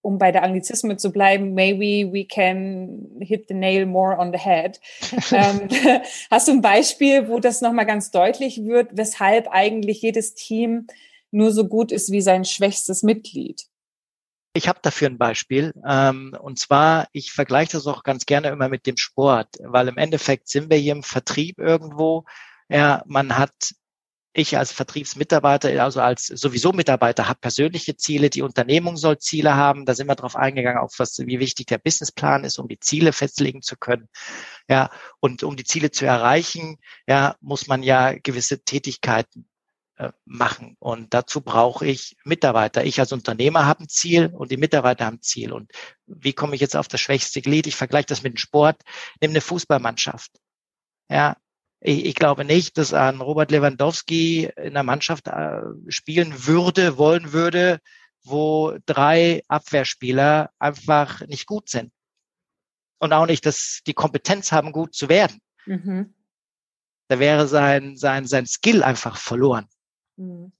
um 0.00 0.18
bei 0.18 0.32
der 0.32 0.42
Anglizisme 0.42 0.96
zu 0.96 1.12
bleiben, 1.12 1.54
maybe 1.54 2.10
we 2.12 2.24
can 2.24 3.18
hit 3.20 3.46
the 3.48 3.54
nail 3.54 3.84
more 3.84 4.16
on 4.16 4.32
the 4.32 4.38
head. 4.38 4.80
ähm, 5.32 5.68
hast 6.30 6.48
du 6.48 6.52
ein 6.52 6.62
Beispiel, 6.62 7.28
wo 7.28 7.40
das 7.40 7.60
nochmal 7.60 7.86
ganz 7.86 8.10
deutlich 8.10 8.64
wird, 8.64 8.90
weshalb 8.92 9.48
eigentlich 9.50 10.00
jedes 10.02 10.34
Team 10.34 10.86
nur 11.30 11.52
so 11.52 11.68
gut 11.68 11.92
ist 11.92 12.10
wie 12.10 12.22
sein 12.22 12.44
schwächstes 12.44 13.02
Mitglied? 13.02 13.67
Ich 14.52 14.68
habe 14.68 14.80
dafür 14.82 15.08
ein 15.08 15.18
Beispiel. 15.18 15.72
Ähm, 15.86 16.36
und 16.40 16.58
zwar, 16.58 17.08
ich 17.12 17.32
vergleiche 17.32 17.72
das 17.72 17.86
auch 17.86 18.02
ganz 18.02 18.26
gerne 18.26 18.48
immer 18.48 18.68
mit 18.68 18.86
dem 18.86 18.96
Sport, 18.96 19.56
weil 19.60 19.88
im 19.88 19.98
Endeffekt 19.98 20.48
sind 20.48 20.70
wir 20.70 20.78
hier 20.78 20.92
im 20.92 21.02
Vertrieb 21.02 21.58
irgendwo. 21.58 22.24
Ja, 22.68 23.02
man 23.06 23.36
hat 23.38 23.52
ich 24.38 24.56
als 24.56 24.72
Vertriebsmitarbeiter, 24.72 25.82
also 25.82 26.00
als 26.00 26.26
sowieso 26.26 26.72
Mitarbeiter, 26.72 27.28
habe 27.28 27.40
persönliche 27.40 27.96
Ziele. 27.96 28.30
Die 28.30 28.42
Unternehmung 28.42 28.96
soll 28.96 29.18
Ziele 29.18 29.54
haben. 29.56 29.84
Da 29.84 29.94
sind 29.94 30.06
wir 30.06 30.14
drauf 30.14 30.36
eingegangen, 30.36 30.78
auf 30.80 30.94
was, 30.98 31.18
wie 31.18 31.40
wichtig 31.40 31.66
der 31.66 31.78
Businessplan 31.78 32.44
ist, 32.44 32.58
um 32.58 32.68
die 32.68 32.78
Ziele 32.78 33.12
festlegen 33.12 33.62
zu 33.62 33.76
können. 33.76 34.08
Ja, 34.68 34.90
und 35.20 35.42
um 35.42 35.56
die 35.56 35.64
Ziele 35.64 35.90
zu 35.90 36.06
erreichen, 36.06 36.76
ja, 37.06 37.36
muss 37.40 37.66
man 37.66 37.82
ja 37.82 38.12
gewisse 38.12 38.62
Tätigkeiten 38.62 39.48
machen. 40.24 40.76
Und 40.78 41.12
dazu 41.14 41.40
brauche 41.40 41.86
ich 41.86 42.16
Mitarbeiter. 42.24 42.84
Ich 42.84 43.00
als 43.00 43.12
Unternehmer 43.12 43.66
habe 43.66 43.84
ein 43.84 43.88
Ziel 43.88 44.26
und 44.26 44.50
die 44.50 44.56
Mitarbeiter 44.56 45.06
haben 45.06 45.16
ein 45.16 45.22
Ziel. 45.22 45.52
Und 45.52 45.72
wie 46.06 46.32
komme 46.32 46.54
ich 46.54 46.60
jetzt 46.60 46.76
auf 46.76 46.88
das 46.88 47.00
schwächste 47.00 47.42
Glied? 47.42 47.66
Ich 47.66 47.76
vergleiche 47.76 48.06
das 48.06 48.22
mit 48.22 48.34
dem 48.34 48.38
Sport. 48.38 48.82
Nimm 49.20 49.30
eine 49.30 49.40
Fußballmannschaft. 49.40 50.30
Ja, 51.10 51.36
ich, 51.80 52.04
ich 52.04 52.14
glaube 52.14 52.44
nicht, 52.44 52.78
dass 52.78 52.92
ein 52.92 53.20
Robert 53.20 53.50
Lewandowski 53.50 54.44
in 54.56 54.68
einer 54.68 54.82
Mannschaft 54.82 55.28
äh, 55.28 55.62
spielen 55.88 56.46
würde, 56.46 56.98
wollen 56.98 57.32
würde, 57.32 57.80
wo 58.22 58.76
drei 58.86 59.42
Abwehrspieler 59.48 60.50
einfach 60.58 61.26
nicht 61.26 61.46
gut 61.46 61.68
sind. 61.68 61.92
Und 63.00 63.12
auch 63.12 63.26
nicht, 63.26 63.46
dass 63.46 63.80
die 63.86 63.94
Kompetenz 63.94 64.52
haben, 64.52 64.72
gut 64.72 64.94
zu 64.94 65.08
werden. 65.08 65.40
Mhm. 65.66 66.14
Da 67.08 67.18
wäre 67.18 67.46
sein, 67.46 67.96
sein, 67.96 68.26
sein 68.26 68.46
Skill 68.46 68.82
einfach 68.82 69.16
verloren. 69.16 69.66
Mhm. 70.18 70.52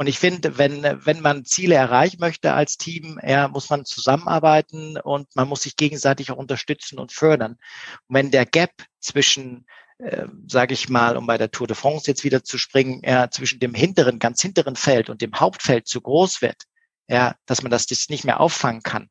Und 0.00 0.06
ich 0.06 0.20
finde, 0.20 0.58
wenn, 0.58 0.82
wenn 0.82 1.20
man 1.20 1.44
Ziele 1.44 1.74
erreichen 1.74 2.20
möchte 2.20 2.52
als 2.52 2.76
Team, 2.76 3.18
ja, 3.26 3.48
muss 3.48 3.68
man 3.68 3.84
zusammenarbeiten 3.84 4.96
und 4.96 5.34
man 5.34 5.48
muss 5.48 5.62
sich 5.62 5.74
gegenseitig 5.74 6.30
auch 6.30 6.36
unterstützen 6.36 7.00
und 7.00 7.10
fördern. 7.10 7.52
Und 8.06 8.14
wenn 8.14 8.30
der 8.30 8.46
Gap 8.46 8.70
zwischen, 9.00 9.66
äh, 9.98 10.26
sage 10.46 10.74
ich 10.74 10.88
mal, 10.88 11.16
um 11.16 11.26
bei 11.26 11.36
der 11.36 11.50
Tour 11.50 11.66
de 11.66 11.74
France 11.74 12.08
jetzt 12.08 12.22
wieder 12.22 12.44
zu 12.44 12.58
springen, 12.58 13.02
ja, 13.04 13.28
zwischen 13.28 13.58
dem 13.58 13.74
hinteren, 13.74 14.20
ganz 14.20 14.40
hinteren 14.40 14.76
Feld 14.76 15.10
und 15.10 15.20
dem 15.20 15.34
Hauptfeld 15.34 15.88
zu 15.88 16.00
groß 16.00 16.42
wird, 16.42 16.62
ja, 17.08 17.34
dass 17.46 17.62
man 17.62 17.72
das, 17.72 17.86
das 17.86 18.08
nicht 18.08 18.24
mehr 18.24 18.38
auffangen 18.38 18.84
kann, 18.84 19.10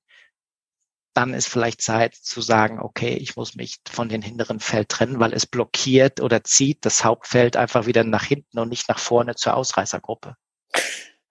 dann 1.18 1.34
ist 1.34 1.48
vielleicht 1.48 1.82
Zeit 1.82 2.14
zu 2.14 2.42
sagen, 2.42 2.80
okay, 2.80 3.16
ich 3.16 3.36
muss 3.36 3.56
mich 3.56 3.80
von 3.90 4.08
den 4.08 4.22
hinteren 4.22 4.60
Feld 4.60 4.90
trennen, 4.90 5.20
weil 5.20 5.34
es 5.34 5.48
blockiert 5.48 6.22
oder 6.22 6.44
zieht 6.44 6.86
das 6.86 7.04
Hauptfeld 7.04 7.58
einfach 7.58 7.88
wieder 7.88 8.04
nach 8.04 8.24
hinten 8.24 8.60
und 8.60 8.70
nicht 8.70 8.88
nach 8.88 9.00
vorne 9.00 9.34
zur 9.34 9.56
Ausreißergruppe. 9.56 10.36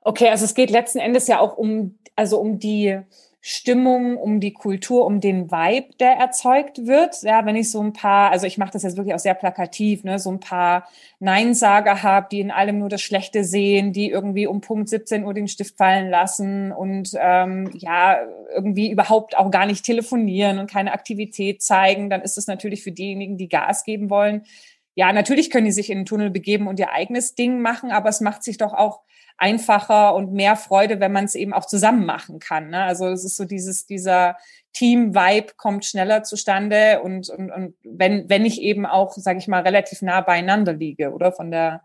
Okay, 0.00 0.28
also 0.28 0.44
es 0.44 0.54
geht 0.54 0.70
letzten 0.70 0.98
Endes 0.98 1.28
ja 1.28 1.38
auch 1.38 1.56
um, 1.56 2.00
also 2.16 2.40
um 2.40 2.58
die 2.58 3.00
Stimmung, 3.48 4.16
um 4.16 4.40
die 4.40 4.52
Kultur, 4.52 5.06
um 5.06 5.20
den 5.20 5.52
Vibe, 5.52 5.94
der 6.00 6.14
erzeugt 6.14 6.88
wird. 6.88 7.22
Ja, 7.22 7.46
wenn 7.46 7.54
ich 7.54 7.70
so 7.70 7.80
ein 7.80 7.92
paar, 7.92 8.32
also 8.32 8.44
ich 8.44 8.58
mache 8.58 8.72
das 8.72 8.82
jetzt 8.82 8.96
wirklich 8.96 9.14
auch 9.14 9.20
sehr 9.20 9.34
plakativ, 9.34 10.02
ne, 10.02 10.18
so 10.18 10.32
ein 10.32 10.40
paar 10.40 10.88
Neinsager 11.20 12.02
habe, 12.02 12.26
die 12.28 12.40
in 12.40 12.50
allem 12.50 12.80
nur 12.80 12.88
das 12.88 13.02
Schlechte 13.02 13.44
sehen, 13.44 13.92
die 13.92 14.10
irgendwie 14.10 14.48
um 14.48 14.62
Punkt 14.62 14.88
17 14.88 15.24
Uhr 15.24 15.32
den 15.32 15.46
Stift 15.46 15.76
fallen 15.76 16.10
lassen 16.10 16.72
und 16.72 17.10
ähm, 17.20 17.70
ja, 17.74 18.18
irgendwie 18.52 18.90
überhaupt 18.90 19.38
auch 19.38 19.52
gar 19.52 19.66
nicht 19.66 19.84
telefonieren 19.84 20.58
und 20.58 20.68
keine 20.68 20.92
Aktivität 20.92 21.62
zeigen, 21.62 22.10
dann 22.10 22.22
ist 22.22 22.38
es 22.38 22.48
natürlich 22.48 22.82
für 22.82 22.90
diejenigen, 22.90 23.36
die 23.38 23.48
Gas 23.48 23.84
geben 23.84 24.10
wollen. 24.10 24.42
Ja, 24.96 25.12
natürlich 25.12 25.50
können 25.50 25.66
die 25.66 25.72
sich 25.72 25.90
in 25.90 25.98
den 25.98 26.06
Tunnel 26.06 26.30
begeben 26.30 26.66
und 26.66 26.78
ihr 26.80 26.90
eigenes 26.90 27.34
Ding 27.34 27.60
machen, 27.60 27.92
aber 27.92 28.08
es 28.08 28.22
macht 28.22 28.42
sich 28.42 28.56
doch 28.56 28.72
auch 28.72 29.02
einfacher 29.36 30.14
und 30.14 30.32
mehr 30.32 30.56
Freude, 30.56 31.00
wenn 31.00 31.12
man 31.12 31.26
es 31.26 31.34
eben 31.34 31.52
auch 31.52 31.66
zusammen 31.66 32.06
machen 32.06 32.38
kann. 32.38 32.70
Ne? 32.70 32.82
Also 32.82 33.06
es 33.08 33.22
ist 33.22 33.36
so 33.36 33.44
dieses, 33.44 33.84
dieser 33.84 34.36
Team-Vibe 34.72 35.52
kommt 35.58 35.84
schneller 35.84 36.22
zustande 36.22 37.02
und, 37.02 37.28
und, 37.28 37.50
und 37.50 37.74
wenn, 37.84 38.28
wenn 38.30 38.46
ich 38.46 38.60
eben 38.62 38.86
auch, 38.86 39.12
sage 39.12 39.38
ich 39.38 39.48
mal, 39.48 39.62
relativ 39.62 40.00
nah 40.00 40.22
beieinander 40.22 40.72
liege, 40.72 41.12
oder 41.12 41.30
von 41.30 41.50
der 41.50 41.82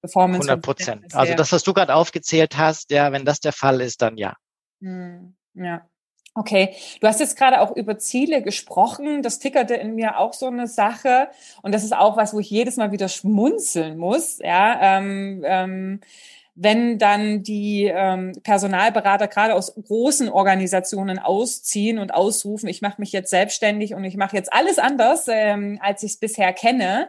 Performance. 0.00 0.48
100 0.48 0.64
Prozent. 0.64 1.14
Also 1.16 1.34
das, 1.34 1.50
was 1.50 1.64
du 1.64 1.74
gerade 1.74 1.94
aufgezählt 1.94 2.56
hast, 2.56 2.92
ja, 2.92 3.10
wenn 3.10 3.24
das 3.24 3.40
der 3.40 3.52
Fall 3.52 3.80
ist, 3.80 4.02
dann 4.02 4.16
ja. 4.16 4.36
Hm, 4.80 5.34
ja. 5.54 5.88
Okay, 6.38 6.74
du 7.00 7.08
hast 7.08 7.18
jetzt 7.18 7.38
gerade 7.38 7.62
auch 7.62 7.74
über 7.74 7.98
Ziele 7.98 8.42
gesprochen. 8.42 9.22
Das 9.22 9.38
tickerte 9.38 9.74
in 9.74 9.94
mir 9.94 10.18
auch 10.18 10.34
so 10.34 10.46
eine 10.46 10.66
Sache. 10.66 11.28
Und 11.62 11.74
das 11.74 11.82
ist 11.82 11.96
auch 11.96 12.18
was, 12.18 12.34
wo 12.34 12.40
ich 12.40 12.50
jedes 12.50 12.76
Mal 12.76 12.92
wieder 12.92 13.08
schmunzeln 13.08 13.96
muss. 13.96 14.38
Ja, 14.40 14.98
ähm, 14.98 15.42
ähm, 15.46 16.00
wenn 16.54 16.98
dann 16.98 17.42
die 17.42 17.84
ähm, 17.84 18.32
Personalberater 18.42 19.28
gerade 19.28 19.54
aus 19.54 19.74
großen 19.74 20.28
Organisationen 20.28 21.18
ausziehen 21.18 21.98
und 21.98 22.12
ausrufen, 22.12 22.68
ich 22.68 22.82
mache 22.82 23.00
mich 23.00 23.12
jetzt 23.12 23.30
selbstständig 23.30 23.94
und 23.94 24.04
ich 24.04 24.16
mache 24.18 24.36
jetzt 24.36 24.52
alles 24.52 24.78
anders, 24.78 25.26
ähm, 25.28 25.78
als 25.82 26.02
ich 26.02 26.12
es 26.12 26.16
bisher 26.18 26.52
kenne, 26.52 27.08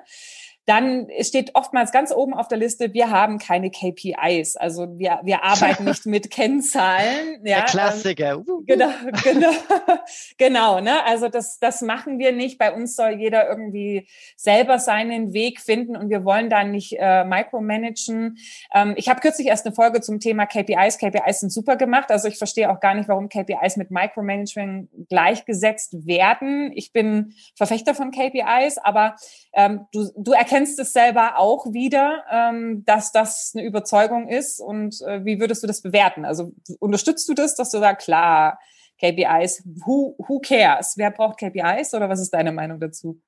dann 0.67 1.07
steht 1.21 1.55
oftmals 1.55 1.93
ganz 1.93 2.11
oben 2.11 2.33
auf 2.33 2.49
der 2.49 2.57
Liste, 2.57 2.93
wir 2.93 3.09
haben 3.09 3.39
keine 3.39 3.71
KPIs. 3.71 4.57
Also 4.57 4.99
wir, 4.99 5.21
wir 5.23 5.45
arbeiten 5.45 5.85
nicht 5.85 6.05
mit 6.05 6.29
Kennzahlen. 6.29 7.39
Ja, 7.45 7.59
der 7.59 7.63
Klassiker. 7.63 8.31
Ähm, 8.33 8.63
genau, 8.65 8.89
genau, 9.23 9.51
genau. 10.37 10.81
Ne? 10.81 11.05
Also 11.05 11.29
das, 11.29 11.59
das 11.59 11.81
machen 11.81 12.19
wir 12.19 12.33
nicht. 12.33 12.57
Bei 12.57 12.73
uns 12.73 12.97
soll 12.97 13.11
jeder 13.11 13.47
irgendwie 13.47 14.09
selber 14.35 14.77
seinen 14.77 15.31
Weg 15.31 15.61
finden 15.61 15.95
und 15.95 16.09
wir 16.09 16.25
wollen 16.25 16.49
da 16.49 16.65
nicht 16.65 16.97
äh, 16.99 17.23
micromanagen. 17.23 18.37
Ähm, 18.73 18.93
ich 18.97 19.07
habe 19.07 19.21
kürzlich 19.21 19.47
erst 19.47 19.65
eine 19.65 19.73
Folge 19.73 20.01
zum 20.01 20.19
Thema 20.19 20.47
KPIs. 20.47 20.97
KPIs 20.97 21.39
sind 21.39 21.53
super 21.53 21.77
gemacht. 21.77 22.11
Also 22.11 22.27
ich 22.27 22.37
verstehe 22.37 22.69
auch 22.69 22.81
gar 22.81 22.93
nicht, 22.93 23.07
warum 23.07 23.29
KPIs 23.29 23.77
mit 23.77 23.89
Micromanagement 23.89 24.89
gleichgesetzt 25.07 26.05
werden. 26.05 26.73
Ich 26.75 26.91
bin 26.91 27.33
Verfechter 27.55 27.95
von 27.95 28.11
KPIs, 28.11 28.79
aber 28.79 29.15
ähm, 29.53 29.87
du, 29.93 30.09
du 30.17 30.33
erkennst 30.33 30.56
es 30.63 30.93
selber 30.93 31.37
auch 31.37 31.65
wieder, 31.73 32.23
ähm, 32.31 32.83
dass 32.85 33.11
das 33.11 33.53
eine 33.55 33.65
Überzeugung 33.65 34.27
ist. 34.27 34.59
Und 34.59 35.01
äh, 35.01 35.23
wie 35.25 35.39
würdest 35.39 35.63
du 35.63 35.67
das 35.67 35.81
bewerten? 35.81 36.25
Also 36.25 36.53
unterstützt 36.79 37.27
du 37.29 37.33
das, 37.33 37.55
dass 37.55 37.71
du 37.71 37.79
sagst, 37.79 38.05
klar, 38.05 38.59
KPIs, 38.99 39.63
who, 39.85 40.15
who 40.17 40.39
cares? 40.39 40.93
Wer 40.97 41.11
braucht 41.11 41.39
KPIs 41.39 41.93
oder 41.93 42.09
was 42.09 42.19
ist 42.19 42.33
deine 42.33 42.51
Meinung 42.51 42.79
dazu? 42.79 43.21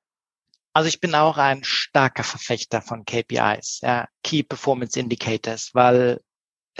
Also 0.72 0.88
ich 0.88 1.00
bin 1.00 1.14
auch 1.14 1.36
ein 1.36 1.64
starker 1.64 2.22
Verfechter 2.22 2.80
von 2.80 3.04
KPIs, 3.04 3.80
ja, 3.82 4.06
Key 4.22 4.42
Performance 4.42 4.98
Indicators, 4.98 5.70
weil 5.72 6.20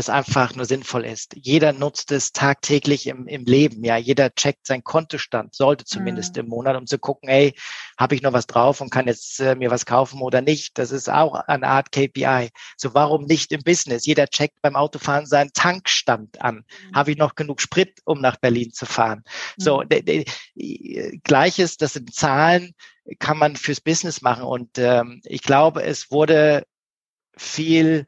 es 0.01 0.09
einfach 0.09 0.55
nur 0.57 0.64
sinnvoll 0.64 1.05
ist. 1.05 1.34
Jeder 1.36 1.72
nutzt 1.72 2.11
es 2.11 2.32
tagtäglich 2.32 3.07
im, 3.07 3.26
im 3.28 3.44
Leben. 3.44 3.84
Ja, 3.84 3.96
jeder 3.96 4.34
checkt 4.34 4.66
seinen 4.66 4.82
Kontostand, 4.82 5.55
sollte 5.55 5.84
zumindest 5.84 6.34
mhm. 6.34 6.40
im 6.40 6.48
Monat, 6.48 6.76
um 6.76 6.86
zu 6.86 6.98
gucken, 6.98 7.28
hey, 7.28 7.55
habe 7.98 8.14
ich 8.14 8.22
noch 8.22 8.32
was 8.32 8.46
drauf 8.46 8.80
und 8.80 8.90
kann 8.90 9.07
jetzt 9.07 9.38
äh, 9.40 9.55
mir 9.55 9.70
was 9.70 9.86
kaufen 9.86 10.20
oder 10.20 10.40
nicht. 10.40 10.78
Das 10.78 10.90
ist 10.90 11.09
auch 11.09 11.34
eine 11.34 11.68
Art 11.68 11.92
KPI. 11.92 12.51
So 12.76 12.94
warum 12.94 13.26
nicht 13.26 13.53
im 13.53 13.62
Business? 13.62 14.07
Jeder 14.07 14.26
checkt 14.26 14.61
beim 14.62 14.74
Autofahren 14.74 15.26
seinen 15.26 15.53
Tankstand 15.53 16.40
an. 16.42 16.57
Mhm. 16.57 16.96
Habe 16.96 17.12
ich 17.12 17.16
noch 17.16 17.36
genug 17.36 17.61
Sprit, 17.61 18.01
um 18.05 18.20
nach 18.20 18.36
Berlin 18.36 18.72
zu 18.72 18.86
fahren? 18.86 19.22
Mhm. 19.57 19.62
So 19.62 19.84
gleiches, 21.24 21.76
das 21.76 21.92
sind 21.92 22.14
Zahlen, 22.14 22.74
kann 23.18 23.38
man 23.38 23.57
fürs 23.57 23.80
Business 23.80 24.22
machen. 24.22 24.44
Und 24.44 24.78
ähm, 24.78 25.20
ich 25.24 25.42
glaube, 25.42 25.82
es 25.82 26.11
wurde 26.11 26.64
viel 27.36 28.07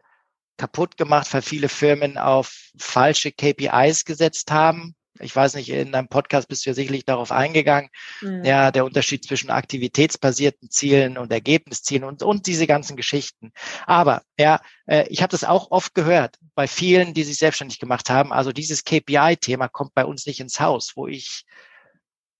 kaputt 0.56 0.96
gemacht, 0.96 1.32
weil 1.32 1.42
viele 1.42 1.68
Firmen 1.68 2.18
auf 2.18 2.70
falsche 2.78 3.32
KPIs 3.32 4.04
gesetzt 4.04 4.50
haben. 4.50 4.94
Ich 5.20 5.36
weiß 5.36 5.54
nicht, 5.54 5.68
in 5.68 5.92
deinem 5.92 6.08
Podcast 6.08 6.48
bist 6.48 6.64
du 6.64 6.70
ja 6.70 6.74
sicherlich 6.74 7.04
darauf 7.04 7.32
eingegangen. 7.32 7.90
Mhm. 8.22 8.44
Ja, 8.44 8.70
der 8.70 8.84
Unterschied 8.84 9.24
zwischen 9.24 9.50
aktivitätsbasierten 9.50 10.70
Zielen 10.70 11.18
und 11.18 11.30
Ergebniszielen 11.30 12.04
und, 12.04 12.22
und 12.22 12.46
diese 12.46 12.66
ganzen 12.66 12.96
Geschichten. 12.96 13.52
Aber 13.86 14.22
ja, 14.38 14.60
äh, 14.86 15.06
ich 15.08 15.22
habe 15.22 15.30
das 15.30 15.44
auch 15.44 15.70
oft 15.70 15.94
gehört 15.94 16.38
bei 16.54 16.66
vielen, 16.66 17.14
die 17.14 17.24
sich 17.24 17.38
selbstständig 17.38 17.78
gemacht 17.78 18.10
haben. 18.10 18.32
Also 18.32 18.52
dieses 18.52 18.84
KPI-Thema 18.84 19.68
kommt 19.68 19.94
bei 19.94 20.04
uns 20.04 20.26
nicht 20.26 20.40
ins 20.40 20.60
Haus, 20.60 20.92
wo 20.96 21.06
ich 21.06 21.44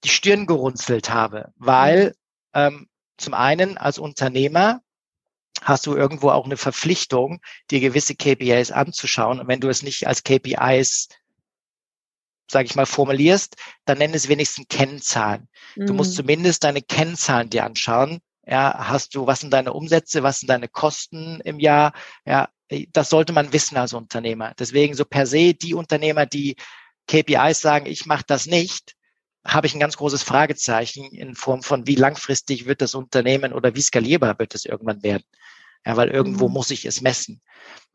die 0.04 0.08
Stirn 0.08 0.46
gerunzelt 0.46 1.10
habe, 1.10 1.52
weil 1.56 2.06
mhm. 2.06 2.12
ähm, 2.54 2.88
zum 3.18 3.34
einen 3.34 3.78
als 3.78 3.98
Unternehmer 3.98 4.80
hast 5.60 5.86
du 5.86 5.94
irgendwo 5.94 6.30
auch 6.30 6.44
eine 6.44 6.56
Verpflichtung, 6.56 7.40
dir 7.70 7.80
gewisse 7.80 8.14
KPIs 8.14 8.70
anzuschauen. 8.70 9.40
Und 9.40 9.48
wenn 9.48 9.60
du 9.60 9.68
es 9.68 9.82
nicht 9.82 10.06
als 10.06 10.24
KPIs 10.24 11.08
sage 12.52 12.66
ich 12.66 12.76
mal, 12.76 12.86
formulierst, 12.86 13.56
dann 13.84 13.98
nenn 13.98 14.14
es 14.14 14.28
wenigstens 14.28 14.66
Kennzahlen. 14.68 15.48
Mhm. 15.74 15.86
Du 15.86 15.94
musst 15.94 16.12
mhm. 16.12 16.16
zumindest 16.16 16.62
deine 16.62 16.82
Kennzahlen 16.82 17.50
dir 17.50 17.64
anschauen. 17.64 18.20
Ja, 18.46 18.88
hast 18.88 19.14
du, 19.14 19.26
was 19.26 19.40
sind 19.40 19.52
deine 19.52 19.72
Umsätze, 19.72 20.22
was 20.22 20.40
sind 20.40 20.48
deine 20.48 20.68
Kosten 20.68 21.40
im 21.44 21.58
Jahr? 21.58 21.92
Ja, 22.24 22.48
das 22.92 23.10
sollte 23.10 23.32
man 23.32 23.52
wissen 23.52 23.76
als 23.76 23.92
Unternehmer. 23.92 24.52
Deswegen 24.58 24.94
so 24.94 25.04
per 25.04 25.26
se 25.26 25.54
die 25.54 25.74
Unternehmer, 25.74 26.26
die 26.26 26.56
KPIs 27.08 27.60
sagen, 27.60 27.86
ich 27.86 28.06
mache 28.06 28.24
das 28.26 28.46
nicht, 28.46 28.94
habe 29.44 29.66
ich 29.66 29.74
ein 29.74 29.80
ganz 29.80 29.96
großes 29.96 30.22
Fragezeichen 30.22 31.10
in 31.12 31.34
Form 31.34 31.62
von, 31.62 31.86
wie 31.86 31.96
langfristig 31.96 32.66
wird 32.66 32.80
das 32.80 32.94
Unternehmen 32.94 33.52
oder 33.52 33.74
wie 33.74 33.82
skalierbar 33.82 34.38
wird 34.38 34.54
es 34.54 34.64
irgendwann 34.64 35.02
werden. 35.02 35.24
Ja, 35.84 35.96
weil 35.96 36.10
irgendwo 36.10 36.48
mhm. 36.48 36.54
muss 36.54 36.70
ich 36.70 36.84
es 36.84 37.00
messen. 37.00 37.40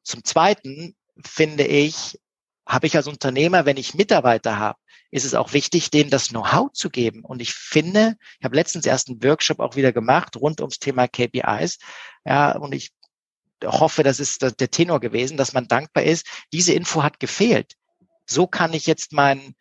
Zum 0.03 0.23
Zweiten 0.23 0.95
finde 1.23 1.65
ich, 1.65 2.19
habe 2.67 2.87
ich 2.87 2.97
als 2.97 3.07
Unternehmer, 3.07 3.65
wenn 3.65 3.77
ich 3.77 3.93
Mitarbeiter 3.93 4.59
habe, 4.59 4.79
ist 5.09 5.23
es 5.23 5.35
auch 5.35 5.53
wichtig, 5.53 5.89
denen 5.89 6.09
das 6.09 6.29
Know-how 6.29 6.71
zu 6.73 6.89
geben. 6.89 7.23
Und 7.23 7.41
ich 7.41 7.53
finde, 7.53 8.15
ich 8.39 8.43
habe 8.43 8.57
letztens 8.57 8.85
erst 8.85 9.07
einen 9.07 9.23
Workshop 9.23 9.59
auch 9.59 9.77
wieder 9.77 9.93
gemacht 9.93 10.35
rund 10.35 10.59
ums 10.59 10.79
Thema 10.79 11.07
KPIs. 11.07 11.77
Ja, 12.25 12.57
und 12.57 12.73
ich 12.73 12.91
hoffe, 13.63 14.03
das 14.03 14.19
ist 14.19 14.41
der 14.41 14.71
Tenor 14.71 14.99
gewesen, 14.99 15.37
dass 15.37 15.53
man 15.53 15.69
dankbar 15.69 16.03
ist. 16.03 16.27
Diese 16.51 16.73
Info 16.73 17.03
hat 17.03 17.21
gefehlt. 17.21 17.73
So 18.25 18.47
kann 18.47 18.73
ich 18.73 18.85
jetzt 18.85 19.13
meinen 19.13 19.55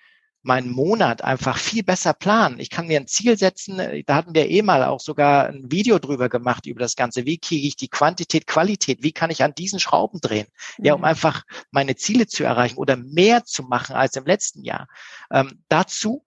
meinen 0.47 0.71
Monat 0.71 1.23
einfach 1.23 1.59
viel 1.59 1.83
besser 1.83 2.15
planen. 2.15 2.61
Ich 2.61 2.71
kann 2.71 2.87
mir 2.87 3.01
ein 3.01 3.09
Ziel 3.09 3.37
setzen. 3.37 4.05
Da 4.07 4.15
hatten 4.15 4.35
wir 4.35 4.49
eh 4.49 4.63
mal 4.63 4.85
auch 4.85 5.01
sogar 5.01 5.49
ein 5.49 5.71
Video 5.71 5.99
drüber 5.99 6.29
gemacht 6.29 6.67
über 6.67 6.81
das 6.81 6.95
Ganze. 6.95 7.27
Wie 7.27 7.39
kriege 7.39 7.67
ich 7.67 7.77
die 7.77 7.89
Quantität, 7.89 8.47
Qualität? 8.47 9.03
Wie 9.03 9.13
kann 9.13 9.31
ich 9.31 9.43
an 9.43 9.55
diesen 9.55 9.81
Schrauben 9.81 10.21
drehen? 10.21 10.47
Ja, 10.79 10.95
um 10.95 11.01
mhm. 11.01 11.07
einfach 11.07 11.43
meine 11.71 11.97
Ziele 11.97 12.27
zu 12.29 12.45
erreichen 12.45 12.77
oder 12.77 12.97
mehr 12.97 13.45
zu 13.45 13.65
machen 13.65 13.97
als 13.97 14.17
im 14.17 14.25
letzten 14.25 14.63
Jahr. 14.63 14.87
Ähm, 15.31 15.65
dazu 15.69 16.25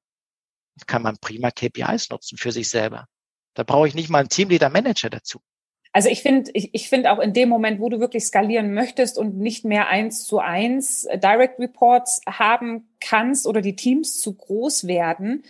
kann 0.86 1.02
man 1.02 1.18
prima 1.20 1.52
KPIs 1.52 2.10
nutzen 2.10 2.38
für 2.38 2.52
sich 2.52 2.70
selber. 2.70 3.08
Da 3.54 3.64
brauche 3.64 3.88
ich 3.88 3.96
nicht 3.96 4.10
mal 4.10 4.20
einen 4.20 4.30
Teamleader 4.30 4.70
Manager 4.70 5.10
dazu. 5.10 5.42
Also 5.92 6.10
ich 6.10 6.22
finde, 6.22 6.52
ich, 6.54 6.70
ich 6.74 6.90
finde 6.90 7.12
auch 7.12 7.20
in 7.20 7.34
dem 7.34 7.50
Moment, 7.50 7.80
wo 7.80 7.90
du 7.90 8.00
wirklich 8.00 8.26
skalieren 8.26 8.74
möchtest 8.74 9.18
und 9.18 9.38
nicht 9.38 9.66
mehr 9.66 9.88
eins 9.88 10.24
zu 10.26 10.40
eins 10.40 11.08
Direct 11.16 11.60
Reports 11.60 12.22
haben 12.28 12.88
kannst 13.00 13.48
oder 13.48 13.62
die 13.62 13.76
Teams 13.76 14.22
zu 14.22 14.36
groß 14.36 14.86
werden, 14.88 15.44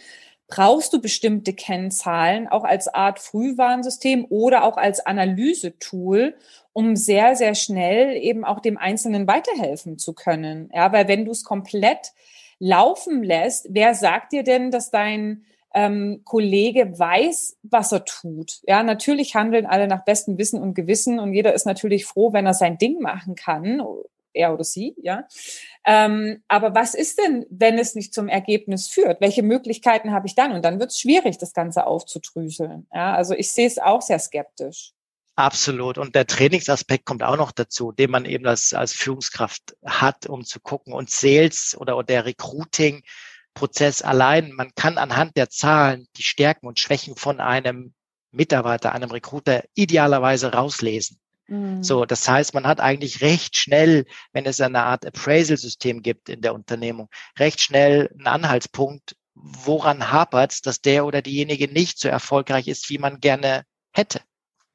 brauchst 0.47 0.93
du 0.93 1.01
bestimmte 1.01 1.53
Kennzahlen 1.53 2.47
auch 2.47 2.63
als 2.63 2.87
Art 2.87 3.19
Frühwarnsystem 3.19 4.25
oder 4.29 4.63
auch 4.63 4.77
als 4.77 5.05
Analysetool, 5.05 6.35
um 6.73 6.95
sehr, 6.95 7.35
sehr 7.35 7.53
schnell 7.53 8.15
eben 8.15 8.45
auch 8.45 8.59
dem 8.59 8.77
Einzelnen 8.77 9.27
weiterhelfen 9.27 9.97
zu 9.97 10.13
können. 10.13 10.71
Ja, 10.73 10.91
weil 10.91 11.07
wenn 11.07 11.25
du 11.25 11.31
es 11.31 11.43
komplett 11.43 12.13
laufen 12.57 13.23
lässt, 13.23 13.67
wer 13.69 13.93
sagt 13.93 14.31
dir 14.33 14.43
denn, 14.43 14.71
dass 14.71 14.89
dein 14.89 15.45
ähm, 15.73 16.21
Kollege 16.25 16.97
weiß, 16.97 17.57
was 17.63 17.91
er 17.91 18.05
tut. 18.05 18.59
Ja, 18.63 18.83
natürlich 18.83 19.35
handeln 19.35 19.65
alle 19.65 19.87
nach 19.87 20.03
bestem 20.03 20.37
Wissen 20.37 20.61
und 20.61 20.73
Gewissen 20.73 21.19
und 21.19 21.33
jeder 21.33 21.53
ist 21.53 21.65
natürlich 21.65 22.05
froh, 22.05 22.33
wenn 22.33 22.45
er 22.45 22.53
sein 22.53 22.77
Ding 22.77 22.99
machen 22.99 23.35
kann, 23.35 23.81
er 24.33 24.53
oder 24.53 24.63
sie, 24.63 24.95
ja. 25.01 25.27
Ähm, 25.85 26.43
aber 26.47 26.75
was 26.75 26.93
ist 26.93 27.19
denn, 27.19 27.45
wenn 27.49 27.77
es 27.77 27.95
nicht 27.95 28.13
zum 28.13 28.27
Ergebnis 28.27 28.87
führt? 28.87 29.21
Welche 29.21 29.43
Möglichkeiten 29.43 30.11
habe 30.11 30.27
ich 30.27 30.35
dann? 30.35 30.51
Und 30.51 30.63
dann 30.63 30.79
wird 30.79 30.91
es 30.91 30.99
schwierig, 30.99 31.37
das 31.37 31.53
Ganze 31.53 31.85
aufzudrüseln. 31.87 32.87
Ja, 32.93 33.13
also 33.13 33.33
ich 33.33 33.51
sehe 33.51 33.67
es 33.67 33.79
auch 33.79 34.01
sehr 34.01 34.19
skeptisch. 34.19 34.93
Absolut. 35.35 35.97
Und 35.97 36.15
der 36.15 36.27
Trainingsaspekt 36.27 37.05
kommt 37.05 37.23
auch 37.23 37.37
noch 37.37 37.53
dazu, 37.53 37.93
den 37.93 38.11
man 38.11 38.25
eben 38.25 38.45
als, 38.45 38.73
als 38.73 38.91
Führungskraft 38.91 39.77
hat, 39.85 40.27
um 40.27 40.43
zu 40.43 40.59
gucken. 40.59 40.93
Und 40.93 41.09
Sales 41.09 41.77
oder, 41.79 41.95
oder 41.95 42.05
der 42.05 42.25
Recruiting, 42.25 43.03
Prozess 43.59 44.01
allein. 44.01 44.53
Man 44.53 44.71
kann 44.73 44.97
anhand 44.97 45.35
der 45.35 45.49
Zahlen 45.49 46.07
die 46.15 46.23
Stärken 46.23 46.65
und 46.65 46.79
Schwächen 46.79 47.17
von 47.17 47.41
einem 47.41 47.93
Mitarbeiter, 48.31 48.93
einem 48.93 49.11
Recruiter 49.11 49.65
idealerweise 49.75 50.53
rauslesen. 50.53 51.19
Mhm. 51.47 51.83
So, 51.83 52.05
das 52.05 52.27
heißt, 52.27 52.53
man 52.53 52.65
hat 52.65 52.79
eigentlich 52.79 53.19
recht 53.21 53.57
schnell, 53.57 54.05
wenn 54.31 54.45
es 54.45 54.61
eine 54.61 54.83
Art 54.83 55.05
Appraisal-System 55.05 56.01
gibt 56.01 56.29
in 56.29 56.41
der 56.41 56.53
Unternehmung, 56.53 57.09
recht 57.37 57.59
schnell 57.59 58.09
einen 58.17 58.27
Anhaltspunkt, 58.27 59.17
woran 59.35 60.09
hapert 60.09 60.53
es, 60.53 60.61
dass 60.61 60.79
der 60.79 61.05
oder 61.05 61.21
diejenige 61.21 61.67
nicht 61.67 61.99
so 61.99 62.07
erfolgreich 62.07 62.69
ist, 62.69 62.89
wie 62.89 62.97
man 62.97 63.19
gerne 63.19 63.63
hätte. 63.91 64.21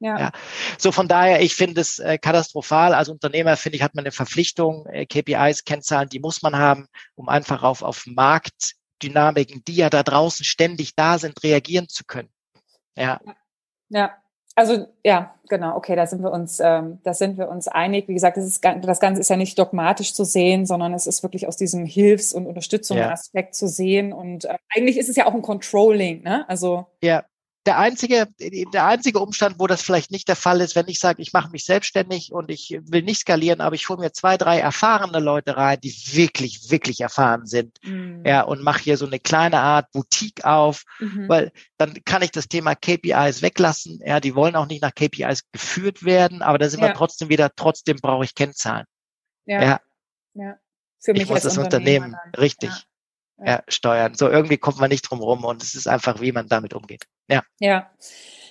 Ja. 0.00 0.18
ja. 0.18 0.32
So 0.78 0.92
von 0.92 1.08
daher, 1.08 1.40
ich 1.40 1.54
finde 1.54 1.80
es 1.80 1.98
äh, 1.98 2.18
katastrophal. 2.18 2.94
Als 2.94 3.08
Unternehmer 3.08 3.56
finde 3.56 3.76
ich, 3.76 3.82
hat 3.82 3.94
man 3.94 4.04
eine 4.04 4.12
Verpflichtung, 4.12 4.86
äh, 4.86 5.06
KPIs, 5.06 5.64
Kennzahlen, 5.64 6.08
die 6.08 6.20
muss 6.20 6.42
man 6.42 6.56
haben, 6.56 6.88
um 7.14 7.28
einfach 7.28 7.62
auf, 7.62 7.82
auf 7.82 8.04
Marktdynamiken, 8.06 9.64
die 9.64 9.76
ja 9.76 9.90
da 9.90 10.02
draußen 10.02 10.44
ständig 10.44 10.94
da 10.94 11.18
sind, 11.18 11.42
reagieren 11.42 11.88
zu 11.88 12.04
können. 12.04 12.30
Ja. 12.96 13.20
Ja. 13.88 14.14
Also 14.56 14.86
ja, 15.04 15.34
genau, 15.48 15.76
okay, 15.76 15.96
da 15.96 16.06
sind 16.06 16.22
wir 16.22 16.30
uns, 16.30 16.60
ähm, 16.60 17.00
da 17.02 17.12
sind 17.12 17.38
wir 17.38 17.48
uns 17.48 17.66
einig. 17.66 18.06
Wie 18.06 18.14
gesagt, 18.14 18.36
das, 18.36 18.44
ist, 18.44 18.64
das 18.64 19.00
Ganze 19.00 19.20
ist 19.20 19.28
ja 19.28 19.36
nicht 19.36 19.58
dogmatisch 19.58 20.14
zu 20.14 20.24
sehen, 20.24 20.64
sondern 20.64 20.94
es 20.94 21.08
ist 21.08 21.24
wirklich 21.24 21.48
aus 21.48 21.56
diesem 21.56 21.84
Hilfs- 21.84 22.32
und 22.32 22.46
Unterstützungsaspekt 22.46 23.48
ja. 23.48 23.52
zu 23.52 23.66
sehen. 23.66 24.12
Und 24.12 24.44
äh, 24.44 24.56
eigentlich 24.72 24.96
ist 24.96 25.08
es 25.08 25.16
ja 25.16 25.26
auch 25.26 25.34
ein 25.34 25.42
Controlling, 25.42 26.22
ne? 26.22 26.48
Also 26.48 26.86
ja, 27.02 27.24
der 27.66 27.78
einzige, 27.78 28.28
der 28.38 28.86
einzige 28.86 29.20
Umstand, 29.20 29.58
wo 29.58 29.66
das 29.66 29.82
vielleicht 29.82 30.10
nicht 30.10 30.28
der 30.28 30.36
Fall 30.36 30.60
ist, 30.60 30.76
wenn 30.76 30.88
ich 30.88 30.98
sage, 30.98 31.22
ich 31.22 31.32
mache 31.32 31.50
mich 31.50 31.64
selbstständig 31.64 32.32
und 32.32 32.50
ich 32.50 32.78
will 32.82 33.02
nicht 33.02 33.20
skalieren, 33.20 33.60
aber 33.60 33.74
ich 33.74 33.88
hole 33.88 34.00
mir 34.00 34.12
zwei, 34.12 34.36
drei 34.36 34.58
erfahrene 34.58 35.18
Leute 35.18 35.56
rein, 35.56 35.78
die 35.82 35.94
wirklich, 36.12 36.70
wirklich 36.70 37.00
erfahren 37.00 37.46
sind, 37.46 37.78
mhm. 37.82 38.22
ja, 38.26 38.42
und 38.42 38.62
mache 38.62 38.82
hier 38.82 38.96
so 38.98 39.06
eine 39.06 39.18
kleine 39.18 39.60
Art 39.60 39.90
Boutique 39.92 40.44
auf, 40.44 40.84
mhm. 40.98 41.28
weil 41.28 41.52
dann 41.78 42.04
kann 42.04 42.22
ich 42.22 42.32
das 42.32 42.48
Thema 42.48 42.74
KPIs 42.74 43.40
weglassen. 43.40 44.00
Ja, 44.04 44.20
die 44.20 44.34
wollen 44.34 44.56
auch 44.56 44.66
nicht 44.66 44.82
nach 44.82 44.94
KPIs 44.94 45.50
geführt 45.50 46.04
werden, 46.04 46.42
aber 46.42 46.58
da 46.58 46.68
sind 46.68 46.80
ja. 46.80 46.88
wir 46.88 46.94
trotzdem 46.94 47.30
wieder, 47.30 47.50
trotzdem 47.56 47.96
brauche 47.96 48.24
ich 48.24 48.34
Kennzahlen. 48.34 48.84
Ja. 49.46 49.62
ja. 49.62 49.80
ja. 50.34 50.54
Für 51.00 51.12
mich 51.12 51.22
ich 51.22 51.28
muss 51.28 51.42
das 51.42 51.58
Unternehmen 51.58 52.16
richtig. 52.36 52.70
Ja 53.38 53.62
steuern. 53.68 54.14
So 54.14 54.28
irgendwie 54.28 54.58
kommt 54.58 54.78
man 54.78 54.90
nicht 54.90 55.10
drum 55.10 55.20
rum 55.20 55.44
und 55.44 55.62
es 55.62 55.74
ist 55.74 55.86
einfach, 55.86 56.20
wie 56.20 56.32
man 56.32 56.48
damit 56.48 56.74
umgeht. 56.74 57.04
Ja. 57.28 57.42
Ja. 57.58 57.90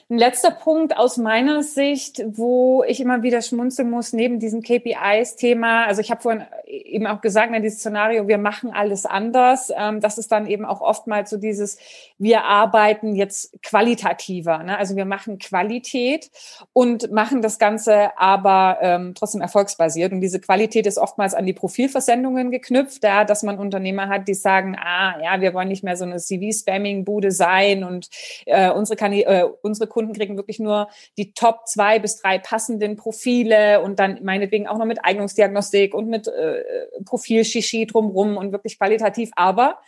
Ein 0.10 0.18
letzter 0.18 0.52
Punkt 0.52 0.98
aus 0.98 1.18
meiner 1.18 1.64
Sicht, 1.64 2.22
wo 2.26 2.84
ich 2.84 3.00
immer 3.00 3.24
wieder 3.24 3.42
schmunzeln 3.42 3.90
muss, 3.90 4.12
neben 4.12 4.38
diesem 4.38 4.62
KPIs-Thema. 4.62 5.86
Also 5.86 6.02
ich 6.02 6.12
habe 6.12 6.22
vorhin 6.22 6.46
eben 6.68 7.08
auch 7.08 7.22
gesagt, 7.22 7.56
in 7.56 7.64
dieses 7.64 7.80
Szenario, 7.80 8.28
wir 8.28 8.38
machen 8.38 8.72
alles 8.72 9.06
anders. 9.06 9.72
Ähm, 9.76 10.02
das 10.02 10.18
ist 10.18 10.32
dann 10.32 10.46
eben 10.46 10.66
auch 10.66 10.82
oftmals 10.82 11.30
so 11.30 11.38
dieses, 11.38 11.80
wir 12.24 12.46
arbeiten 12.46 13.16
jetzt 13.16 13.62
qualitativer. 13.62 14.64
Ne? 14.64 14.78
Also 14.78 14.96
wir 14.96 15.04
machen 15.04 15.40
Qualität 15.40 16.32
und 16.72 17.12
machen 17.12 17.42
das 17.42 17.60
Ganze 17.60 18.18
aber 18.18 18.78
ähm, 18.82 19.14
trotzdem 19.14 19.42
erfolgsbasiert. 19.42 20.14
Und 20.14 20.22
diese 20.22 20.40
Qualität 20.40 20.88
ist 20.88 20.98
oftmals 20.98 21.34
an 21.34 21.46
die 21.46 21.52
Profilversendungen 21.52 22.50
geknüpft, 22.50 23.04
ja, 23.04 23.26
dass 23.26 23.44
man 23.44 23.60
Unternehmer 23.60 24.08
hat, 24.08 24.30
die 24.30 24.36
sagen, 24.36 24.78
ah, 24.80 25.22
ja, 25.22 25.42
wir 25.42 25.54
wollen 25.54 25.68
nicht 25.68 25.84
mehr 25.84 25.98
so 25.98 26.06
eine 26.06 26.18
CV-Spamming-Bude 26.18 27.32
sein 27.32 27.84
und 27.84 28.10
äh, 28.46 28.72
unsere, 28.72 28.98
äh, 29.06 29.44
unsere 29.62 29.88
Kunden 29.88 30.14
kriegen 30.14 30.38
wirklich 30.38 30.60
nur 30.60 30.88
die 31.18 31.34
Top 31.34 31.68
zwei 31.68 32.00
bis 32.00 32.22
drei 32.22 32.40
passenden 32.40 32.96
Profile 32.96 33.82
und 33.82 34.00
dann 34.00 34.24
meinetwegen 34.24 34.68
auch 34.68 34.78
noch 34.78 34.86
mit 34.86 35.04
Eignungsdiagnostik 35.04 35.94
und 35.94 36.08
mit 36.08 36.30
äh, 36.30 36.64
Profil-Shishi 37.04 37.86
drumrum 37.86 38.38
und 38.38 38.54
wirklich 38.54 38.78
qualitativ, 38.78 39.32
aber 39.36 39.80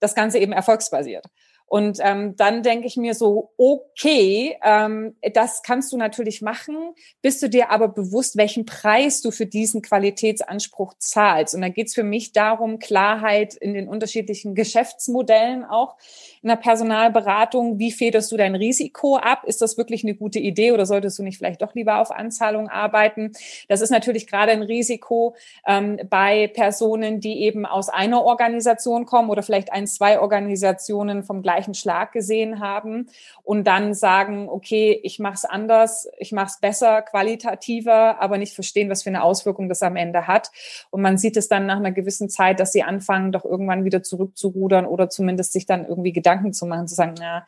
das 0.00 0.16
Ganze 0.16 0.38
eben 0.38 0.52
erfolgsbasiert. 0.52 1.26
Und 1.66 1.98
ähm, 2.02 2.36
dann 2.36 2.62
denke 2.62 2.86
ich 2.86 2.96
mir 2.96 3.14
so, 3.14 3.50
okay, 3.56 4.56
ähm, 4.62 5.16
das 5.32 5.62
kannst 5.62 5.92
du 5.92 5.96
natürlich 5.96 6.42
machen, 6.42 6.76
bist 7.22 7.42
du 7.42 7.48
dir 7.48 7.70
aber 7.70 7.88
bewusst, 7.88 8.36
welchen 8.36 8.66
Preis 8.66 9.22
du 9.22 9.30
für 9.30 9.46
diesen 9.46 9.82
Qualitätsanspruch 9.82 10.94
zahlst. 10.98 11.54
Und 11.54 11.62
da 11.62 11.70
geht 11.70 11.88
es 11.88 11.94
für 11.94 12.04
mich 12.04 12.32
darum, 12.32 12.78
Klarheit 12.78 13.54
in 13.54 13.74
den 13.74 13.88
unterschiedlichen 13.88 14.54
Geschäftsmodellen 14.54 15.64
auch 15.64 15.96
in 16.42 16.48
der 16.48 16.56
Personalberatung. 16.56 17.78
Wie 17.78 17.92
federst 17.92 18.30
du 18.30 18.36
dein 18.36 18.54
Risiko 18.54 19.16
ab? 19.16 19.44
Ist 19.44 19.62
das 19.62 19.78
wirklich 19.78 20.04
eine 20.04 20.14
gute 20.14 20.38
Idee 20.38 20.72
oder 20.72 20.84
solltest 20.86 21.18
du 21.18 21.22
nicht 21.22 21.38
vielleicht 21.38 21.62
doch 21.62 21.74
lieber 21.74 21.98
auf 21.98 22.10
Anzahlung 22.10 22.68
arbeiten? 22.68 23.32
Das 23.68 23.80
ist 23.80 23.90
natürlich 23.90 24.26
gerade 24.26 24.52
ein 24.52 24.62
Risiko 24.62 25.34
ähm, 25.66 25.98
bei 26.08 26.46
Personen, 26.48 27.20
die 27.20 27.40
eben 27.40 27.64
aus 27.66 27.88
einer 27.88 28.22
Organisation 28.22 29.06
kommen 29.06 29.30
oder 29.30 29.42
vielleicht 29.42 29.72
ein, 29.72 29.86
zwei 29.86 30.20
Organisationen 30.20 31.24
vom 31.24 31.42
gleichen 31.42 31.53
gleichen 31.54 31.74
Schlag 31.74 32.12
gesehen 32.12 32.60
haben 32.60 33.06
und 33.42 33.66
dann 33.66 33.94
sagen, 33.94 34.48
okay, 34.48 34.98
ich 35.02 35.18
mache 35.18 35.34
es 35.34 35.44
anders, 35.44 36.08
ich 36.18 36.32
mache 36.32 36.48
es 36.48 36.58
besser, 36.58 37.02
qualitativer, 37.02 38.20
aber 38.20 38.38
nicht 38.38 38.54
verstehen, 38.54 38.90
was 38.90 39.02
für 39.02 39.10
eine 39.10 39.22
Auswirkung 39.22 39.68
das 39.68 39.82
am 39.82 39.96
Ende 39.96 40.26
hat. 40.26 40.50
Und 40.90 41.02
man 41.02 41.16
sieht 41.16 41.36
es 41.36 41.48
dann 41.48 41.66
nach 41.66 41.76
einer 41.76 41.92
gewissen 41.92 42.28
Zeit, 42.28 42.58
dass 42.60 42.72
sie 42.72 42.82
anfangen, 42.82 43.32
doch 43.32 43.44
irgendwann 43.44 43.84
wieder 43.84 44.02
zurückzurudern 44.02 44.86
oder 44.86 45.08
zumindest 45.08 45.52
sich 45.52 45.66
dann 45.66 45.86
irgendwie 45.86 46.12
Gedanken 46.12 46.52
zu 46.52 46.66
machen, 46.66 46.88
zu 46.88 46.94
sagen, 46.94 47.14
na, 47.18 47.46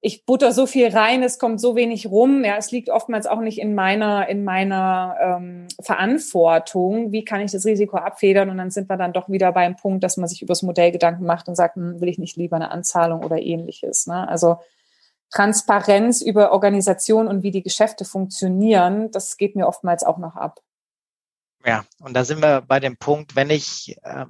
ich 0.00 0.24
butter 0.24 0.52
so 0.52 0.66
viel 0.66 0.88
rein, 0.88 1.24
es 1.24 1.38
kommt 1.40 1.60
so 1.60 1.74
wenig 1.74 2.06
rum. 2.06 2.44
Ja, 2.44 2.56
es 2.56 2.70
liegt 2.70 2.88
oftmals 2.88 3.26
auch 3.26 3.40
nicht 3.40 3.58
in 3.58 3.74
meiner 3.74 4.28
in 4.28 4.44
meiner 4.44 5.16
ähm, 5.20 5.68
Verantwortung. 5.80 7.10
Wie 7.10 7.24
kann 7.24 7.40
ich 7.40 7.50
das 7.50 7.64
Risiko 7.66 7.96
abfedern? 7.96 8.48
Und 8.50 8.58
dann 8.58 8.70
sind 8.70 8.88
wir 8.88 8.96
dann 8.96 9.12
doch 9.12 9.28
wieder 9.28 9.50
beim 9.52 9.74
Punkt, 9.74 10.04
dass 10.04 10.16
man 10.16 10.28
sich 10.28 10.42
über 10.42 10.52
das 10.52 10.62
Modell 10.62 10.92
Gedanken 10.92 11.24
macht 11.24 11.48
und 11.48 11.56
sagt, 11.56 11.74
hm, 11.74 12.00
will 12.00 12.08
ich 12.08 12.18
nicht 12.18 12.36
lieber 12.36 12.56
eine 12.56 12.70
Anzahlung 12.70 13.24
oder 13.24 13.38
ähnliches. 13.38 14.06
Ne? 14.06 14.28
Also 14.28 14.58
Transparenz 15.30 16.22
über 16.22 16.52
Organisation 16.52 17.26
und 17.26 17.42
wie 17.42 17.50
die 17.50 17.62
Geschäfte 17.62 18.04
funktionieren, 18.04 19.10
das 19.10 19.36
geht 19.36 19.56
mir 19.56 19.66
oftmals 19.66 20.04
auch 20.04 20.18
noch 20.18 20.36
ab. 20.36 20.60
Ja, 21.66 21.84
und 22.00 22.14
da 22.14 22.24
sind 22.24 22.40
wir 22.40 22.62
bei 22.62 22.78
dem 22.78 22.96
Punkt, 22.96 23.34
wenn 23.34 23.50
ich 23.50 23.96
äh, 24.04 24.26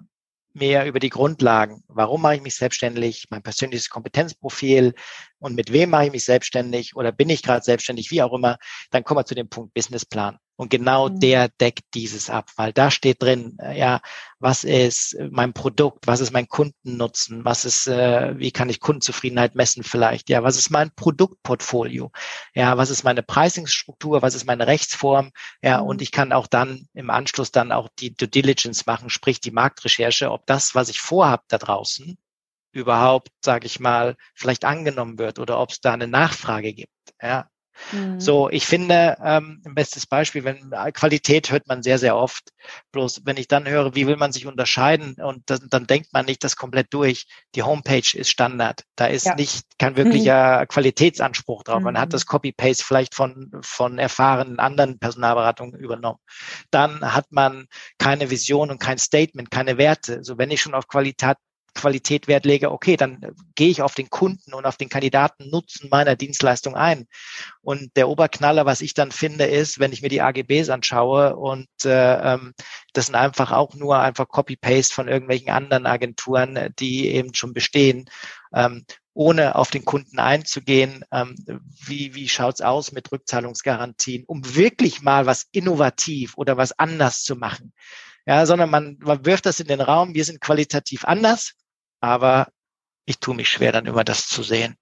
mehr 0.55 0.87
über 0.87 0.99
die 0.99 1.11
Grundlagen. 1.11 1.83
Warum 1.89 2.23
mache 2.23 2.37
ich 2.37 2.43
mich 2.43 2.57
selbstständig? 2.57 3.27
Mein 3.31 3.43
persönliches 3.43 3.91
Kompetenzprofil 3.91 4.95
und 5.39 5.55
mit 5.55 5.73
wem 5.73 5.91
mache 5.91 6.07
ich 6.07 6.13
mich 6.13 6.25
selbstständig 6.25 6.97
oder 6.97 7.13
bin 7.13 7.29
ich 7.31 7.43
gerade 7.43 7.65
selbstständig, 7.65 8.11
wie 8.11 8.23
auch 8.23 8.33
immer. 8.33 8.59
Dann 8.91 9.05
kommen 9.05 9.21
wir 9.21 9.27
zu 9.27 9.35
dem 9.35 9.49
Punkt 9.49 9.75
Businessplan. 9.75 10.39
Und 10.59 10.71
genau 10.71 11.09
mhm. 11.09 11.21
der 11.21 11.49
deckt 11.49 11.85
dieses 11.95 12.31
ab, 12.31 12.51
weil 12.57 12.73
da 12.73 12.91
steht 12.91 13.23
drin, 13.23 13.57
äh, 13.63 13.79
ja, 13.79 14.01
was 14.41 14.65
ist 14.65 15.17
mein 15.31 15.53
Produkt, 15.53 16.09
was 16.09 16.19
ist 16.19 16.33
mein 16.33 16.49
Kundennutzen, 16.49 17.45
was 17.45 17.65
ist, 17.65 17.87
äh, 17.87 18.37
wie 18.39 18.51
kann 18.51 18.69
ich 18.69 18.81
Kundenzufriedenheit 18.81 19.55
messen 19.55 19.85
vielleicht, 19.85 20.29
ja, 20.29 20.43
was 20.43 20.57
ist 20.57 20.71
mein 20.71 20.91
Produktportfolio, 20.97 22.11
ja, 22.55 22.77
was 22.77 22.91
ist 22.91 23.05
meine 23.05 23.23
Pricingstruktur, 23.23 24.21
was 24.21 24.35
ist 24.35 24.47
meine 24.47 24.67
Rechtsform, 24.67 25.31
ja, 25.63 25.81
mhm. 25.81 25.87
und 25.87 26.03
ich 26.03 26.11
kann 26.11 26.33
auch 26.33 26.49
dann 26.49 26.89
im 26.93 27.11
Anschluss 27.11 27.53
dann 27.53 27.71
auch 27.71 27.89
die 28.01 28.17
Due 28.17 28.27
Diligence 28.27 28.85
machen, 28.85 29.11
sprich 29.11 29.41
die 29.41 29.53
Marktrecherche, 29.53 30.33
ob 30.33 30.45
das, 30.47 30.75
was 30.75 30.89
ich 30.89 31.01
vorhabe 31.01 31.45
da 31.47 31.59
draußen, 31.59 32.19
überhaupt, 32.73 33.31
sage 33.45 33.67
ich 33.67 33.79
mal, 33.79 34.17
vielleicht 34.35 34.65
angenommen 34.65 35.19
wird 35.19 35.39
oder 35.39 35.61
ob 35.61 35.71
es 35.71 35.81
da 35.81 35.93
eine 35.93 36.09
Nachfrage 36.09 36.73
gibt. 36.75 36.93
Ja, 37.23 37.49
Mhm. 37.93 38.21
So, 38.21 38.51
ich 38.51 38.67
finde, 38.67 39.17
ähm, 39.23 39.63
ein 39.65 39.75
bestes 39.75 40.07
Beispiel, 40.07 40.45
wenn 40.45 40.73
äh, 40.73 40.93
Qualität 40.93 41.51
hört 41.51 41.67
man 41.69 41.83
sehr, 41.83 41.99
sehr 41.99 42.17
oft. 42.17 42.51
Bloß 42.93 43.23
wenn 43.25 43.37
ich 43.37 43.49
dann 43.49 43.69
höre, 43.69 43.95
wie 43.95 44.07
will 44.07 44.17
man 44.17 44.33
sich 44.33 44.47
unterscheiden 44.47 45.15
und 45.15 45.43
das, 45.47 45.61
dann 45.69 45.87
denkt 45.87 46.13
man 46.13 46.27
nicht 46.27 46.45
das 46.45 46.57
komplett 46.57 46.93
durch. 46.93 47.27
Die 47.55 47.63
Homepage 47.63 48.17
ist 48.17 48.31
Standard. 48.31 48.85
Da 48.97 49.07
ist 49.07 49.27
ja. 49.27 49.35
nicht 49.35 49.67
kein 49.79 49.97
wirklicher 49.97 50.61
mhm. 50.61 50.69
Qualitätsanspruch 50.69 51.63
drauf. 51.63 51.83
Man 51.83 51.99
hat 51.99 52.13
das 52.13 52.25
mhm. 52.25 52.31
Copy-Paste 52.31 52.85
vielleicht 52.85 53.15
von, 53.15 53.51
von 53.63 53.99
erfahrenen 53.99 54.59
anderen 54.59 54.99
Personalberatungen 54.99 55.79
übernommen. 55.79 56.19
Dann 56.71 57.15
hat 57.15 57.27
man 57.31 57.67
keine 57.99 58.31
Vision 58.31 58.71
und 58.71 58.81
kein 58.81 58.99
Statement, 58.99 59.51
keine 59.51 59.79
Werte. 59.79 60.23
So, 60.25 60.39
wenn 60.39 60.51
ich 60.51 60.61
schon 60.61 60.75
auf 60.75 60.89
Qualität, 60.89 61.37
Qualität 61.79 62.27
Wert 62.29 62.45
lege, 62.45 62.73
okay, 62.73 62.97
dann 62.97 63.23
äh, 63.23 63.33
gehe 63.55 63.69
ich 63.69 63.83
auf 63.83 63.95
den 63.95 64.11
Kunden 64.11 64.53
und 64.53 64.67
auf 64.67 64.77
den 64.77 64.89
Kandidaten 64.89 65.49
Nutzen 65.51 65.89
meiner 65.91 66.17
Dienstleistung 66.17 66.75
ein. 66.75 67.07
Und 67.61 67.97
der 67.97 68.09
Oberknaller, 68.09 68.67
was 68.67 68.81
ich 68.81 68.95
dann 68.95 69.13
finde, 69.13 69.45
ist, 69.45 69.79
wenn 69.79 69.93
ich 69.93 70.03
mir 70.03 70.09
die 70.09 70.23
AGBs 70.23 70.69
anschaue 70.71 71.37
und 71.37 71.69
äh, 71.85 72.35
ähm, 72.35 72.55
das 72.93 73.07
sind 73.07 73.15
einfach 73.15 73.53
auch 73.53 73.75
nur 73.75 73.99
einfach 73.99 74.29
Copy-Paste 74.29 74.95
von 74.95 75.09
irgendwelchen 75.09 75.51
anderen 75.51 75.87
Agenturen, 75.87 76.75
die 76.79 77.09
eben 77.09 77.35
schon 77.35 77.53
bestehen. 77.53 78.11
Ähm, 78.53 78.85
ohne 79.15 79.57
auf 79.57 79.71
den 79.71 79.85
Kunden 79.85 80.21
einzugehen, 80.21 81.05
ähm, 81.11 81.35
wie, 81.85 82.15
wie 82.15 82.29
schaut's 82.29 82.61
aus 82.61 82.93
mit 82.93 83.11
Rückzahlungsgarantien, 83.11 84.25
um 84.25 84.55
wirklich 84.55 85.03
mal 85.03 85.27
was 85.27 85.49
innovativ 85.51 86.35
oder 86.37 86.57
was 86.57 86.79
anders 86.79 87.25
zu 87.25 87.35
machen. 87.35 87.73
Ja, 88.27 88.47
sondern 88.47 88.71
man, 88.71 88.97
man 89.01 89.25
wirft 89.25 89.47
das 89.47 89.59
in 89.59 89.67
den 89.67 89.81
Raum, 89.81 90.15
wir 90.15 90.25
sind 90.25 90.41
qualitativ 90.41 91.05
anders 91.05 91.55
aber 92.01 92.49
ich 93.05 93.19
tue 93.19 93.35
mich 93.35 93.49
schwer, 93.49 93.73
dann 93.73 93.87
immer 93.87 94.05
das 94.05 94.29
zu 94.29 94.43
sehen. 94.43 94.77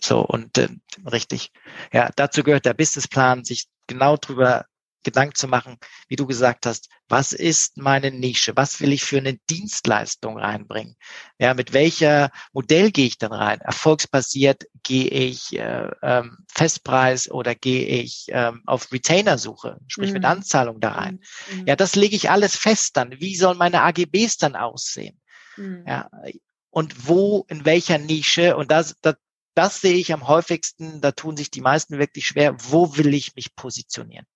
So, 0.00 0.20
und 0.20 0.56
äh, 0.58 0.68
richtig. 1.10 1.50
Ja, 1.92 2.10
dazu 2.14 2.42
gehört 2.42 2.66
der 2.66 2.74
Businessplan, 2.74 3.44
sich 3.44 3.66
genau 3.86 4.16
drüber 4.16 4.66
Gedanken 5.04 5.34
zu 5.34 5.48
machen, 5.48 5.78
wie 6.08 6.16
du 6.16 6.26
gesagt 6.26 6.66
hast, 6.66 6.88
was 7.08 7.32
ist 7.32 7.76
meine 7.78 8.10
Nische? 8.10 8.52
Was 8.56 8.80
will 8.80 8.92
ich 8.92 9.04
für 9.04 9.18
eine 9.18 9.38
Dienstleistung 9.48 10.38
reinbringen? 10.38 10.96
Ja, 11.38 11.54
mit 11.54 11.72
welcher 11.72 12.30
Modell 12.52 12.90
gehe 12.90 13.06
ich 13.06 13.16
dann 13.16 13.32
rein? 13.32 13.60
Erfolgsbasiert 13.60 14.64
gehe 14.82 15.08
ich 15.08 15.56
äh, 15.56 15.90
ähm, 16.02 16.38
Festpreis 16.52 17.30
oder 17.30 17.54
gehe 17.54 17.86
ich 17.86 18.26
ähm, 18.28 18.62
auf 18.66 18.92
Retainer-Suche, 18.92 19.78
sprich 19.86 20.08
mhm. 20.08 20.14
mit 20.14 20.24
Anzahlung 20.24 20.80
da 20.80 20.92
rein? 20.92 21.20
Mhm. 21.52 21.66
Ja, 21.66 21.76
das 21.76 21.94
lege 21.94 22.16
ich 22.16 22.30
alles 22.30 22.56
fest 22.56 22.96
dann. 22.96 23.20
Wie 23.20 23.36
sollen 23.36 23.58
meine 23.58 23.82
AGBs 23.82 24.36
dann 24.36 24.56
aussehen? 24.56 25.18
Mhm. 25.58 25.84
Ja, 25.86 26.10
und 26.70 27.08
wo, 27.08 27.44
in 27.48 27.64
welcher 27.64 27.98
Nische, 27.98 28.56
und 28.56 28.70
das, 28.70 28.96
das, 29.02 29.16
das 29.54 29.80
sehe 29.80 29.96
ich 29.96 30.12
am 30.12 30.28
häufigsten, 30.28 31.00
da 31.00 31.12
tun 31.12 31.36
sich 31.36 31.50
die 31.50 31.60
meisten 31.60 31.98
wirklich 31.98 32.26
schwer, 32.26 32.56
wo 32.70 32.96
will 32.96 33.12
ich 33.14 33.34
mich 33.34 33.54
positionieren? 33.56 34.26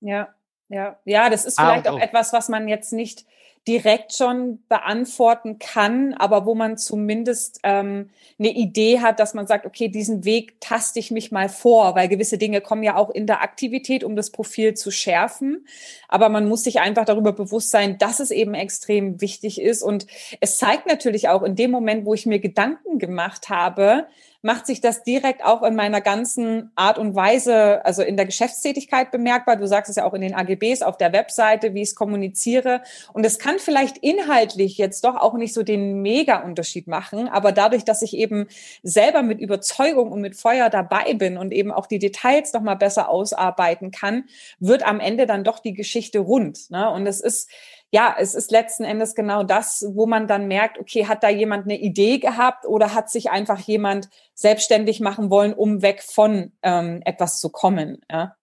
Ja, 0.00 0.34
ja, 0.72 0.96
ja, 1.04 1.28
das 1.28 1.44
ist 1.44 1.60
vielleicht 1.60 1.86
ah, 1.86 1.92
auch 1.92 2.00
etwas, 2.00 2.32
was 2.32 2.48
man 2.48 2.66
jetzt 2.66 2.92
nicht 2.92 3.26
direkt 3.68 4.12
schon 4.12 4.64
beantworten 4.68 5.60
kann, 5.60 6.14
aber 6.14 6.46
wo 6.46 6.54
man 6.56 6.78
zumindest 6.78 7.60
ähm, 7.62 8.10
eine 8.38 8.50
Idee 8.50 8.98
hat, 8.98 9.20
dass 9.20 9.34
man 9.34 9.46
sagt, 9.46 9.66
okay, 9.66 9.86
diesen 9.86 10.24
Weg 10.24 10.60
taste 10.60 10.98
ich 10.98 11.12
mich 11.12 11.30
mal 11.30 11.48
vor, 11.48 11.94
weil 11.94 12.08
gewisse 12.08 12.38
Dinge 12.38 12.60
kommen 12.60 12.82
ja 12.82 12.96
auch 12.96 13.10
in 13.10 13.28
der 13.28 13.40
Aktivität, 13.40 14.02
um 14.02 14.16
das 14.16 14.30
Profil 14.30 14.74
zu 14.74 14.90
schärfen. 14.90 15.64
Aber 16.08 16.28
man 16.28 16.48
muss 16.48 16.64
sich 16.64 16.80
einfach 16.80 17.04
darüber 17.04 17.32
bewusst 17.32 17.70
sein, 17.70 17.98
dass 17.98 18.18
es 18.18 18.32
eben 18.32 18.54
extrem 18.54 19.20
wichtig 19.20 19.60
ist. 19.60 19.82
Und 19.82 20.08
es 20.40 20.56
zeigt 20.56 20.86
natürlich 20.86 21.28
auch 21.28 21.44
in 21.44 21.54
dem 21.54 21.70
Moment, 21.70 22.04
wo 22.04 22.14
ich 22.14 22.26
mir 22.26 22.40
Gedanken 22.40 22.98
gemacht 22.98 23.48
habe, 23.48 24.08
macht 24.42 24.66
sich 24.66 24.80
das 24.80 25.04
direkt 25.04 25.44
auch 25.44 25.62
in 25.62 25.76
meiner 25.76 26.00
ganzen 26.00 26.72
Art 26.74 26.98
und 26.98 27.14
Weise, 27.14 27.84
also 27.84 28.02
in 28.02 28.16
der 28.16 28.26
Geschäftstätigkeit 28.26 29.12
bemerkbar. 29.12 29.56
Du 29.56 29.66
sagst 29.66 29.88
es 29.88 29.96
ja 29.96 30.04
auch 30.04 30.14
in 30.14 30.20
den 30.20 30.34
AGBs 30.34 30.82
auf 30.82 30.96
der 30.98 31.12
Webseite, 31.12 31.74
wie 31.74 31.82
ich 31.82 31.90
es 31.90 31.94
kommuniziere. 31.94 32.82
Und 33.12 33.24
es 33.24 33.38
kann 33.38 33.58
vielleicht 33.58 33.98
inhaltlich 33.98 34.78
jetzt 34.78 35.04
doch 35.04 35.16
auch 35.16 35.34
nicht 35.34 35.54
so 35.54 35.62
den 35.62 36.02
Mega-Unterschied 36.02 36.88
machen, 36.88 37.28
aber 37.28 37.52
dadurch, 37.52 37.84
dass 37.84 38.02
ich 38.02 38.16
eben 38.16 38.48
selber 38.82 39.22
mit 39.22 39.40
Überzeugung 39.40 40.10
und 40.10 40.20
mit 40.20 40.36
Feuer 40.36 40.70
dabei 40.70 41.14
bin 41.14 41.38
und 41.38 41.52
eben 41.52 41.70
auch 41.70 41.86
die 41.86 42.00
Details 42.00 42.52
noch 42.52 42.62
mal 42.62 42.74
besser 42.74 43.08
ausarbeiten 43.08 43.92
kann, 43.92 44.24
wird 44.58 44.84
am 44.84 44.98
Ende 44.98 45.26
dann 45.26 45.44
doch 45.44 45.60
die 45.60 45.74
Geschichte 45.74 46.18
rund. 46.18 46.70
Ne? 46.70 46.90
Und 46.90 47.06
es 47.06 47.20
ist 47.20 47.48
ja, 47.92 48.16
es 48.18 48.34
ist 48.34 48.50
letzten 48.50 48.84
Endes 48.84 49.14
genau 49.14 49.42
das, 49.42 49.84
wo 49.86 50.06
man 50.06 50.26
dann 50.26 50.48
merkt, 50.48 50.78
okay, 50.78 51.06
hat 51.06 51.22
da 51.22 51.28
jemand 51.28 51.64
eine 51.64 51.78
Idee 51.78 52.18
gehabt 52.18 52.64
oder 52.64 52.94
hat 52.94 53.10
sich 53.10 53.30
einfach 53.30 53.60
jemand 53.60 54.08
selbstständig 54.34 55.00
machen 55.00 55.28
wollen, 55.28 55.52
um 55.52 55.82
weg 55.82 56.02
von 56.02 56.52
ähm, 56.62 57.02
etwas 57.04 57.38
zu 57.38 57.50
kommen. 57.50 58.00
Ja? 58.10 58.34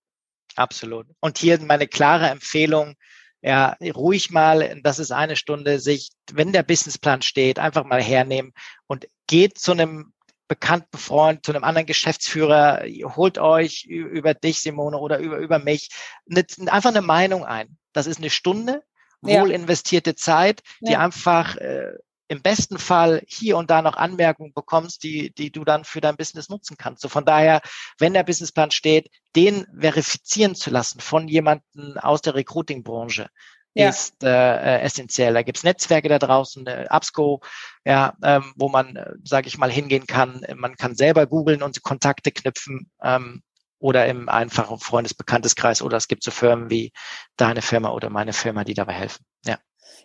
Absolut. 0.56 1.08
Und 1.20 1.40
hier 1.40 1.60
meine 1.62 1.88
klare 1.88 2.30
Empfehlung, 2.30 2.96
ja, 3.42 3.76
ruhig 3.96 4.30
mal, 4.30 4.80
das 4.84 5.00
ist 5.00 5.12
eine 5.12 5.36
Stunde, 5.36 5.80
sich, 5.80 6.10
wenn 6.32 6.54
der 6.54 6.64
Businessplan 6.64 7.24
steht, 7.24 7.58
einfach 7.58 7.86
mal 7.86 8.04
hernehmen 8.04 8.54
und 8.86 9.08
geht 9.26 9.58
zu 9.58 9.72
einem 9.72 10.14
bekannten 10.48 10.98
Freund, 10.98 11.44
zu 11.44 11.54
einem 11.54 11.64
anderen 11.64 11.88
Geschäftsführer, 11.88 12.84
holt 13.16 13.40
euch 13.40 13.86
über 13.86 14.36
dich, 14.36 14.62
Simone, 14.62 15.00
oder 15.00 15.18
über, 15.18 15.38
über 15.38 15.58
mich, 15.58 15.90
eine, 16.30 16.46
einfach 16.72 16.90
eine 16.92 17.02
Meinung 17.02 17.46
ein. 17.46 17.78
Das 17.94 18.06
ist 18.06 18.18
eine 18.18 18.30
Stunde, 18.30 18.84
wohl 19.22 19.52
investierte 19.52 20.16
Zeit, 20.16 20.62
die 20.82 20.96
einfach 20.96 21.56
äh, 21.58 21.94
im 22.30 22.42
besten 22.44 22.78
Fall 22.78 23.24
hier 23.28 23.58
und 23.58 23.72
da 23.72 23.82
noch 23.82 23.98
Anmerkungen 23.98 24.54
bekommst, 24.54 25.04
die, 25.04 25.34
die 25.34 25.52
du 25.52 25.66
dann 25.66 25.84
für 25.84 26.00
dein 26.00 26.16
Business 26.16 26.48
nutzen 26.48 26.78
kannst. 26.78 27.02
So 27.02 27.10
von 27.10 27.26
daher, 27.26 27.62
wenn 27.98 28.14
der 28.14 28.24
Businessplan 28.24 28.72
steht, 28.72 29.10
den 29.36 29.66
verifizieren 29.78 30.54
zu 30.54 30.70
lassen 30.70 31.00
von 31.00 31.28
jemandem 31.28 31.98
aus 31.98 32.22
der 32.22 32.36
Recruiting-Branche, 32.36 33.30
ja. 33.74 33.90
ist 33.90 34.24
äh, 34.24 34.28
äh, 34.30 34.82
essentiell. 34.82 35.34
Da 35.34 35.42
gibt's 35.42 35.64
Netzwerke 35.64 36.08
da 36.08 36.20
draußen, 36.20 36.68
äh, 36.68 36.86
Absco, 36.90 37.42
ja, 37.84 38.14
ähm, 38.24 38.54
wo 38.56 38.70
man, 38.70 38.96
äh, 38.96 39.14
sage 39.24 39.48
ich 39.48 39.58
mal, 39.58 39.72
hingehen 39.72 40.06
kann. 40.06 40.46
Man 40.56 40.76
kann 40.76 40.96
selber 40.96 41.26
googeln 41.26 41.64
und 41.64 41.82
Kontakte 41.82 42.32
knüpfen. 42.32 42.92
Ähm, 43.02 43.42
oder 43.80 44.06
im 44.08 44.30
einfachen 44.30 44.80
Freundesbekannteskreis 44.80 45.82
oder 45.82 45.98
es 45.98 46.08
gibt 46.08 46.24
so 46.24 46.32
Firmen 46.32 46.70
wie 46.70 46.92
deine 47.38 47.62
Firma 47.62 47.92
oder 47.92 48.10
meine 48.10 48.34
Firma, 48.34 48.64
die 48.64 48.74
dabei 48.74 48.94
helfen. 48.94 49.24
Ja. 49.46 49.58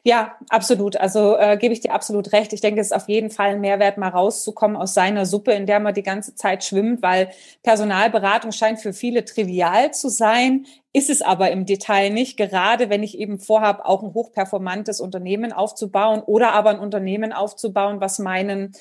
Ja, 0.07 0.37
absolut. 0.51 0.97
Also 0.97 1.37
äh, 1.37 1.57
gebe 1.57 1.73
ich 1.73 1.81
dir 1.81 1.93
absolut 1.93 2.33
recht. 2.33 2.53
Ich 2.53 2.61
denke, 2.61 2.81
es 2.81 2.89
ist 2.89 2.93
auf 2.93 3.09
jeden 3.09 3.31
Fall 3.31 3.53
ein 3.53 3.61
Mehrwert, 3.61 3.97
mal 3.97 4.11
rauszukommen 4.11 4.77
aus 4.77 4.93
seiner 4.93 5.25
Suppe, 5.25 5.53
in 5.53 5.65
der 5.65 5.81
man 5.81 5.95
die 5.95 6.03
ganze 6.03 6.35
Zeit 6.35 6.63
schwimmt, 6.63 7.03
weil 7.03 7.31
Personalberatung 7.63 8.53
scheint 8.53 8.81
für 8.81 8.93
viele 8.93 9.25
trivial 9.25 9.95
zu 9.95 10.11
sein, 10.11 10.67
ist 10.95 11.11
es 11.11 11.23
aber 11.23 11.51
im 11.51 11.67
Detail 11.67 12.11
nicht, 12.11 12.37
gerade 12.37 12.89
wenn 12.89 13.03
ich 13.03 13.19
eben 13.19 13.41
vorhabe, 13.41 13.85
auch 13.85 14.05
ein 14.05 14.15
hochperformantes 14.15 15.01
Unternehmen 15.01 15.53
aufzubauen 15.53 16.23
oder 16.25 16.53
aber 16.53 16.71
ein 16.71 16.79
Unternehmen 16.79 17.33
aufzubauen, 17.33 18.01
was 18.01 18.21
meinen 18.21 18.73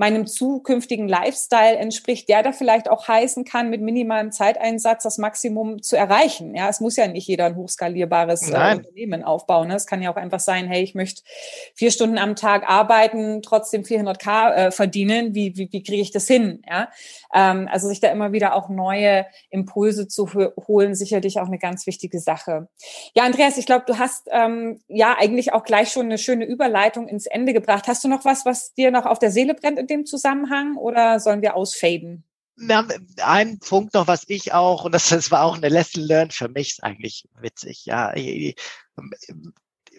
meinem 0.00 0.26
zukünftigen 0.26 1.08
Lifestyle 1.08 1.76
entspricht, 1.76 2.30
der 2.30 2.42
da 2.42 2.52
vielleicht 2.52 2.88
auch 2.88 3.06
heißen 3.06 3.44
kann, 3.44 3.68
mit 3.68 3.82
minimalem 3.82 4.32
Zeiteinsatz 4.32 5.02
das 5.02 5.18
Maximum 5.18 5.82
zu 5.82 5.94
erreichen. 5.94 6.54
Ja, 6.54 6.70
es 6.70 6.80
muss 6.80 6.96
ja 6.96 7.06
nicht 7.06 7.28
jeder 7.28 7.44
ein 7.44 7.56
hochskalierbares 7.56 8.50
äh, 8.50 8.76
Unternehmen 8.76 9.22
aufbauen. 9.22 9.68
Ne? 9.68 9.74
Es 9.74 9.86
kann 9.86 10.00
ja 10.00 10.10
auch 10.10 10.16
einfach 10.16 10.40
sein, 10.40 10.68
hey, 10.68 10.82
ich 10.82 10.94
möchte 10.94 11.22
vier 11.74 11.90
Stunden 11.90 12.16
am 12.16 12.34
Tag 12.34 12.66
arbeiten, 12.66 13.42
trotzdem 13.42 13.82
400k 13.82 14.54
äh, 14.54 14.70
verdienen. 14.70 15.34
Wie, 15.34 15.54
wie, 15.58 15.68
wie 15.70 15.82
kriege 15.82 16.00
ich 16.00 16.12
das 16.12 16.26
hin? 16.26 16.62
Ja, 16.66 16.88
ähm, 17.34 17.68
also 17.70 17.86
sich 17.86 18.00
da 18.00 18.08
immer 18.08 18.32
wieder 18.32 18.54
auch 18.54 18.70
neue 18.70 19.26
Impulse 19.50 20.08
zu 20.08 20.30
holen, 20.66 20.94
sicherlich 20.94 21.40
auch 21.40 21.46
eine 21.46 21.58
ganz 21.60 21.86
wichtige 21.86 22.18
Sache. 22.18 22.68
Ja, 23.14 23.22
Andreas, 23.22 23.56
ich 23.56 23.66
glaube, 23.66 23.84
du 23.86 23.98
hast 23.98 24.28
ähm, 24.32 24.80
ja 24.88 25.16
eigentlich 25.16 25.52
auch 25.52 25.62
gleich 25.62 25.92
schon 25.92 26.06
eine 26.06 26.18
schöne 26.18 26.44
Überleitung 26.44 27.06
ins 27.06 27.26
Ende 27.26 27.52
gebracht. 27.52 27.86
Hast 27.86 28.02
du 28.02 28.08
noch 28.08 28.24
was, 28.24 28.44
was 28.44 28.74
dir 28.74 28.90
noch 28.90 29.06
auf 29.06 29.20
der 29.20 29.30
Seele 29.30 29.54
brennt 29.54 29.78
dem 29.88 30.06
Zusammenhang 30.06 30.76
oder 30.76 31.20
sollen 31.20 31.42
wir 31.42 31.54
ausfaden? 31.54 32.24
Na, 32.56 32.86
ein 33.22 33.58
Punkt 33.58 33.94
noch, 33.94 34.06
was 34.06 34.24
ich 34.28 34.52
auch, 34.52 34.84
und 34.84 34.92
das, 34.92 35.08
das 35.08 35.30
war 35.30 35.44
auch 35.44 35.56
eine 35.56 35.70
Lesson 35.70 36.02
learned 36.02 36.34
für 36.34 36.48
mich, 36.48 36.72
ist 36.72 36.84
eigentlich 36.84 37.26
witzig, 37.40 37.86
ja 37.86 38.12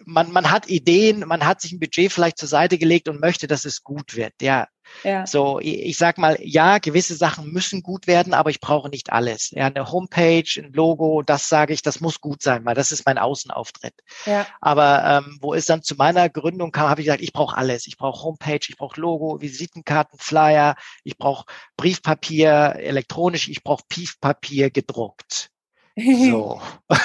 man, 0.04 0.32
man 0.32 0.50
hat 0.50 0.68
Ideen, 0.68 1.20
man 1.26 1.44
hat 1.44 1.60
sich 1.60 1.72
ein 1.72 1.80
Budget 1.80 2.12
vielleicht 2.12 2.38
zur 2.38 2.48
Seite 2.48 2.78
gelegt 2.78 3.08
und 3.08 3.20
möchte, 3.20 3.46
dass 3.46 3.64
es 3.64 3.82
gut 3.82 4.16
wird. 4.16 4.32
Ja. 4.40 4.66
ja. 5.04 5.26
So, 5.26 5.60
ich, 5.60 5.80
ich 5.80 5.96
sag 5.96 6.18
mal, 6.18 6.38
ja, 6.40 6.78
gewisse 6.78 7.14
Sachen 7.14 7.52
müssen 7.52 7.82
gut 7.82 8.06
werden, 8.06 8.34
aber 8.34 8.50
ich 8.50 8.60
brauche 8.60 8.88
nicht 8.88 9.12
alles. 9.12 9.50
Ja, 9.50 9.66
eine 9.66 9.90
Homepage, 9.90 10.44
ein 10.56 10.72
Logo, 10.72 11.22
das 11.22 11.48
sage 11.48 11.72
ich, 11.72 11.82
das 11.82 12.00
muss 12.00 12.20
gut 12.20 12.42
sein, 12.42 12.64
weil 12.64 12.74
das 12.74 12.92
ist 12.92 13.06
mein 13.06 13.18
Außenauftritt. 13.18 13.94
Ja. 14.26 14.46
Aber 14.60 15.04
ähm, 15.04 15.38
wo 15.40 15.54
es 15.54 15.66
dann 15.66 15.82
zu 15.82 15.94
meiner 15.94 16.28
Gründung 16.28 16.72
kam, 16.72 16.88
habe 16.88 17.00
ich 17.00 17.06
gesagt, 17.06 17.22
ich 17.22 17.32
brauche 17.32 17.56
alles. 17.56 17.86
Ich 17.86 17.96
brauche 17.96 18.22
Homepage, 18.24 18.60
ich 18.66 18.76
brauche 18.76 19.00
Logo, 19.00 19.40
Visitenkarten, 19.40 20.18
Flyer, 20.18 20.76
ich 21.04 21.16
brauche 21.16 21.44
Briefpapier 21.76 22.76
elektronisch, 22.78 23.48
ich 23.48 23.62
brauche 23.62 23.84
Piefpapier 23.88 24.70
gedruckt. 24.70 25.51
So. 25.96 26.60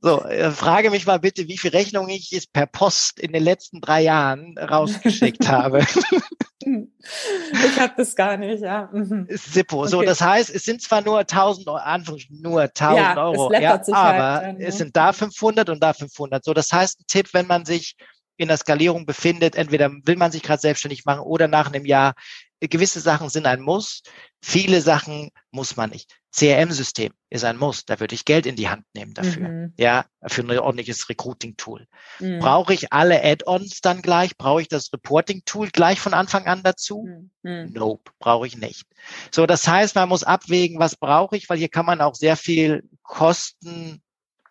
So, 0.00 0.22
äh, 0.24 0.50
frage 0.50 0.90
mich 0.90 1.06
mal 1.06 1.18
bitte, 1.18 1.48
wie 1.48 1.58
viel 1.58 1.70
Rechnung 1.70 2.08
ich 2.08 2.30
jetzt 2.30 2.52
per 2.52 2.66
Post 2.66 3.18
in 3.18 3.32
den 3.32 3.42
letzten 3.42 3.80
drei 3.80 4.02
Jahren 4.02 4.56
rausgeschickt 4.58 5.48
habe. 5.48 5.80
Ich 6.60 7.80
habe 7.80 7.92
das 7.96 8.14
gar 8.14 8.36
nicht, 8.36 8.62
ja. 8.62 8.88
Mhm. 8.92 9.26
Sippo. 9.30 9.80
Okay. 9.80 9.90
So, 9.90 10.02
das 10.02 10.20
heißt, 10.20 10.54
es 10.54 10.64
sind 10.64 10.80
zwar 10.80 11.02
nur 11.02 11.18
1000 11.18 11.68
Euro, 11.68 11.80
nur 12.30 12.62
1000 12.62 12.98
ja, 12.98 13.16
Euro, 13.16 13.52
ja, 13.52 13.70
halt 13.70 13.88
aber 13.92 14.32
halt 14.32 14.44
dann, 14.44 14.60
es 14.60 14.78
sind 14.78 14.96
da 14.96 15.12
500 15.12 15.68
und 15.68 15.82
da 15.82 15.92
500. 15.92 16.44
So, 16.44 16.54
das 16.54 16.72
heißt, 16.72 17.00
ein 17.00 17.04
Tipp, 17.06 17.30
wenn 17.32 17.46
man 17.46 17.64
sich 17.64 17.96
in 18.36 18.48
der 18.48 18.56
Skalierung 18.56 19.06
befindet, 19.06 19.56
entweder 19.56 19.90
will 20.04 20.16
man 20.16 20.32
sich 20.32 20.42
gerade 20.42 20.60
selbstständig 20.60 21.04
machen 21.04 21.20
oder 21.20 21.48
nach 21.48 21.72
einem 21.72 21.86
Jahr, 21.86 22.14
gewisse 22.60 23.00
Sachen 23.00 23.28
sind 23.28 23.46
ein 23.46 23.60
Muss, 23.60 24.02
viele 24.42 24.80
Sachen 24.80 25.30
muss 25.50 25.76
man 25.76 25.90
nicht. 25.90 26.18
CRM-System 26.32 27.12
ist 27.30 27.44
ein 27.44 27.56
Muss, 27.56 27.84
da 27.84 28.00
würde 28.00 28.14
ich 28.14 28.24
Geld 28.24 28.46
in 28.46 28.56
die 28.56 28.68
Hand 28.68 28.84
nehmen 28.92 29.14
dafür, 29.14 29.48
mhm. 29.48 29.74
ja, 29.78 30.04
für 30.26 30.42
ein 30.42 30.58
ordentliches 30.58 31.08
Recruiting-Tool. 31.08 31.86
Mhm. 32.18 32.40
Brauche 32.40 32.74
ich 32.74 32.92
alle 32.92 33.22
Add-ons 33.22 33.80
dann 33.80 34.02
gleich? 34.02 34.36
Brauche 34.36 34.62
ich 34.62 34.68
das 34.68 34.92
Reporting-Tool 34.92 35.70
gleich 35.70 36.00
von 36.00 36.12
Anfang 36.12 36.46
an 36.46 36.62
dazu? 36.64 37.06
Mhm. 37.42 37.70
Nope, 37.72 38.10
brauche 38.18 38.48
ich 38.48 38.56
nicht. 38.56 38.84
So, 39.30 39.46
das 39.46 39.68
heißt, 39.68 39.94
man 39.94 40.08
muss 40.08 40.24
abwägen, 40.24 40.80
was 40.80 40.96
brauche 40.96 41.36
ich, 41.36 41.48
weil 41.48 41.58
hier 41.58 41.68
kann 41.68 41.86
man 41.86 42.00
auch 42.00 42.14
sehr 42.14 42.36
viel 42.36 42.82
Kosten 43.02 44.00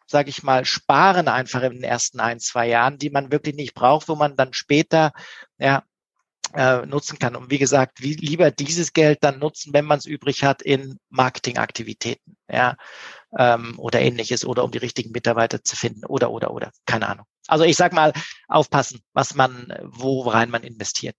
sage 0.05 0.29
ich 0.29 0.43
mal, 0.43 0.63
sparen 0.63 1.27
einfach 1.27 1.63
in 1.63 1.73
den 1.73 1.83
ersten 1.83 2.19
ein, 2.19 2.39
zwei 2.39 2.67
Jahren, 2.67 2.99
die 2.99 3.09
man 3.09 3.31
wirklich 3.31 3.55
nicht 3.55 3.73
braucht, 3.73 4.09
wo 4.09 4.15
man 4.15 4.35
dann 4.35 4.53
später 4.53 5.11
ja, 5.57 5.83
äh, 6.53 6.85
nutzen 6.85 7.19
kann. 7.19 7.35
Und 7.35 7.49
wie 7.49 7.57
gesagt, 7.57 8.01
wie 8.01 8.13
lieber 8.13 8.51
dieses 8.51 8.93
Geld 8.93 9.19
dann 9.21 9.39
nutzen, 9.39 9.73
wenn 9.73 9.85
man 9.85 9.99
es 9.99 10.05
übrig 10.05 10.43
hat, 10.43 10.61
in 10.61 10.97
Marketingaktivitäten, 11.09 12.37
ja, 12.49 12.75
ähm, 13.37 13.75
oder 13.77 13.99
ähnliches, 14.01 14.45
oder 14.45 14.63
um 14.63 14.71
die 14.71 14.77
richtigen 14.77 15.11
Mitarbeiter 15.11 15.63
zu 15.63 15.75
finden, 15.75 16.05
oder, 16.05 16.31
oder, 16.31 16.51
oder, 16.51 16.71
keine 16.85 17.07
Ahnung. 17.07 17.25
Also 17.47 17.63
ich 17.65 17.75
sag 17.75 17.93
mal, 17.93 18.13
aufpassen, 18.47 19.01
was 19.13 19.35
man, 19.35 19.73
wo 19.83 20.21
rein 20.21 20.49
man 20.49 20.63
investiert 20.63 21.15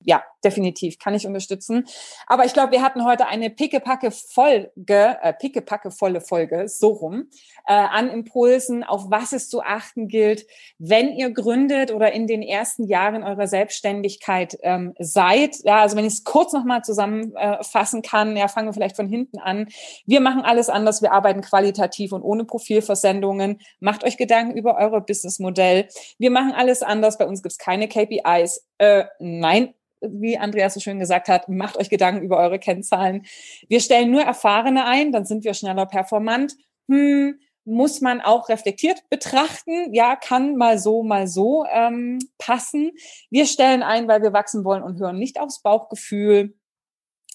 ja, 0.00 0.22
definitiv, 0.44 0.98
kann 0.98 1.14
ich 1.14 1.26
unterstützen. 1.26 1.84
Aber 2.26 2.44
ich 2.44 2.52
glaube, 2.52 2.72
wir 2.72 2.82
hatten 2.82 3.04
heute 3.04 3.26
eine 3.26 3.50
pickepacke 3.50 4.10
Folge, 4.10 5.18
äh, 5.20 5.32
pickepacke 5.32 5.90
volle 5.90 6.20
Folge, 6.20 6.68
so 6.68 6.88
rum, 6.88 7.28
äh, 7.66 7.72
an 7.72 8.08
Impulsen, 8.08 8.84
auf 8.84 9.10
was 9.10 9.32
es 9.32 9.48
zu 9.48 9.62
achten 9.62 10.06
gilt, 10.06 10.46
wenn 10.78 11.12
ihr 11.12 11.30
gründet 11.30 11.92
oder 11.92 12.12
in 12.12 12.26
den 12.26 12.42
ersten 12.42 12.84
Jahren 12.84 13.24
eurer 13.24 13.48
Selbstständigkeit 13.48 14.56
ähm, 14.62 14.94
seid. 14.98 15.56
Ja, 15.64 15.80
also 15.80 15.96
wenn 15.96 16.04
ich 16.04 16.12
es 16.12 16.24
kurz 16.24 16.52
nochmal 16.52 16.84
zusammenfassen 16.84 18.00
äh, 18.00 18.06
kann, 18.06 18.36
ja, 18.36 18.46
fangen 18.48 18.68
wir 18.68 18.74
vielleicht 18.74 18.96
von 18.96 19.08
hinten 19.08 19.38
an. 19.38 19.68
Wir 20.06 20.20
machen 20.20 20.42
alles 20.42 20.68
anders, 20.68 21.02
wir 21.02 21.12
arbeiten 21.12 21.40
qualitativ 21.40 22.12
und 22.12 22.22
ohne 22.22 22.44
Profilversendungen. 22.44 23.60
Macht 23.80 24.04
euch 24.04 24.16
Gedanken 24.16 24.56
über 24.56 24.76
euer 24.76 25.00
Businessmodell. 25.00 25.88
Wir 26.18 26.30
machen 26.30 26.52
alles 26.52 26.82
anders, 26.82 27.18
bei 27.18 27.26
uns 27.26 27.42
gibt 27.42 27.52
es 27.52 27.58
keine 27.58 27.88
KPIs. 27.88 28.64
Äh, 28.78 29.04
nein, 29.18 29.74
wie 30.00 30.38
Andreas 30.38 30.74
so 30.74 30.80
schön 30.80 30.98
gesagt 30.98 31.28
hat, 31.28 31.48
macht 31.48 31.76
euch 31.76 31.90
Gedanken 31.90 32.22
über 32.22 32.38
eure 32.38 32.58
Kennzahlen. 32.58 33.24
Wir 33.68 33.80
stellen 33.80 34.10
nur 34.10 34.22
Erfahrene 34.22 34.84
ein, 34.84 35.12
dann 35.12 35.24
sind 35.24 35.44
wir 35.44 35.54
schneller 35.54 35.86
performant. 35.86 36.54
Hm, 36.88 37.38
muss 37.64 38.00
man 38.00 38.20
auch 38.20 38.48
reflektiert 38.48 39.08
betrachten. 39.10 39.92
Ja, 39.92 40.14
kann 40.14 40.56
mal 40.56 40.78
so, 40.78 41.02
mal 41.02 41.26
so 41.26 41.66
ähm, 41.70 42.20
passen. 42.38 42.92
Wir 43.28 43.44
stellen 43.46 43.82
ein, 43.82 44.06
weil 44.06 44.22
wir 44.22 44.32
wachsen 44.32 44.64
wollen 44.64 44.84
und 44.84 45.00
hören 45.00 45.18
nicht 45.18 45.40
aufs 45.40 45.62
Bauchgefühl. 45.62 46.56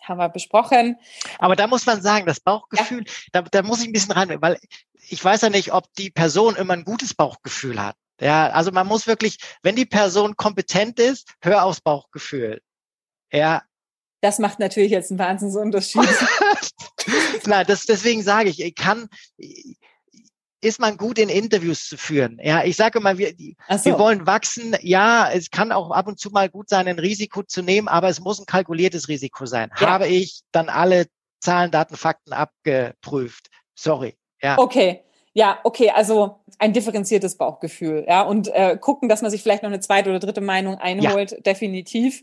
Haben 0.02 0.20
wir 0.20 0.30
besprochen. 0.30 0.98
Aber 1.38 1.56
da 1.56 1.68
muss 1.68 1.86
man 1.86 2.02
sagen, 2.02 2.26
das 2.26 2.40
Bauchgefühl, 2.40 3.04
ja. 3.06 3.14
da, 3.34 3.42
da 3.42 3.62
muss 3.62 3.82
ich 3.82 3.90
ein 3.90 3.94
bisschen 3.94 4.14
rein, 4.14 4.42
weil 4.42 4.58
ich 5.10 5.24
weiß 5.24 5.42
ja 5.42 5.50
nicht, 5.50 5.74
ob 5.74 5.94
die 5.96 6.10
Person 6.10 6.56
immer 6.56 6.74
ein 6.74 6.86
gutes 6.86 7.14
Bauchgefühl 7.14 7.80
hat. 7.84 7.96
Ja, 8.22 8.52
also 8.52 8.72
man 8.72 8.88
muss 8.88 9.08
wirklich, 9.08 9.38
wenn 9.64 9.76
die 9.76 9.86
Person 9.86 10.38
kompetent 10.38 11.00
ist, 11.00 11.34
hör 11.42 11.66
aufs 11.66 11.82
Bauchgefühl. 11.82 12.62
Ja. 13.34 13.64
Das 14.22 14.38
macht 14.38 14.60
natürlich 14.60 14.92
jetzt 14.92 15.10
einen 15.10 15.20
Wahnsinnsunterschied. 15.20 16.08
Nein, 17.48 17.66
das, 17.68 17.86
deswegen 17.86 18.22
sage 18.22 18.50
ich, 18.50 18.62
ich 18.62 18.76
kann, 18.76 19.10
ist 20.62 20.80
man 20.80 20.98
gut 20.98 21.18
in 21.18 21.30
Interviews 21.30 21.88
zu 21.88 21.98
führen. 21.98 22.40
Ja, 22.44 22.64
ich 22.64 22.76
sage 22.76 23.00
mal, 23.00 23.18
wir, 23.18 23.34
so. 23.70 23.86
wir 23.86 23.98
wollen 23.98 24.28
wachsen. 24.28 24.76
Ja, 24.82 25.32
es 25.32 25.50
kann 25.50 25.72
auch 25.72 25.90
ab 25.90 26.08
und 26.08 26.20
zu 26.20 26.30
mal 26.30 26.50
gut 26.50 26.70
sein, 26.70 26.88
ein 26.88 27.00
Risiko 27.00 27.42
zu 27.42 27.64
nehmen, 27.64 27.88
aber 27.88 28.10
es 28.10 28.20
muss 28.20 28.40
ein 28.40 28.46
kalkuliertes 28.46 29.08
Risiko 29.08 29.48
sein. 29.48 29.72
Ja. 29.80 29.90
Habe 29.90 30.08
ich 30.08 30.42
dann 30.52 30.70
alle 30.70 31.08
Zahlen, 31.40 31.72
Daten, 31.72 31.98
Fakten 31.98 32.34
abgeprüft? 32.34 33.48
Sorry. 33.74 34.16
Ja. 34.44 34.60
Okay. 34.60 35.04
Ja, 35.34 35.60
okay, 35.64 35.92
also 35.92 36.42
ein 36.60 36.74
differenziertes 36.74 37.38
Bauchgefühl, 37.38 38.06
ja, 38.06 38.22
und 38.22 38.50
äh, 38.50 38.78
gucken, 38.78 39.08
dass 39.08 39.22
man 39.22 39.32
sich 39.32 39.42
vielleicht 39.42 39.64
noch 39.64 39.70
eine 39.70 39.80
zweite 39.80 40.10
oder 40.10 40.20
dritte 40.20 40.42
Meinung 40.42 40.76
einholt, 40.76 41.32
ja. 41.32 41.40
definitiv. 41.40 42.22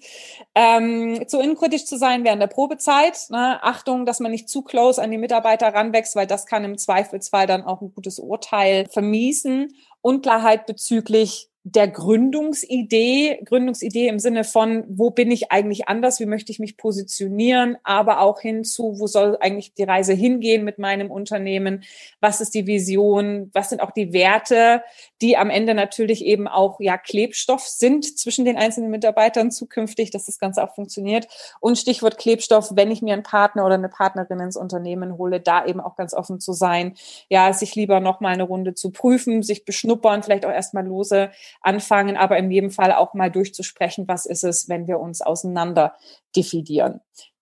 Ähm, 0.55 1.27
zu 1.27 1.41
innenkritisch 1.41 1.87
zu 1.87 1.97
sein 1.97 2.25
während 2.25 2.43
der 2.43 2.49
Probezeit, 2.49 3.19
ne? 3.31 3.63
Achtung, 3.63 4.05
dass 4.05 4.21
man 4.21 4.31
nicht 4.31 4.51
zu 4.51 4.61
close 4.63 5.03
an 5.03 5.11
die 5.11 5.17
Mitarbeiter 5.17 5.73
ranwächst, 5.73 6.17
weil 6.17 6.27
das 6.27 6.45
kann 6.45 6.65
im 6.65 6.77
Zweifelsfall 6.77 7.47
dann 7.47 7.65
auch 7.65 7.81
ein 7.81 7.95
gutes 7.95 8.19
Urteil 8.19 8.87
vermiesen. 8.91 9.75
Unklarheit 10.03 10.67
bezüglich 10.67 11.48
der 11.65 11.89
Gründungsidee, 11.89 13.43
Gründungsidee 13.45 14.09
im 14.09 14.19
Sinne 14.19 14.45
von, 14.45 14.85
wo 14.89 15.11
bin 15.11 15.31
ich 15.31 15.51
eigentlich 15.51 15.89
anders, 15.89 16.21
wie 16.21 16.27
möchte 16.27 16.53
ich 16.53 16.59
mich 16.59 16.77
positionieren, 16.77 17.77
aber 17.83 18.21
auch 18.21 18.41
hinzu, 18.41 18.99
wo 18.99 19.07
soll 19.07 19.37
eigentlich 19.41 19.75
die 19.75 19.83
Reise 19.83 20.15
hingehen 20.15 20.65
mit 20.65 20.79
meinem 20.79 21.11
Unternehmen, 21.11 21.85
was 22.21 22.41
ist 22.41 22.55
die 22.55 22.67
Vision, 22.67 23.51
was 23.53 23.71
sind 23.71 23.83
auch 23.83 23.91
die 23.91 24.13
Werte, 24.13 24.83
die 25.21 25.37
am 25.37 25.51
Ende 25.51 25.75
natürlich 25.75 26.25
eben 26.25 26.49
auch 26.49 26.81
ja 26.81 26.97
Klebstoff 26.97 27.67
sind 27.67 28.19
zwischen 28.19 28.45
den 28.45 28.57
einzelnen 28.57 28.91
Mitarbeitern 28.91 29.51
zukünftig, 29.51 30.11
dass 30.11 30.27
das 30.27 30.39
Ganze 30.39 30.63
auch 30.63 30.75
funktioniert. 30.75 31.27
Und 31.61 31.77
Stichwort 31.77 32.19
Klebstoff, 32.19 32.71
wenn 32.77 32.91
ich 32.91 33.03
mir 33.03 33.15
einen 33.15 33.23
Partner 33.25 33.67
oder 33.67 33.75
eine 33.75 33.89
Partnerin 33.89 34.41
ins 34.41 34.57
Unternehmen 34.57 35.19
hole, 35.19 35.41
da 35.41 35.67
eben 35.67 35.81
auch 35.81 35.97
ganz 35.97 36.15
offen 36.15 36.41
zu 36.41 36.53
sein, 36.53 36.95
ja, 37.29 37.53
sich 37.53 37.75
lieber 37.75 38.01
noch 38.01 38.21
mal 38.21 38.33
eine 38.33 38.45
Runde 38.45 38.75
zu 38.75 38.91
prüfen, 38.91 39.43
sich 39.43 39.65
beschnuppern, 39.65 40.23
vielleicht 40.23 40.47
auch 40.47 40.53
erstmal 40.53 40.87
lose 40.87 41.31
anfangen, 41.61 42.17
aber 42.17 42.39
in 42.39 42.51
jedem 42.51 42.71
Fall 42.71 42.93
auch 42.93 43.15
mal 43.15 43.31
durchzusprechen, 43.31 44.09
was 44.09 44.27
ist 44.27 44.45
es, 44.45 44.69
wenn 44.69 44.87
wir 44.87 44.99
uns 45.01 45.21
auseinander 45.21 45.95
dividieren. 46.35 47.01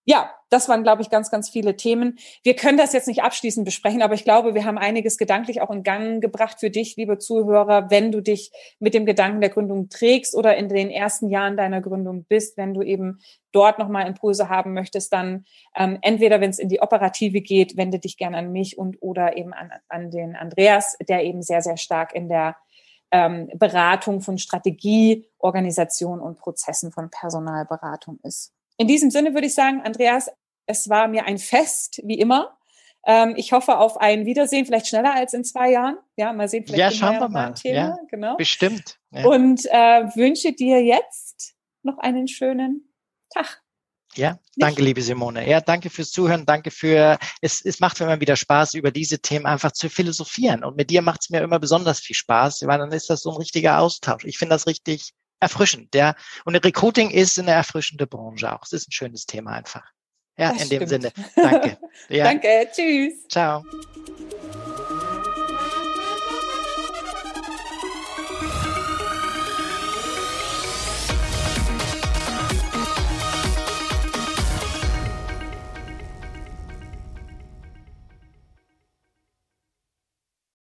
Ja, 0.09 0.31
das 0.51 0.69
waren, 0.69 0.85
glaube 0.85 1.03
ich, 1.03 1.11
ganz, 1.11 1.33
ganz 1.33 1.51
viele 1.51 1.77
Themen. 1.77 2.17
Wir 2.45 2.55
können 2.55 2.79
das 2.79 2.93
jetzt 2.93 3.09
nicht 3.09 3.25
abschließend 3.25 3.65
besprechen, 3.65 4.03
aber 4.03 4.15
ich 4.15 4.23
glaube, 4.23 4.55
wir 4.55 4.65
haben 4.65 4.79
einiges 4.79 5.19
gedanklich 5.19 5.61
auch 5.61 5.71
in 5.71 5.83
Gang 5.83 6.21
gebracht 6.21 6.61
für 6.61 6.71
dich, 6.71 6.95
liebe 6.95 7.19
Zuhörer, 7.19 7.91
wenn 7.91 8.13
du 8.13 8.21
dich 8.21 8.53
mit 8.79 8.95
dem 8.95 9.05
Gedanken 9.05 9.41
der 9.41 9.51
Gründung 9.51 9.89
trägst 9.89 10.37
oder 10.37 10.57
in 10.57 10.69
den 10.69 10.91
ersten 10.91 11.29
Jahren 11.29 11.57
deiner 11.57 11.81
Gründung 11.81 12.25
bist, 12.29 12.57
wenn 12.57 12.73
du 12.73 12.83
eben 12.83 13.19
dort 13.51 13.81
nochmal 13.81 14.07
Impulse 14.07 14.49
haben 14.49 14.75
möchtest, 14.75 15.13
dann 15.13 15.45
ähm, 15.75 15.99
entweder, 16.03 16.41
wenn 16.41 16.51
es 16.51 16.61
in 16.61 16.69
die 16.69 16.81
Operative 16.81 17.41
geht, 17.41 17.77
wende 17.77 17.99
dich 17.99 18.17
gerne 18.17 18.37
an 18.37 18.53
mich 18.53 18.79
und 18.79 18.99
oder 19.01 19.37
eben 19.37 19.53
an, 19.53 19.73
an 19.89 20.13
den 20.13 20.37
Andreas, 20.37 20.97
der 21.09 21.25
eben 21.25 21.43
sehr, 21.43 21.63
sehr 21.63 21.77
stark 21.77 22.15
in 22.15 22.29
der 22.29 22.55
ähm, 23.17 23.49
Beratung 23.55 24.21
von 24.21 24.39
Strategie, 24.39 25.27
Organisation 25.39 26.21
und 26.21 26.39
Prozessen 26.39 26.93
von 26.93 27.11
Personalberatung 27.11 28.19
ist. 28.23 28.53
In 28.77 28.89
diesem 28.89 29.11
Sinne 29.11 29.33
würde 29.33 29.47
ich 29.47 29.55
sagen, 29.55 29.81
Andreas, 29.83 30.31
es 30.67 30.89
war 30.89 31.09
mir 31.09 31.25
ein 31.25 31.39
Fest, 31.39 32.01
wie 32.05 32.19
immer. 32.19 32.59
Ähm, 33.07 33.35
ich 33.37 33.53
hoffe 33.53 33.79
auf 33.79 33.99
ein 33.99 34.27
Wiedersehen, 34.27 34.67
vielleicht 34.67 34.89
schneller 34.89 35.14
als 35.14 35.33
in 35.33 35.45
zwei 35.45 35.71
Jahren. 35.71 35.97
Ja, 36.17 36.33
mal 36.33 36.49
sehen. 36.49 36.64
Vielleicht 36.67 36.79
ja, 36.79 36.91
schauen 36.91 37.21
wir 37.21 37.29
mal. 37.29 37.55
Thema. 37.55 37.77
Ja, 37.77 37.99
genau. 38.11 38.37
Bestimmt. 38.37 38.99
Ja. 39.12 39.27
Und 39.27 39.64
äh, 39.67 40.17
wünsche 40.17 40.53
dir 40.53 40.83
jetzt 40.83 41.55
noch 41.83 41.99
einen 41.99 42.29
schönen 42.29 42.93
Tag. 43.31 43.62
Ja, 44.17 44.39
danke, 44.57 44.83
liebe 44.83 45.03
Simone. 45.03 45.49
Ja, 45.49 45.61
danke 45.61 45.91
fürs 45.91 46.11
Zuhören. 46.11 46.47
Danke 46.47 46.71
für, 46.71 47.19
es, 47.43 47.64
es 47.64 47.81
macht 47.81 48.01
mir 48.01 48.07
immer 48.07 48.21
wieder 48.21 48.37
Spaß, 48.37 48.75
über 48.75 48.91
diese 48.91 49.19
Themen 49.19 49.47
einfach 49.47 49.73
zu 49.73 49.91
philosophieren. 49.91 50.64
Und 50.64 50.77
mit 50.77 50.91
dir 50.91 51.03
macht 51.03 51.21
es 51.23 51.31
mir 51.31 51.41
immer 51.43 51.59
besonders 51.59 52.01
viel 52.01 52.17
Spaß, 52.17 52.62
weil 52.67 52.79
dann 52.79 52.93
ist 52.93 53.11
das 53.11 53.21
so 53.21 53.31
ein 53.31 53.37
richtiger 53.37 53.79
Austausch. 53.79 54.25
Ich 54.25 54.39
finde 54.39 54.55
das 54.55 54.67
richtig 54.67 55.12
erfrischend, 55.41 55.95
ja. 55.95 56.14
Und 56.45 56.57
Recruiting 56.57 57.11
ist 57.11 57.39
eine 57.39 57.51
erfrischende 57.51 58.07
Branche 58.07 58.53
auch. 58.53 58.62
Es 58.64 58.73
ist 58.73 58.89
ein 58.89 58.93
schönes 58.93 59.27
Thema 59.27 59.53
einfach. 59.53 59.85
Ja, 60.39 60.53
das 60.53 60.62
in 60.62 60.67
stimmt. 60.67 60.83
dem 60.83 60.89
Sinne. 60.89 61.12
Danke. 61.35 61.79
Ja. 62.09 62.25
danke. 62.25 62.69
Tschüss. 62.73 63.27
Ciao. 63.29 63.64